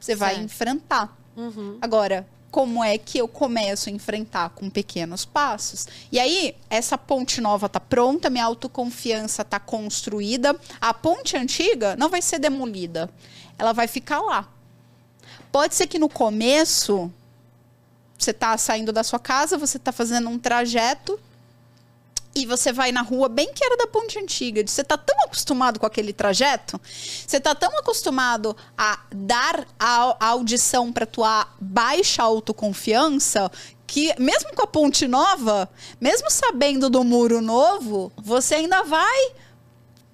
Você 0.00 0.16
certo. 0.16 0.20
vai 0.20 0.42
enfrentar. 0.42 1.14
Uhum. 1.36 1.76
Agora, 1.80 2.26
como 2.50 2.82
é 2.82 2.96
que 2.96 3.18
eu 3.18 3.28
começo 3.28 3.88
a 3.88 3.92
enfrentar 3.92 4.50
com 4.50 4.70
pequenos 4.70 5.24
passos. 5.24 5.86
E 6.10 6.18
aí, 6.18 6.56
essa 6.70 6.96
ponte 6.96 7.40
nova 7.40 7.68
tá 7.68 7.78
pronta, 7.78 8.30
minha 8.30 8.44
autoconfiança 8.44 9.44
tá 9.44 9.60
construída, 9.60 10.58
a 10.80 10.94
ponte 10.94 11.36
antiga 11.36 11.94
não 11.96 12.08
vai 12.08 12.22
ser 12.22 12.38
demolida. 12.38 13.10
Ela 13.58 13.72
vai 13.72 13.86
ficar 13.86 14.20
lá. 14.20 14.48
Pode 15.52 15.74
ser 15.74 15.86
que 15.86 15.98
no 15.98 16.08
começo 16.08 17.12
você 18.18 18.32
tá 18.32 18.56
saindo 18.56 18.92
da 18.92 19.04
sua 19.04 19.18
casa, 19.18 19.56
você 19.56 19.78
tá 19.78 19.92
fazendo 19.92 20.28
um 20.28 20.38
trajeto 20.38 21.18
e 22.34 22.46
você 22.46 22.72
vai 22.72 22.92
na 22.92 23.02
rua 23.02 23.28
bem 23.28 23.52
que 23.52 23.64
era 23.64 23.76
da 23.76 23.86
ponte 23.86 24.18
antiga. 24.18 24.64
Você 24.66 24.84
tá 24.84 24.96
tão 24.96 25.16
acostumado 25.24 25.80
com 25.80 25.86
aquele 25.86 26.12
trajeto, 26.12 26.80
você 27.26 27.40
tá 27.40 27.54
tão 27.54 27.76
acostumado 27.78 28.56
a 28.76 29.00
dar 29.12 29.66
a, 29.78 30.16
a 30.20 30.26
audição 30.28 30.92
para 30.92 31.06
tua 31.06 31.46
baixa 31.60 32.22
autoconfiança 32.22 33.50
que 33.86 34.14
mesmo 34.20 34.54
com 34.54 34.62
a 34.62 34.66
ponte 34.66 35.08
nova, 35.08 35.68
mesmo 35.98 36.30
sabendo 36.30 36.90
do 36.90 37.02
muro 37.02 37.40
novo, 37.40 38.12
você 38.16 38.56
ainda 38.56 38.84
vai 38.84 39.32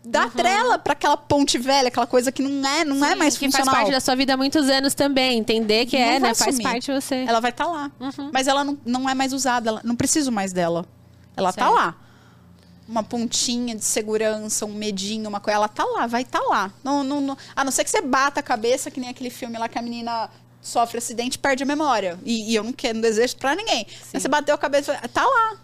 dar 0.05 0.27
uhum. 0.27 0.31
trela 0.31 0.79
para 0.79 0.93
aquela 0.93 1.17
ponte 1.17 1.59
velha, 1.59 1.89
aquela 1.89 2.07
coisa 2.07 2.31
que 2.31 2.43
não 2.43 2.69
é, 2.69 2.85
não 2.85 2.97
é 3.05 3.09
Sim, 3.09 3.13
é 3.13 3.17
mais 3.17 3.37
que 3.37 3.47
funcional. 3.47 3.67
faz 3.67 3.79
parte 3.79 3.93
da 3.93 4.01
sua 4.01 4.15
vida 4.15 4.35
há 4.35 4.37
muitos 4.37 4.69
anos 4.69 4.95
também, 4.95 5.39
entender 5.39 5.87
que 5.87 5.99
não 5.99 6.05
é, 6.05 6.21
né, 6.21 6.35
faz 6.35 6.61
parte 6.61 6.87
de 6.87 7.01
você. 7.01 7.25
Ela 7.27 7.41
vai 7.41 7.51
estar 7.51 7.65
tá 7.65 7.71
lá, 7.71 7.91
uhum. 7.99 8.31
mas 8.33 8.47
ela 8.47 8.63
não, 8.63 8.79
não 8.85 9.09
é 9.09 9.15
mais 9.15 9.33
usada, 9.33 9.71
ela, 9.71 9.81
não 9.83 9.97
preciso 9.97 10.31
mais 10.31 10.53
dela. 10.53 10.87
Ela 11.37 11.53
tá 11.53 11.63
certo. 11.65 11.75
tá 11.75 11.83
lá. 11.83 11.97
Uma 12.87 13.03
pontinha 13.03 13.75
de 13.75 13.85
segurança, 13.85 14.67
um 14.67 14.75
medinho, 14.75 15.29
uma 15.29 15.41
coisa, 15.41 15.57
ela 15.57 15.69
tá 15.69 15.85
lá, 15.85 16.07
vai 16.07 16.25
tá 16.25 16.41
lá. 16.41 16.73
Não, 16.83 17.03
não, 17.03 17.21
não, 17.21 17.39
a 17.55 17.65
não 17.65 17.73
ser 17.73 17.85
que 17.85 17.91
você 17.91 18.01
bata 18.01 18.41
a 18.41 18.43
cabeça, 18.43 18.91
que 18.91 19.01
nem 19.01 19.11
aquele 19.11 19.31
filme 19.31 19.59
lá 19.59 19.69
que 19.69 19.79
a 19.79 19.83
menina 19.83 20.31
sofre 20.61 20.99
acidente 20.99 21.37
e 21.37 21.39
perde 21.39 21.63
a 21.63 21.67
memória. 21.67 22.19
E, 22.25 22.53
e 22.53 22.55
eu 22.55 22.65
não 22.65 22.73
quero, 22.73 22.95
não 22.95 23.03
desejo 23.03 23.37
pra 23.37 23.55
ninguém. 23.55 23.87
Mas 24.13 24.23
você 24.23 24.29
bateu 24.29 24.55
a 24.55 24.59
cabeça, 24.59 24.95
tá 25.13 25.25
lá. 25.25 25.59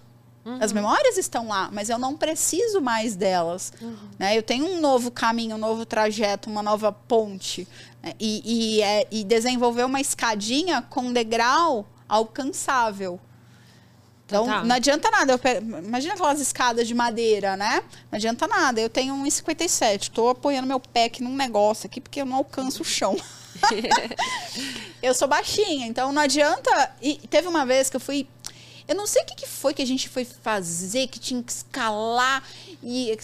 Uhum. 0.45 0.59
As 0.61 0.73
memórias 0.73 1.19
estão 1.19 1.49
lá, 1.49 1.69
mas 1.71 1.91
eu 1.91 1.99
não 1.99 2.17
preciso 2.17 2.81
mais 2.81 3.15
delas. 3.15 3.73
Uhum. 3.81 3.97
Né? 4.19 4.37
Eu 4.37 4.43
tenho 4.43 4.67
um 4.67 4.81
novo 4.81 5.11
caminho, 5.11 5.57
um 5.57 5.59
novo 5.59 5.85
trajeto, 5.85 6.49
uma 6.49 6.63
nova 6.63 6.91
ponte. 6.91 7.69
Né? 8.03 8.15
E, 8.19 8.43
e, 8.79 8.83
é, 8.83 9.07
e 9.11 9.25
desenvolver 9.25 9.85
uma 9.85 10.01
escadinha 10.01 10.83
com 10.83 11.13
degrau 11.13 11.87
alcançável. 12.09 13.21
Então, 14.31 14.47
tá. 14.47 14.65
não 14.65 14.77
adianta 14.77 15.11
nada. 15.11 15.33
Eu, 15.33 15.81
imagina 15.83 16.15
aquelas 16.15 16.41
escadas 16.41 16.87
de 16.87 16.95
madeira, 16.95 17.57
né? 17.57 17.83
Não 18.11 18.17
adianta 18.17 18.47
nada. 18.47 18.81
Eu 18.81 18.89
tenho 18.89 19.15
1,57. 19.15 20.03
Estou 20.03 20.31
apoiando 20.31 20.69
meu 20.69 20.79
pé 20.79 21.07
aqui 21.07 21.23
num 21.23 21.35
negócio 21.35 21.87
aqui 21.87 22.01
porque 22.01 22.21
eu 22.21 22.27
não 22.27 22.37
alcanço 22.37 22.83
o 22.83 22.85
chão. 22.85 23.17
eu 25.03 25.13
sou 25.13 25.27
baixinha, 25.27 25.87
então 25.87 26.13
não 26.13 26.23
adianta. 26.23 26.95
E 27.03 27.17
teve 27.29 27.49
uma 27.49 27.67
vez 27.67 27.91
que 27.91 27.97
eu 27.97 28.01
fui. 28.01 28.27
Eu 28.87 28.95
não 28.95 29.07
sei 29.07 29.23
o 29.23 29.27
que, 29.27 29.35
que 29.35 29.49
foi 29.49 29.75
que 29.75 29.83
a 29.83 29.87
gente 29.87 30.09
foi 30.09 30.25
fazer, 30.25 31.09
que 31.09 31.19
tinha 31.19 31.43
que 31.43 31.53
escalar 31.53 32.43
e 32.83 33.17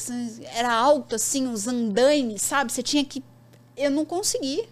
era 0.54 0.72
alto 0.72 1.14
assim, 1.14 1.48
os 1.48 1.66
andaimes, 1.66 2.42
sabe? 2.42 2.72
Você 2.72 2.82
tinha 2.82 3.04
que. 3.04 3.22
Eu 3.76 3.90
não 3.90 4.04
consegui 4.04 4.68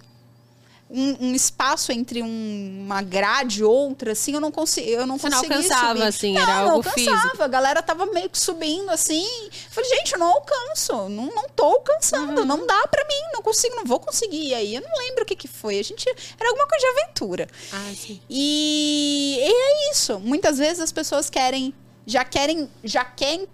um, 0.90 1.28
um, 1.28 1.34
espaço 1.34 1.90
entre 1.90 2.22
um, 2.22 2.82
uma 2.84 3.02
grade 3.02 3.60
e 3.60 3.64
outra, 3.64 4.12
assim, 4.12 4.34
eu 4.34 4.40
não, 4.40 4.52
consegui, 4.52 4.90
eu 4.90 5.06
não 5.06 5.18
Você 5.18 5.28
conseguia 5.30 5.48
não 5.48 5.56
alcançava, 5.56 5.88
subir. 5.94 6.02
assim, 6.08 6.32
não, 6.34 6.42
era 6.42 6.54
algo 6.54 6.68
não 6.68 6.76
alcançava. 6.76 7.20
físico. 7.22 7.42
A 7.42 7.48
galera 7.48 7.82
tava 7.82 8.06
meio 8.06 8.28
que 8.30 8.38
subindo, 8.38 8.90
assim. 8.90 9.26
Falei, 9.70 9.90
gente, 9.90 10.12
eu 10.12 10.18
não 10.18 10.28
alcanço. 10.28 10.92
Não, 11.08 11.26
não 11.34 11.48
tô 11.48 11.64
alcançando. 11.64 12.40
Uhum. 12.40 12.44
Não 12.44 12.66
dá 12.66 12.86
pra 12.88 13.04
mim. 13.04 13.32
Não 13.32 13.42
consigo, 13.42 13.74
não 13.76 13.84
vou 13.84 13.98
conseguir. 13.98 14.48
E 14.48 14.54
aí, 14.54 14.74
eu 14.74 14.82
não 14.82 14.98
lembro 14.98 15.22
o 15.22 15.26
que 15.26 15.34
que 15.34 15.48
foi. 15.48 15.78
A 15.78 15.82
gente... 15.82 16.08
Era 16.38 16.48
alguma 16.50 16.66
coisa 16.68 16.86
de 16.86 17.00
aventura. 17.00 17.48
Ah, 17.72 17.92
sim. 17.96 18.20
E, 18.28 19.38
e 19.40 19.52
é 19.52 19.90
isso. 19.90 20.18
Muitas 20.20 20.58
vezes 20.58 20.80
as 20.80 20.92
pessoas 20.92 21.28
querem... 21.30 21.74
Já 22.06 22.24
querem... 22.24 22.70
Já 22.84 23.04
querem 23.04 23.48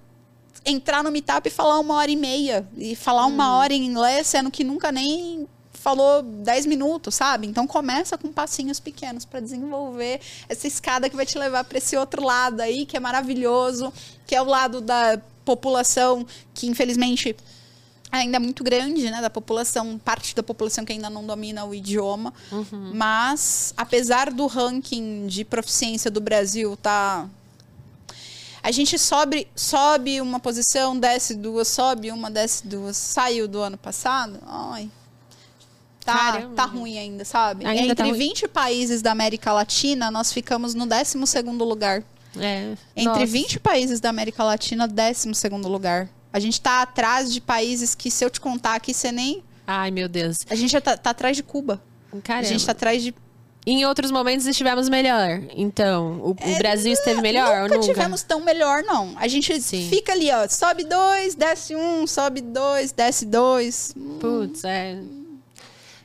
entrar 0.66 1.02
no 1.02 1.10
Meetup 1.10 1.48
e 1.48 1.50
falar 1.50 1.78
uma 1.78 1.94
hora 1.94 2.10
e 2.10 2.16
meia. 2.16 2.68
E 2.76 2.94
falar 2.94 3.24
uma 3.24 3.50
Uhum. 3.52 3.58
hora 3.60 3.72
em 3.72 3.82
inglês, 3.86 4.26
sendo 4.26 4.50
que 4.50 4.62
nunca 4.62 4.92
nem 4.92 5.48
falou 5.80 6.22
10 6.22 6.66
minutos, 6.66 7.14
sabe? 7.14 7.46
Então 7.46 7.66
começa 7.66 8.18
com 8.18 8.28
passinhos 8.32 8.78
pequenos 8.78 9.24
para 9.24 9.40
desenvolver 9.40 10.20
essa 10.48 10.66
escada 10.66 11.08
que 11.08 11.16
vai 11.16 11.24
te 11.26 11.38
levar 11.38 11.64
para 11.64 11.78
esse 11.78 11.96
outro 11.96 12.22
lado 12.22 12.60
aí, 12.60 12.84
que 12.84 12.96
é 12.96 13.00
maravilhoso, 13.00 13.92
que 14.26 14.34
é 14.36 14.42
o 14.42 14.44
lado 14.44 14.80
da 14.80 15.20
população 15.44 16.26
que 16.54 16.66
infelizmente 16.66 17.34
ainda 18.12 18.36
é 18.36 18.40
muito 18.40 18.62
grande, 18.62 19.08
né, 19.10 19.20
da 19.20 19.30
população, 19.30 19.96
parte 19.98 20.34
da 20.34 20.42
população 20.42 20.84
que 20.84 20.92
ainda 20.92 21.08
não 21.08 21.24
domina 21.24 21.64
o 21.64 21.74
idioma, 21.74 22.34
Uhum. 22.52 22.92
mas 22.94 23.72
apesar 23.76 24.30
do 24.32 24.46
ranking 24.46 25.26
de 25.28 25.44
proficiência 25.44 26.10
do 26.10 26.20
Brasil 26.20 26.76
tá 26.76 27.26
a 28.62 28.70
gente 28.70 28.98
sobe, 28.98 29.48
sobe 29.56 30.20
uma 30.20 30.38
posição, 30.38 30.98
desce 30.98 31.34
duas, 31.34 31.66
sobe 31.68 32.10
uma, 32.10 32.30
desce 32.30 32.66
duas. 32.66 32.94
Saiu 32.94 33.48
do 33.48 33.58
ano 33.60 33.78
passado? 33.78 34.38
Ai. 34.46 34.90
Tá, 36.12 36.32
Caramba. 36.32 36.54
tá 36.54 36.64
ruim 36.64 36.98
ainda, 36.98 37.24
sabe? 37.24 37.64
Ainda 37.66 37.94
tá 37.94 38.02
Entre 38.06 38.10
ruim. 38.18 38.28
20 38.28 38.48
países 38.48 39.02
da 39.02 39.12
América 39.12 39.52
Latina, 39.52 40.10
nós 40.10 40.32
ficamos 40.32 40.74
no 40.74 40.86
12º 40.86 41.58
lugar. 41.64 42.02
É. 42.38 42.74
Entre 42.96 43.04
Nossa. 43.12 43.26
20 43.26 43.60
países 43.60 44.00
da 44.00 44.08
América 44.10 44.44
Latina, 44.44 44.86
12º 44.88 45.66
lugar. 45.66 46.08
A 46.32 46.38
gente 46.38 46.60
tá 46.60 46.82
atrás 46.82 47.32
de 47.32 47.40
países 47.40 47.94
que, 47.94 48.10
se 48.10 48.24
eu 48.24 48.30
te 48.30 48.40
contar 48.40 48.76
aqui, 48.76 48.94
você 48.94 49.10
nem... 49.10 49.42
Ai, 49.66 49.90
meu 49.90 50.08
Deus. 50.08 50.36
A 50.48 50.54
gente 50.54 50.70
já 50.70 50.80
tá, 50.80 50.96
tá 50.96 51.10
atrás 51.10 51.36
de 51.36 51.42
Cuba. 51.42 51.80
Caramba. 52.22 52.46
A 52.46 52.48
gente 52.48 52.64
tá 52.64 52.72
atrás 52.72 53.02
de... 53.02 53.14
Em 53.66 53.84
outros 53.84 54.10
momentos 54.10 54.46
estivemos 54.46 54.88
melhor. 54.88 55.42
Então, 55.54 56.18
o, 56.22 56.30
o 56.30 56.58
Brasil 56.58 56.92
esteve 56.92 57.20
melhor 57.20 57.46
É, 57.46 57.60
nunca 57.62 57.74
ou 57.74 57.80
nunca? 57.82 57.92
tivemos 57.92 58.22
tão 58.22 58.40
melhor, 58.40 58.82
não. 58.84 59.12
A 59.16 59.28
gente 59.28 59.60
Sim. 59.60 59.86
fica 59.90 60.12
ali, 60.12 60.30
ó. 60.30 60.48
Sobe 60.48 60.84
dois, 60.84 61.34
desce 61.34 61.76
um, 61.76 62.06
sobe 62.06 62.40
dois, 62.40 62.90
desce 62.90 63.26
dois. 63.26 63.94
Putz, 64.18 64.64
é. 64.64 64.96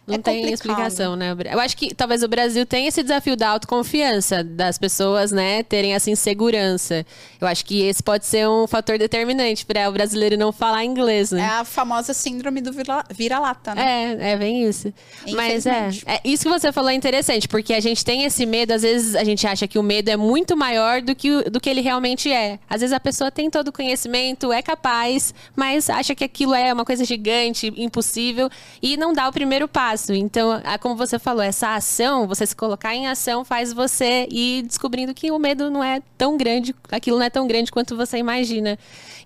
Não 0.08 0.16
É 0.16 0.18
tem 0.20 0.52
explicação, 0.54 1.16
né? 1.16 1.36
Eu 1.52 1.60
acho 1.60 1.76
que 1.76 1.94
talvez 1.96 2.22
o 2.22 2.28
Brasil 2.28 2.64
tenha 2.66 2.88
esse 2.90 3.02
desafio 3.02 3.36
da 3.36 3.50
autoconfiança, 3.50 4.44
das 4.44 4.78
pessoas, 4.78 5.32
né, 5.32 5.64
terem 5.64 5.94
essa 5.96 6.12
insegurança. 6.12 7.04
Eu 7.42 7.48
acho 7.48 7.66
que 7.66 7.82
esse 7.82 8.04
pode 8.04 8.26
ser 8.28 8.48
um 8.48 8.68
fator 8.68 8.98
determinante 9.00 9.66
para 9.66 9.90
o 9.90 9.92
brasileiro 9.92 10.38
não 10.38 10.52
falar 10.52 10.84
inglês, 10.86 11.34
É 11.34 11.38
né? 11.38 11.46
a 11.48 11.64
famosa 11.66 12.14
síndrome 12.14 12.62
do 12.62 12.72
vira- 12.72 13.04
vira-lata, 13.12 13.74
né? 13.74 14.16
É, 14.22 14.32
é 14.34 14.38
bem 14.38 14.64
isso. 14.68 14.94
Mas 15.34 15.66
é, 15.66 15.90
é, 16.06 16.22
isso 16.24 16.44
que 16.44 16.50
você 16.50 16.72
falou 16.72 16.90
é 16.92 16.94
interessante, 16.94 17.48
porque 17.48 17.74
a 17.74 17.80
gente 17.80 18.06
tem 18.06 18.26
esse 18.26 18.46
medo, 18.46 18.74
às 18.74 18.84
vezes 18.84 19.16
a 19.16 19.24
gente 19.24 19.48
acha 19.48 19.68
que 19.68 19.80
o 19.80 19.84
medo 19.84 20.10
é 20.10 20.16
muito 20.18 20.56
maior 20.56 21.02
do 21.02 21.16
que, 21.16 21.32
o- 21.32 21.50
do 21.50 21.60
que 21.60 21.70
ele 21.70 21.82
realmente 21.82 22.32
é. 22.32 22.60
Às 22.70 22.82
vezes 22.82 22.94
a 22.94 23.00
pessoa 23.00 23.32
tem 23.32 23.50
todo 23.50 23.70
o 23.70 23.72
conhecimento, 23.74 24.54
é 24.54 24.62
capaz, 24.62 25.34
mas 25.56 25.90
acha 25.90 26.14
que 26.14 26.24
aquilo 26.24 26.54
é 26.54 26.72
uma 26.72 26.86
coisa 26.86 27.04
gigante, 27.04 27.74
impossível, 27.76 28.50
e 28.82 28.98
não 28.98 29.12
dá 29.12 29.28
o 29.28 29.34
primeiro 29.34 29.68
passo. 29.68 29.95
Então, 30.14 30.52
a- 30.64 30.78
como 30.78 30.96
você 30.96 31.18
falou, 31.18 31.42
essa 31.42 31.76
ação, 31.76 32.28
você 32.28 32.46
se 32.46 32.56
colocar 32.56 32.94
em 32.96 33.08
ação, 33.08 33.44
faz 33.46 33.72
você 33.74 34.28
ir 34.30 34.64
descobrindo 34.64 35.14
que 35.14 35.32
o 35.32 35.40
medo 35.40 35.70
não 35.70 35.84
é 35.84 36.02
tão 36.18 36.38
grande, 36.38 36.76
aquilo 36.92 37.18
não 37.18 37.26
é 37.26 37.30
tão 37.30 37.48
grande 37.48 37.72
quanto 37.72 37.96
você 37.96 38.18
imagina. 38.18 38.78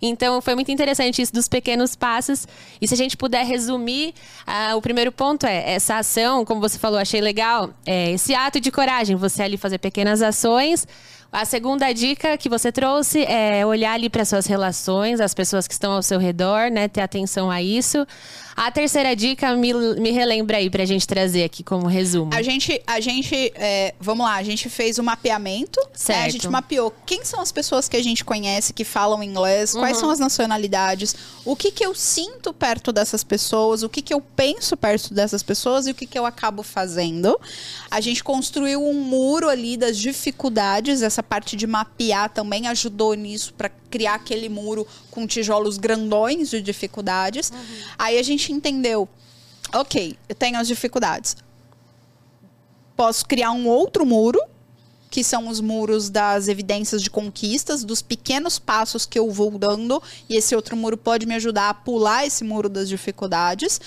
Então, 0.02 0.42
foi 0.42 0.56
muito 0.56 0.72
interessante 0.72 1.22
isso 1.22 1.34
dos 1.34 1.48
pequenos 1.48 1.96
passos. 1.96 2.48
E 2.82 2.88
se 2.88 2.94
a 2.94 2.98
gente 2.98 3.18
puder 3.18 3.46
resumir, 3.46 4.14
ah, 4.48 4.76
o 4.76 4.82
primeiro 4.82 5.12
ponto 5.12 5.46
é 5.46 5.74
essa 5.74 5.98
ação, 5.98 6.46
como 6.46 6.62
você 6.62 6.78
falou, 6.80 7.00
achei 7.00 7.20
legal, 7.22 7.72
é 7.86 8.12
esse 8.12 8.34
ato 8.34 8.60
de 8.60 8.72
coragem, 8.72 9.16
você 9.16 9.44
ali 9.44 9.58
fazer 9.58 9.78
pequenas 9.78 10.22
ações. 10.22 10.88
A 11.32 11.46
segunda 11.46 11.94
dica 11.94 12.36
que 12.40 12.50
você 12.50 12.72
trouxe 12.72 13.24
é 13.24 13.64
olhar 13.64 13.94
ali 13.94 14.10
para 14.10 14.26
suas 14.26 14.48
relações, 14.48 15.22
as 15.22 15.32
pessoas 15.32 15.68
que 15.68 15.74
estão 15.74 15.92
ao 15.92 16.02
seu 16.02 16.18
redor, 16.18 16.72
né? 16.72 16.88
Ter 16.88 17.02
atenção 17.02 17.52
a 17.52 17.62
isso. 17.62 18.04
A 18.62 18.70
terceira 18.72 19.16
dica, 19.16 19.56
me, 19.56 19.74
me 19.74 20.12
relembra 20.12 20.58
aí 20.58 20.70
pra 20.70 20.84
gente 20.84 21.08
trazer 21.08 21.46
aqui 21.46 21.64
como 21.64 21.88
resumo. 21.88 22.34
A 22.34 22.42
gente, 22.42 22.82
a 22.86 23.00
gente 23.00 23.54
é, 23.56 23.96
vamos 24.02 24.26
lá, 24.26 24.36
a 24.36 24.44
gente 24.44 24.70
fez 24.70 24.98
o 24.98 25.04
mapeamento. 25.04 25.80
né? 25.80 25.88
A 25.94 25.98
Certo. 25.98 26.32
gente 26.34 26.48
mapeou 26.50 26.94
quem 27.06 27.24
são 27.24 27.40
as 27.40 27.54
pessoas 27.54 27.88
que 27.88 27.96
a 27.96 28.04
gente 28.04 28.26
conhece 28.26 28.74
que 28.74 28.84
falam 28.84 29.24
inglês, 29.24 29.72
quais 29.72 29.96
Uhum. 29.96 30.02
são 30.02 30.10
as 30.10 30.20
nacionalidades, 30.20 31.16
o 31.46 31.56
que 31.56 31.72
que 31.72 31.86
eu 31.86 31.96
sinto 31.96 32.52
perto 32.54 32.92
dessas 32.92 33.24
pessoas, 33.24 33.82
o 33.82 33.88
que 33.88 34.02
que 34.02 34.14
eu 34.14 34.20
penso 34.20 34.76
perto 34.76 35.14
dessas 35.14 35.42
pessoas 35.42 35.88
e 35.88 35.92
o 35.92 35.96
que 35.96 36.06
que 36.06 36.20
eu 36.20 36.26
acabo 36.26 36.62
fazendo. 36.62 37.40
A 37.90 38.02
gente 38.02 38.22
construiu 38.22 38.84
um 38.86 38.94
muro 38.94 39.48
ali 39.48 39.78
das 39.78 39.98
dificuldades, 39.98 41.02
essa 41.02 41.24
parte 41.24 41.56
de 41.56 41.66
mapear 41.66 42.30
também 42.30 42.68
ajudou 42.68 43.14
nisso 43.14 43.54
para 43.54 43.70
criar 43.90 44.16
aquele 44.16 44.50
muro 44.50 44.86
com 45.10 45.26
tijolos 45.26 45.78
grandões 45.80 46.52
de 46.52 46.62
dificuldades. 46.62 47.52
Aí 47.98 48.20
a 48.20 48.24
gente 48.24 48.49
entendeu, 48.52 49.08
ok, 49.74 50.18
eu 50.28 50.36
tenho 50.36 50.58
as 50.58 50.68
dificuldades 50.68 51.36
posso 53.00 53.26
criar 53.26 53.52
um 53.52 53.66
outro 53.66 54.06
muro, 54.06 54.42
que 55.10 55.24
são 55.24 55.48
os 55.48 55.62
muros 55.62 56.10
das 56.10 56.50
evidências 56.50 57.02
de 57.02 57.10
conquistas, 57.10 57.86
dos 57.86 58.02
pequenos 58.02 58.60
passos 58.60 59.06
que 59.06 59.18
eu 59.18 59.32
vou 59.32 59.58
dando, 59.58 60.04
e 60.28 60.36
esse 60.36 60.54
outro 60.54 60.76
muro 60.76 60.98
pode 60.98 61.26
me 61.26 61.34
ajudar 61.36 61.70
a 61.70 61.74
pular 61.74 62.26
esse 62.26 62.44
muro 62.44 62.68
das 62.68 62.90
dificuldades. 62.90 63.80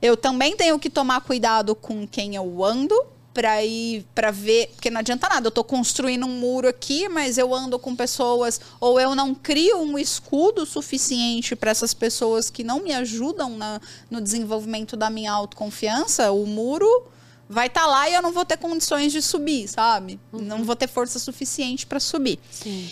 Eu 0.00 0.16
também 0.16 0.56
tenho 0.56 0.78
que 0.78 0.88
tomar 0.88 1.20
cuidado 1.22 1.74
com 1.74 2.06
quem 2.06 2.36
eu 2.36 2.64
ando. 2.64 2.94
Pra 3.32 3.64
ir, 3.64 4.04
pra 4.12 4.32
ver, 4.32 4.70
porque 4.74 4.90
não 4.90 4.98
adianta 4.98 5.28
nada, 5.28 5.46
eu 5.46 5.52
tô 5.52 5.62
construindo 5.62 6.26
um 6.26 6.40
muro 6.40 6.66
aqui, 6.66 7.08
mas 7.08 7.38
eu 7.38 7.54
ando 7.54 7.78
com 7.78 7.94
pessoas, 7.94 8.60
ou 8.80 9.00
eu 9.00 9.14
não 9.14 9.34
crio 9.36 9.78
um 9.78 9.96
escudo 9.96 10.66
suficiente 10.66 11.54
para 11.54 11.70
essas 11.70 11.94
pessoas 11.94 12.50
que 12.50 12.64
não 12.64 12.82
me 12.82 12.92
ajudam 12.92 13.56
na, 13.56 13.80
no 14.10 14.20
desenvolvimento 14.20 14.96
da 14.96 15.08
minha 15.08 15.30
autoconfiança, 15.30 16.32
o 16.32 16.44
muro 16.44 17.06
vai 17.48 17.68
estar 17.68 17.86
lá 17.86 18.08
e 18.08 18.14
eu 18.14 18.22
não 18.22 18.32
vou 18.32 18.44
ter 18.44 18.56
condições 18.56 19.12
de 19.12 19.20
subir, 19.20 19.68
sabe? 19.68 20.20
Não 20.32 20.64
vou 20.64 20.76
ter 20.76 20.88
força 20.88 21.18
suficiente 21.18 21.84
para 21.84 21.98
subir. 21.98 22.38
Sim. 22.50 22.88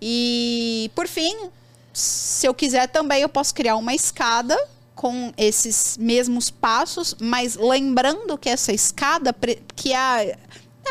E 0.00 0.90
por 0.94 1.06
fim, 1.06 1.50
se 1.92 2.46
eu 2.46 2.54
quiser 2.54 2.88
também 2.88 3.22
eu 3.22 3.28
posso 3.28 3.54
criar 3.54 3.76
uma 3.76 3.94
escada 3.94 4.56
com 4.98 5.32
esses 5.36 5.96
mesmos 5.96 6.50
passos, 6.50 7.14
mas 7.20 7.54
lembrando 7.54 8.36
que 8.36 8.48
essa 8.48 8.72
escada 8.72 9.32
que 9.76 9.92
é 9.92 9.96
a 9.96 10.24
é 10.24 10.36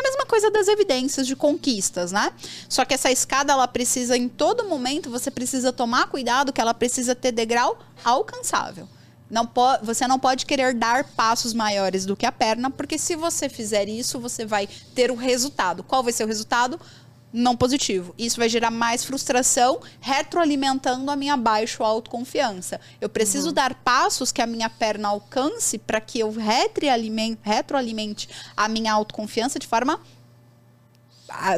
a 0.00 0.02
mesma 0.02 0.24
coisa 0.24 0.50
das 0.50 0.66
evidências 0.66 1.26
de 1.26 1.36
conquistas, 1.36 2.10
né? 2.10 2.32
Só 2.70 2.86
que 2.86 2.94
essa 2.94 3.10
escada 3.10 3.52
ela 3.52 3.68
precisa 3.68 4.16
em 4.16 4.26
todo 4.26 4.64
momento 4.64 5.10
você 5.10 5.30
precisa 5.30 5.74
tomar 5.74 6.06
cuidado 6.08 6.54
que 6.54 6.60
ela 6.60 6.72
precisa 6.72 7.14
ter 7.14 7.32
degrau 7.32 7.78
alcançável. 8.02 8.88
Não 9.30 9.44
po- 9.44 9.78
você 9.82 10.06
não 10.06 10.18
pode 10.18 10.46
querer 10.46 10.72
dar 10.72 11.04
passos 11.04 11.52
maiores 11.52 12.06
do 12.06 12.16
que 12.16 12.24
a 12.24 12.32
perna, 12.32 12.70
porque 12.70 12.96
se 12.96 13.14
você 13.14 13.46
fizer 13.46 13.90
isso, 13.90 14.18
você 14.18 14.46
vai 14.46 14.66
ter 14.94 15.10
o 15.10 15.16
resultado. 15.16 15.82
Qual 15.82 16.02
vai 16.02 16.14
ser 16.14 16.24
o 16.24 16.26
resultado? 16.26 16.80
Não 17.32 17.56
positivo. 17.56 18.14
Isso 18.16 18.38
vai 18.38 18.48
gerar 18.48 18.70
mais 18.70 19.04
frustração, 19.04 19.80
retroalimentando 20.00 21.10
a 21.10 21.16
minha 21.16 21.36
baixa 21.36 21.84
autoconfiança. 21.84 22.80
Eu 23.00 23.08
preciso 23.08 23.48
uhum. 23.48 23.54
dar 23.54 23.74
passos 23.74 24.32
que 24.32 24.42
a 24.42 24.46
minha 24.46 24.70
perna 24.70 25.08
alcance 25.08 25.78
para 25.78 26.00
que 26.00 26.18
eu 26.18 26.30
retroalimente, 26.30 27.38
retroalimente 27.42 28.28
a 28.56 28.68
minha 28.68 28.92
autoconfiança 28.92 29.58
de 29.58 29.66
forma 29.66 30.00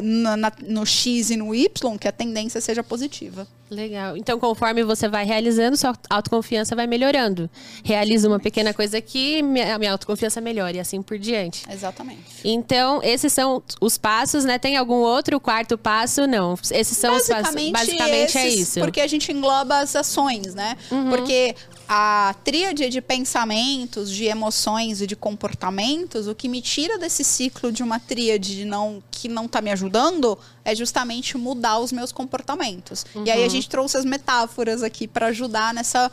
na, 0.01 0.37
na, 0.37 0.51
no 0.67 0.85
X 0.85 1.29
e 1.29 1.37
no 1.37 1.55
Y, 1.55 1.97
que 1.97 2.07
a 2.07 2.11
tendência 2.11 2.59
seja 2.59 2.83
positiva. 2.83 3.47
Legal. 3.69 4.17
Então, 4.17 4.37
conforme 4.37 4.83
você 4.83 5.07
vai 5.07 5.23
realizando, 5.25 5.77
sua 5.77 5.95
autoconfiança 6.09 6.75
vai 6.75 6.85
melhorando. 6.85 7.49
Realiza 7.85 8.27
uma 8.27 8.37
pequena 8.37 8.73
coisa 8.73 8.97
aqui, 8.97 9.39
a 9.39 9.79
minha 9.79 9.93
autoconfiança 9.93 10.41
melhora 10.41 10.75
e 10.75 10.79
assim 10.81 11.01
por 11.01 11.17
diante. 11.17 11.63
Exatamente. 11.71 12.19
Então, 12.43 13.01
esses 13.01 13.31
são 13.31 13.63
os 13.79 13.97
passos, 13.97 14.43
né? 14.43 14.59
Tem 14.59 14.75
algum 14.75 14.95
outro 14.95 15.39
quarto 15.39 15.77
passo? 15.77 16.27
Não. 16.27 16.55
Esses 16.69 16.97
são 16.97 17.15
os 17.15 17.25
passos. 17.25 17.55
Basicamente 17.71 18.01
é 18.01 18.23
esses, 18.25 18.35
é 18.35 18.49
isso. 18.49 18.79
Porque 18.81 18.99
a 18.99 19.07
gente 19.07 19.31
engloba 19.31 19.77
as 19.77 19.95
ações, 19.95 20.53
né? 20.53 20.75
Uhum. 20.91 21.09
Porque 21.09 21.55
a 21.93 22.33
tríade 22.45 22.87
de 22.87 23.01
pensamentos, 23.01 24.09
de 24.09 24.23
emoções 24.23 25.01
e 25.01 25.07
de 25.07 25.13
comportamentos, 25.13 26.25
o 26.25 26.33
que 26.33 26.47
me 26.47 26.61
tira 26.61 26.97
desse 26.97 27.21
ciclo 27.21 27.69
de 27.69 27.83
uma 27.83 27.99
tríade 27.99 28.55
de 28.55 28.63
não, 28.63 29.03
que 29.11 29.27
não 29.27 29.43
está 29.43 29.59
me 29.59 29.69
ajudando 29.69 30.39
é 30.63 30.73
justamente 30.73 31.37
mudar 31.37 31.79
os 31.79 31.91
meus 31.91 32.13
comportamentos. 32.13 33.05
Uhum. 33.13 33.25
E 33.25 33.29
aí 33.29 33.41
a 33.41 33.43
uhum. 33.43 33.49
gente 33.49 33.67
trouxe 33.67 33.97
as 33.97 34.05
metáforas 34.05 34.83
aqui 34.83 35.05
para 35.05 35.25
ajudar 35.27 35.73
nessa 35.73 36.09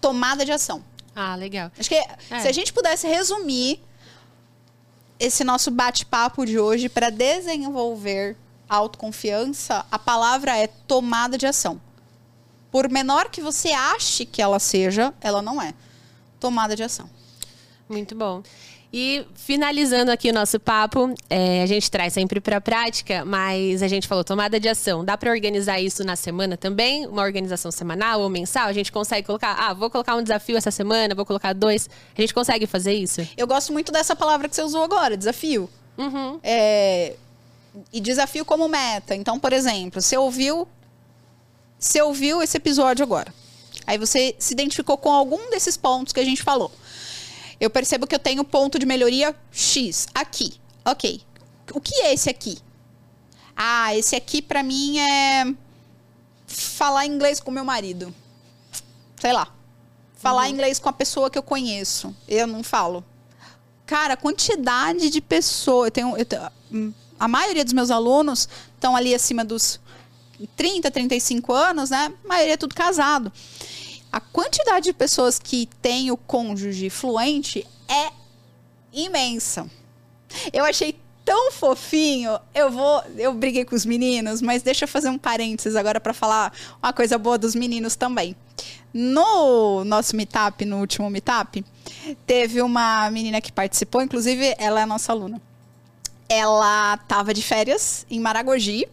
tomada 0.00 0.42
de 0.42 0.52
ação. 0.52 0.82
Ah, 1.14 1.36
legal. 1.36 1.70
Acho 1.78 1.90
que 1.90 1.94
é. 1.94 2.40
se 2.40 2.48
a 2.48 2.52
gente 2.52 2.72
pudesse 2.72 3.06
resumir 3.06 3.78
esse 5.20 5.44
nosso 5.44 5.70
bate-papo 5.70 6.46
de 6.46 6.58
hoje 6.58 6.88
para 6.88 7.10
desenvolver 7.10 8.38
autoconfiança, 8.70 9.84
a 9.90 9.98
palavra 9.98 10.56
é 10.56 10.66
tomada 10.66 11.36
de 11.36 11.46
ação. 11.46 11.78
Por 12.72 12.88
menor 12.88 13.28
que 13.28 13.42
você 13.42 13.70
ache 13.70 14.24
que 14.24 14.40
ela 14.40 14.58
seja, 14.58 15.12
ela 15.20 15.42
não 15.42 15.60
é. 15.60 15.74
Tomada 16.40 16.74
de 16.74 16.82
ação. 16.82 17.08
Muito 17.88 18.14
bom. 18.14 18.42
E 18.90 19.26
finalizando 19.34 20.10
aqui 20.10 20.30
o 20.30 20.34
nosso 20.34 20.58
papo, 20.58 21.14
é, 21.28 21.62
a 21.62 21.66
gente 21.66 21.90
traz 21.90 22.12
sempre 22.14 22.40
para 22.40 22.56
a 22.56 22.60
prática, 22.60 23.24
mas 23.24 23.82
a 23.82 23.88
gente 23.88 24.08
falou 24.08 24.24
tomada 24.24 24.58
de 24.58 24.68
ação. 24.68 25.04
Dá 25.04 25.16
para 25.16 25.30
organizar 25.30 25.80
isso 25.80 26.02
na 26.02 26.16
semana 26.16 26.56
também? 26.56 27.06
Uma 27.06 27.22
organização 27.22 27.70
semanal 27.70 28.20
ou 28.20 28.28
mensal? 28.28 28.68
A 28.68 28.72
gente 28.72 28.90
consegue 28.90 29.26
colocar, 29.26 29.52
ah, 29.52 29.74
vou 29.74 29.90
colocar 29.90 30.16
um 30.16 30.22
desafio 30.22 30.56
essa 30.56 30.70
semana, 30.70 31.14
vou 31.14 31.24
colocar 31.24 31.54
dois. 31.54 31.88
A 32.16 32.20
gente 32.20 32.34
consegue 32.34 32.66
fazer 32.66 32.92
isso? 32.94 33.26
Eu 33.36 33.46
gosto 33.46 33.72
muito 33.72 33.92
dessa 33.92 34.16
palavra 34.16 34.48
que 34.48 34.56
você 34.56 34.62
usou 34.62 34.82
agora, 34.82 35.14
desafio. 35.14 35.70
Uhum. 35.96 36.38
É, 36.42 37.16
e 37.92 38.00
desafio 38.00 38.44
como 38.44 38.68
meta. 38.68 39.14
Então, 39.14 39.38
por 39.38 39.52
exemplo, 39.52 40.02
você 40.02 40.16
ouviu 40.16 40.68
você 41.82 42.00
ouviu 42.00 42.40
esse 42.40 42.56
episódio 42.56 43.02
agora. 43.02 43.34
Aí 43.84 43.98
você 43.98 44.36
se 44.38 44.54
identificou 44.54 44.96
com 44.96 45.10
algum 45.10 45.50
desses 45.50 45.76
pontos 45.76 46.12
que 46.12 46.20
a 46.20 46.24
gente 46.24 46.40
falou. 46.40 46.70
Eu 47.60 47.68
percebo 47.68 48.06
que 48.06 48.14
eu 48.14 48.20
tenho 48.20 48.44
ponto 48.44 48.78
de 48.78 48.86
melhoria 48.86 49.34
X 49.50 50.06
aqui. 50.14 50.54
Ok. 50.84 51.20
O 51.72 51.80
que 51.80 51.94
é 52.02 52.14
esse 52.14 52.30
aqui? 52.30 52.58
Ah, 53.56 53.96
esse 53.96 54.14
aqui 54.14 54.40
para 54.40 54.62
mim 54.62 55.00
é 55.00 55.52
falar 56.46 57.04
inglês 57.04 57.40
com 57.40 57.50
meu 57.50 57.64
marido. 57.64 58.14
Sei 59.20 59.32
lá. 59.32 59.52
Falar 60.14 60.44
uhum. 60.44 60.50
inglês 60.50 60.78
com 60.78 60.88
a 60.88 60.92
pessoa 60.92 61.28
que 61.28 61.38
eu 61.38 61.42
conheço. 61.42 62.14
Eu 62.28 62.46
não 62.46 62.62
falo. 62.62 63.04
Cara, 63.86 64.14
a 64.14 64.16
quantidade 64.16 65.10
de 65.10 65.20
pessoas. 65.20 65.86
Eu 65.86 65.90
tenho, 65.90 66.16
eu 66.16 66.24
tenho, 66.24 66.48
hum, 66.70 66.92
a 67.18 67.26
maioria 67.26 67.64
dos 67.64 67.72
meus 67.72 67.90
alunos 67.90 68.48
estão 68.76 68.94
ali 68.94 69.12
acima 69.12 69.44
dos 69.44 69.80
30, 70.48 70.90
35 70.90 71.52
anos, 71.52 71.90
né? 71.90 72.12
A 72.24 72.28
maioria 72.28 72.54
é 72.54 72.56
tudo 72.56 72.74
casado. 72.74 73.32
A 74.10 74.20
quantidade 74.20 74.84
de 74.86 74.92
pessoas 74.92 75.38
que 75.38 75.68
tem 75.80 76.10
o 76.10 76.16
cônjuge 76.16 76.90
fluente 76.90 77.66
é 77.88 78.10
imensa. 78.92 79.70
Eu 80.52 80.64
achei 80.64 80.98
tão 81.24 81.50
fofinho. 81.52 82.38
Eu 82.54 82.70
vou, 82.70 83.02
eu 83.16 83.32
briguei 83.32 83.64
com 83.64 83.74
os 83.74 83.86
meninos, 83.86 84.42
mas 84.42 84.62
deixa 84.62 84.84
eu 84.84 84.88
fazer 84.88 85.08
um 85.08 85.18
parênteses 85.18 85.76
agora 85.76 86.00
para 86.00 86.12
falar 86.12 86.52
uma 86.82 86.92
coisa 86.92 87.16
boa 87.16 87.38
dos 87.38 87.54
meninos 87.54 87.96
também. 87.96 88.36
No 88.92 89.84
nosso 89.84 90.14
meetup, 90.14 90.64
no 90.64 90.80
último 90.80 91.08
meetup, 91.08 91.64
teve 92.26 92.60
uma 92.60 93.10
menina 93.10 93.40
que 93.40 93.50
participou, 93.50 94.02
inclusive 94.02 94.54
ela 94.58 94.82
é 94.82 94.86
nossa 94.86 95.12
aluna. 95.12 95.40
Ela 96.28 96.94
estava 96.94 97.32
de 97.32 97.42
férias 97.42 98.06
em 98.10 98.20
Maragogi 98.20 98.86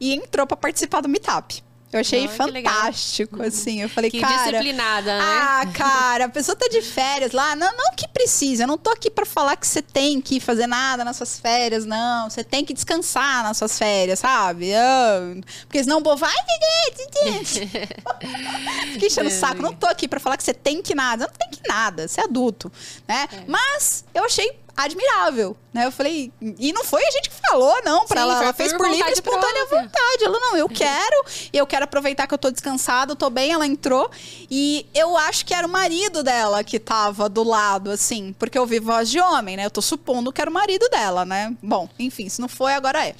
e 0.00 0.14
entrou 0.14 0.46
para 0.46 0.56
participar 0.56 1.00
do 1.00 1.08
Meetup. 1.08 1.64
Eu 1.92 2.00
achei 2.00 2.26
fantástico, 2.28 3.42
assim. 3.42 3.80
Eu 3.80 3.88
falei, 3.88 4.10
que 4.10 4.20
cara. 4.20 4.50
disciplinada, 4.50 5.18
né? 5.18 5.24
Ah, 5.24 5.66
cara, 5.72 6.24
a 6.24 6.28
pessoa 6.28 6.56
tá 6.56 6.66
de 6.68 6.82
férias 6.82 7.32
lá. 7.32 7.54
Não, 7.54 7.72
não 7.74 7.94
que 7.96 8.08
precisa. 8.08 8.64
Eu 8.64 8.66
não 8.66 8.76
tô 8.76 8.90
aqui 8.90 9.08
para 9.08 9.24
falar 9.24 9.56
que 9.56 9.66
você 9.66 9.80
tem 9.80 10.20
que 10.20 10.40
fazer 10.40 10.66
nada 10.66 11.04
nas 11.04 11.16
suas 11.16 11.38
férias, 11.38 11.86
não. 11.86 12.28
Você 12.28 12.42
tem 12.42 12.64
que 12.64 12.74
descansar 12.74 13.44
nas 13.44 13.56
suas 13.56 13.78
férias, 13.78 14.18
sabe? 14.18 14.74
Ah, 14.74 15.20
porque 15.60 15.82
senão 15.82 15.98
o 15.98 16.02
povo 16.02 16.16
vai. 16.16 16.34
Fiquei 18.92 19.08
enchendo 19.08 19.28
o 19.28 19.32
saco. 19.32 19.62
Não 19.62 19.72
tô 19.72 19.86
aqui 19.86 20.08
para 20.08 20.18
falar 20.18 20.36
que 20.36 20.42
você 20.42 20.54
tem 20.54 20.82
que 20.82 20.94
nada. 20.94 21.26
Não 21.26 21.34
tem 21.34 21.50
que 21.50 21.68
nada. 21.68 22.08
Você 22.08 22.20
é 22.20 22.24
adulto, 22.24 22.70
né? 23.06 23.28
É. 23.32 23.44
Mas 23.46 24.04
eu 24.12 24.24
achei 24.24 24.58
admirável, 24.76 25.56
né? 25.72 25.86
Eu 25.86 25.92
falei, 25.92 26.30
e 26.40 26.72
não 26.72 26.84
foi 26.84 27.02
a 27.02 27.10
gente 27.10 27.30
que 27.30 27.36
falou, 27.48 27.74
não, 27.82 28.06
para 28.06 28.20
ela. 28.20 28.42
Ela 28.42 28.52
fez 28.52 28.72
por 28.74 28.88
livre 28.88 29.10
espontânea 29.10 29.64
vontade. 29.66 30.24
Ela, 30.24 30.38
não, 30.38 30.56
eu 30.56 30.68
quero, 30.68 31.24
e 31.52 31.56
eu 31.56 31.66
quero 31.66 31.84
aproveitar 31.84 32.26
que 32.26 32.34
eu 32.34 32.38
tô 32.38 32.50
descansado, 32.50 33.16
tô 33.16 33.30
bem, 33.30 33.52
ela 33.52 33.66
entrou. 33.66 34.10
E 34.50 34.86
eu 34.94 35.16
acho 35.16 35.46
que 35.46 35.54
era 35.54 35.66
o 35.66 35.70
marido 35.70 36.22
dela 36.22 36.62
que 36.62 36.78
tava 36.78 37.28
do 37.28 37.42
lado, 37.42 37.90
assim, 37.90 38.34
porque 38.38 38.58
eu 38.58 38.66
vi 38.66 38.78
voz 38.78 39.08
de 39.08 39.18
homem, 39.18 39.56
né? 39.56 39.64
Eu 39.64 39.70
tô 39.70 39.80
supondo 39.80 40.32
que 40.32 40.40
era 40.40 40.50
o 40.50 40.54
marido 40.54 40.88
dela, 40.90 41.24
né? 41.24 41.54
Bom, 41.62 41.88
enfim, 41.98 42.28
se 42.28 42.40
não 42.40 42.48
foi, 42.48 42.74
agora 42.74 43.06
é. 43.06 43.14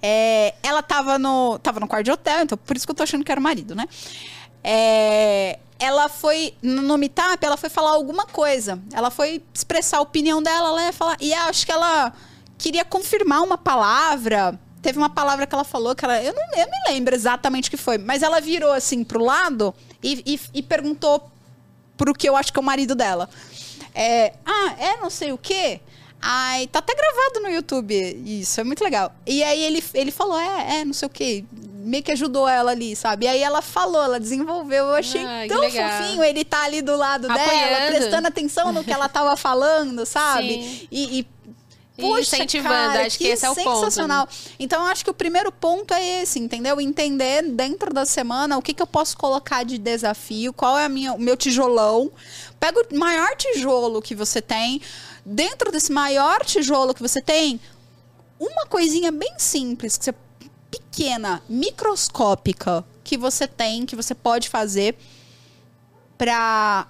é 0.00 0.54
ela 0.62 0.82
tava 0.82 1.18
no, 1.18 1.58
tava 1.58 1.80
no 1.80 1.88
quarto 1.88 2.04
de 2.04 2.12
hotel, 2.12 2.42
então 2.42 2.56
por 2.56 2.76
isso 2.76 2.86
que 2.86 2.90
eu 2.92 2.96
tô 2.96 3.02
achando 3.02 3.24
que 3.24 3.32
era 3.32 3.40
o 3.40 3.42
marido, 3.42 3.74
né? 3.74 3.88
É, 4.62 5.58
ela 5.78 6.08
foi, 6.08 6.54
no 6.62 6.96
meetup, 6.96 7.44
ela 7.44 7.56
foi 7.56 7.68
falar 7.68 7.90
alguma 7.90 8.24
coisa. 8.26 8.78
Ela 8.92 9.10
foi 9.10 9.42
expressar 9.52 9.98
a 9.98 10.02
opinião 10.02 10.42
dela, 10.42 10.68
ela 10.68 10.84
ia 10.84 10.92
falar. 10.92 11.16
E 11.20 11.34
acho 11.34 11.66
que 11.66 11.72
ela 11.72 12.12
queria 12.56 12.84
confirmar 12.84 13.42
uma 13.42 13.58
palavra. 13.58 14.58
Teve 14.80 14.98
uma 14.98 15.10
palavra 15.10 15.46
que 15.46 15.54
ela 15.54 15.64
falou 15.64 15.94
que 15.94 16.04
ela. 16.04 16.22
Eu 16.22 16.32
não 16.32 16.42
eu 16.56 16.66
me 16.66 16.92
lembro 16.92 17.14
exatamente 17.14 17.68
o 17.68 17.70
que 17.70 17.76
foi, 17.76 17.98
mas 17.98 18.22
ela 18.22 18.40
virou 18.40 18.72
assim 18.72 19.02
pro 19.02 19.24
lado 19.24 19.74
e, 20.02 20.22
e, 20.24 20.40
e 20.54 20.62
perguntou 20.62 21.30
pro 21.96 22.14
que 22.14 22.28
eu 22.28 22.36
acho 22.36 22.52
que 22.52 22.58
é 22.58 22.62
o 22.62 22.64
marido 22.64 22.94
dela. 22.94 23.28
É, 23.94 24.34
ah, 24.46 24.74
é 24.78 24.96
não 24.98 25.10
sei 25.10 25.32
o 25.32 25.38
quê. 25.38 25.80
Ai, 26.24 26.68
tá 26.68 26.78
até 26.78 26.94
gravado 26.94 27.40
no 27.40 27.48
YouTube 27.48 27.94
isso, 28.24 28.60
é 28.60 28.64
muito 28.64 28.84
legal. 28.84 29.12
E 29.26 29.42
aí 29.42 29.60
ele, 29.60 29.82
ele 29.92 30.12
falou, 30.12 30.38
é, 30.38 30.76
é, 30.76 30.84
não 30.84 30.92
sei 30.92 31.06
o 31.06 31.10
quê 31.10 31.44
meio 31.82 32.02
que 32.02 32.12
ajudou 32.12 32.48
ela 32.48 32.70
ali, 32.70 32.94
sabe? 32.94 33.26
E 33.26 33.28
aí 33.28 33.42
ela 33.42 33.60
falou, 33.60 34.02
ela 34.02 34.20
desenvolveu. 34.20 34.86
Eu 34.86 34.94
achei 34.94 35.20
ah, 35.20 35.46
tão 35.48 35.62
fofinho 35.62 36.22
ele 36.22 36.44
tá 36.44 36.62
ali 36.62 36.80
do 36.80 36.96
lado 36.96 37.30
Apoiando. 37.30 37.50
dela, 37.50 37.86
prestando 37.90 38.28
atenção 38.28 38.72
no 38.72 38.84
que 38.84 38.92
ela 38.92 39.08
tava 39.08 39.36
falando, 39.36 40.06
sabe? 40.06 40.88
E, 40.90 41.18
e 41.18 41.26
Poxa, 42.00 42.36
incentivando, 42.36 42.92
cara, 42.92 43.06
acho 43.06 43.18
que, 43.18 43.24
que 43.24 43.30
esse 43.30 43.44
é 43.44 43.50
o 43.50 43.54
sensacional. 43.54 44.26
ponto. 44.26 44.36
Né? 44.36 44.54
Então, 44.58 44.86
acho 44.86 45.04
que 45.04 45.10
o 45.10 45.14
primeiro 45.14 45.52
ponto 45.52 45.92
é 45.92 46.22
esse, 46.22 46.38
entendeu? 46.38 46.80
Entender 46.80 47.42
dentro 47.42 47.92
da 47.92 48.04
semana 48.04 48.56
o 48.56 48.62
que, 48.62 48.72
que 48.72 48.82
eu 48.82 48.86
posso 48.86 49.16
colocar 49.16 49.62
de 49.62 49.76
desafio, 49.76 50.52
qual 50.52 50.78
é 50.78 50.86
a 50.86 50.88
minha, 50.88 51.12
o 51.12 51.20
meu 51.20 51.36
tijolão. 51.36 52.10
Pega 52.58 52.80
o 52.80 52.98
maior 52.98 53.36
tijolo 53.36 54.00
que 54.00 54.14
você 54.14 54.40
tem. 54.40 54.80
Dentro 55.24 55.70
desse 55.70 55.92
maior 55.92 56.44
tijolo 56.44 56.94
que 56.94 57.02
você 57.02 57.22
tem, 57.22 57.60
uma 58.38 58.66
coisinha 58.66 59.12
bem 59.12 59.34
simples 59.38 59.96
que 59.96 60.04
você 60.04 60.14
pequena, 60.70 61.42
microscópica 61.48 62.84
que 63.04 63.16
você 63.16 63.46
tem, 63.46 63.86
que 63.86 63.94
você 63.94 64.14
pode 64.14 64.48
fazer 64.48 64.96
para 66.18 66.86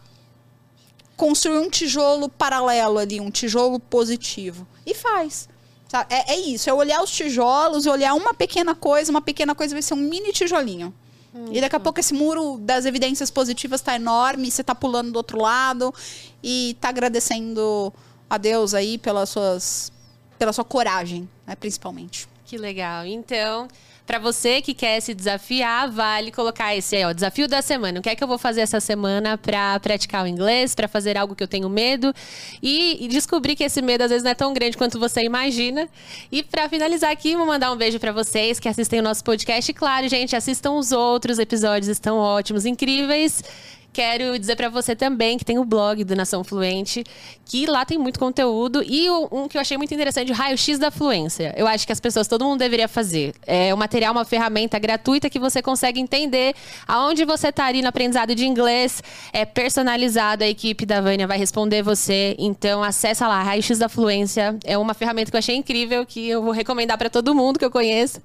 construir 1.17 1.59
um 1.59 1.69
tijolo 1.71 2.29
paralelo 2.29 2.99
ali, 2.99 3.21
um 3.21 3.31
tijolo 3.31 3.79
positivo. 3.79 4.67
E 4.87 4.95
faz. 4.95 5.49
É, 6.09 6.33
é, 6.33 6.41
isso, 6.41 6.71
é 6.71 6.73
olhar 6.73 7.03
os 7.03 7.11
tijolos, 7.11 7.87
olhar 7.87 8.15
uma 8.15 8.33
pequena 8.33 8.75
coisa, 8.75 9.11
uma 9.11 9.21
pequena 9.21 9.55
coisa 9.55 9.75
vai 9.75 9.83
ser 9.83 9.95
um 9.95 9.99
mini 9.99 10.33
tijolinho. 10.33 10.95
E 11.51 11.63
daqui 11.63 11.77
a 11.77 11.81
pouco 11.81 11.99
esse 11.99 12.13
muro 12.13 12.59
das 12.59 12.85
evidências 12.85 13.31
positivas 13.31 13.81
está 13.81 13.97
enorme, 13.97 14.51
você 14.51 14.61
está 14.61 14.75
pulando 14.75 15.13
do 15.13 15.17
outro 15.17 15.41
lado 15.41 15.95
e 16.43 16.73
está 16.73 16.91
agradecendo 16.91 17.91
a 18.33 18.39
Deus 18.39 18.73
aí 18.73 18.97
pelas 18.97 19.29
suas, 19.29 19.93
pela 20.39 20.55
sua 20.55 20.65
coragem, 20.65 21.29
né, 21.47 21.55
principalmente. 21.55 22.27
Que 22.47 22.57
legal. 22.57 23.05
Então, 23.05 23.69
Para 24.05 24.19
você 24.19 24.61
que 24.61 24.75
quer 24.75 25.01
se 25.01 25.15
desafiar, 25.15 25.89
vale 25.89 26.33
colocar 26.33 26.75
esse 26.75 26.97
aí, 26.97 27.05
ó, 27.05 27.13
desafio 27.13 27.47
da 27.47 27.63
semana. 27.63 28.01
O 28.01 28.03
que 28.03 28.09
é 28.09 28.17
que 28.17 28.23
eu 28.23 28.27
vou 28.27 28.37
fazer 28.37 28.61
essa 28.61 28.81
semana 28.81 29.39
para 29.39 29.79
praticar 29.79 30.25
o 30.25 30.27
inglês, 30.27 30.75
para 30.75 30.89
fazer 30.89 31.17
algo 31.17 31.37
que 31.37 31.43
eu 31.43 31.47
tenho 31.47 31.69
medo 31.69 32.13
e, 32.61 33.05
e, 33.05 33.09
descobrir 33.09 33.55
que 33.55 33.63
esse 33.63 33.81
medo 33.81 34.03
às 34.03 34.11
vezes 34.11 34.25
não 34.25 34.33
é 34.33 34.35
tão 34.35 34.53
grande 34.53 34.77
quanto 34.77 34.99
você 34.99 35.23
imagina. 35.23 35.89
E 36.33 36.43
para 36.43 36.69
finalizar 36.69 37.13
aqui, 37.13 37.37
vou 37.37 37.47
mandar 37.47 37.71
um 37.71 37.77
beijo 37.77 38.01
para 38.01 38.13
vocês 38.13 38.59
que 38.59 38.69
assistem 38.69 38.99
o 38.99 39.03
nosso 39.05 39.23
podcast. 39.23 39.71
E 39.71 39.75
claro, 39.75 40.09
gente, 40.09 40.35
assistam 40.35 40.73
os 40.73 40.91
outros 40.91 41.39
episódios, 41.39 41.87
estão 41.89 42.19
ótimos, 42.19 42.67
incríveis. 42.67 43.43
Quero 43.93 44.39
dizer 44.39 44.57
para 44.57 44.69
você 44.69 44.97
também 44.97 45.37
que 45.37 45.45
tem 45.45 45.59
o 45.59 45.65
blog 45.65 46.03
do 46.05 46.17
Nação 46.17 46.43
Fluente, 46.43 47.05
que 47.45 47.67
lá 47.67 47.85
tem 47.85 47.99
muito 47.99 48.19
conteúdo. 48.19 48.83
E 48.83 49.11
um 49.11 49.47
que 49.49 49.57
eu 49.57 49.61
achei 49.61 49.77
muito 49.77 49.93
interessante, 49.93 50.33
o 50.33 50.35
raio-x 50.35 50.79
da 50.79 50.91
fluência. 50.91 51.53
Eu 51.57 51.67
acho 51.67 51.87
que 51.87 51.93
as 51.93 52.01
pessoas, 52.01 52.27
todo 52.27 52.45
mundo 52.45 52.59
deveria 52.59 52.89
fazer. 52.89 53.35
É 53.47 53.73
um 53.75 53.77
material, 53.77 54.13
uma 54.13 54.25
ferramenta 54.25 54.79
gratuita 54.79 55.29
que 55.29 55.39
você 55.39 55.61
consegue 55.61 56.01
entender 56.01 56.55
aonde 56.89 57.25
você 57.25 57.49
está 57.49 57.67
ali 57.67 57.83
no 57.83 57.89
aprendizado 57.89 58.35
de 58.35 58.47
inglês. 58.47 59.03
É 59.33 59.45
personalizado, 59.45 60.43
a 60.43 60.49
equipe 60.49 60.87
da 60.87 61.01
Vânia 61.01 61.27
vai 61.27 61.37
responder 61.37 61.83
você. 61.83 62.35
Então, 62.39 62.83
acessa 62.83 63.29
lá, 63.29 63.43
raio-x 63.43 63.79
da 63.79 63.89
fluência. 63.89 64.57
É 64.65 64.79
uma 64.79 64.95
ferramenta 64.95 65.31
que 65.31 65.37
eu 65.37 65.39
achei 65.39 65.55
incrível, 65.55 66.07
que 66.07 66.29
eu 66.29 66.43
vou 66.43 66.53
recomendar 66.53 66.97
para 66.97 67.11
todo 67.11 67.35
mundo 67.35 67.59
que 67.59 67.65
eu 67.65 67.71
conheço. 67.71 68.23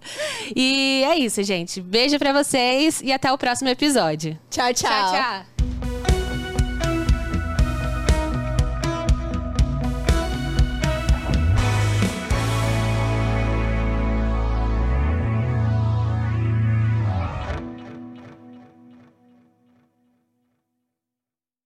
E 0.56 1.04
é 1.06 1.18
isso, 1.18 1.44
gente. 1.44 1.82
Beijo 1.82 2.18
para 2.18 2.32
vocês 2.32 3.02
e 3.02 3.12
até 3.12 3.32
o 3.32 3.38
próximo 3.38 3.70
episódio. 3.70 4.38
Tchau, 4.50 4.74
tchau. 4.74 4.90
Tchau, 4.90 5.12
tchau. 5.12 5.57
Thank 5.58 5.86
you. 5.86 5.97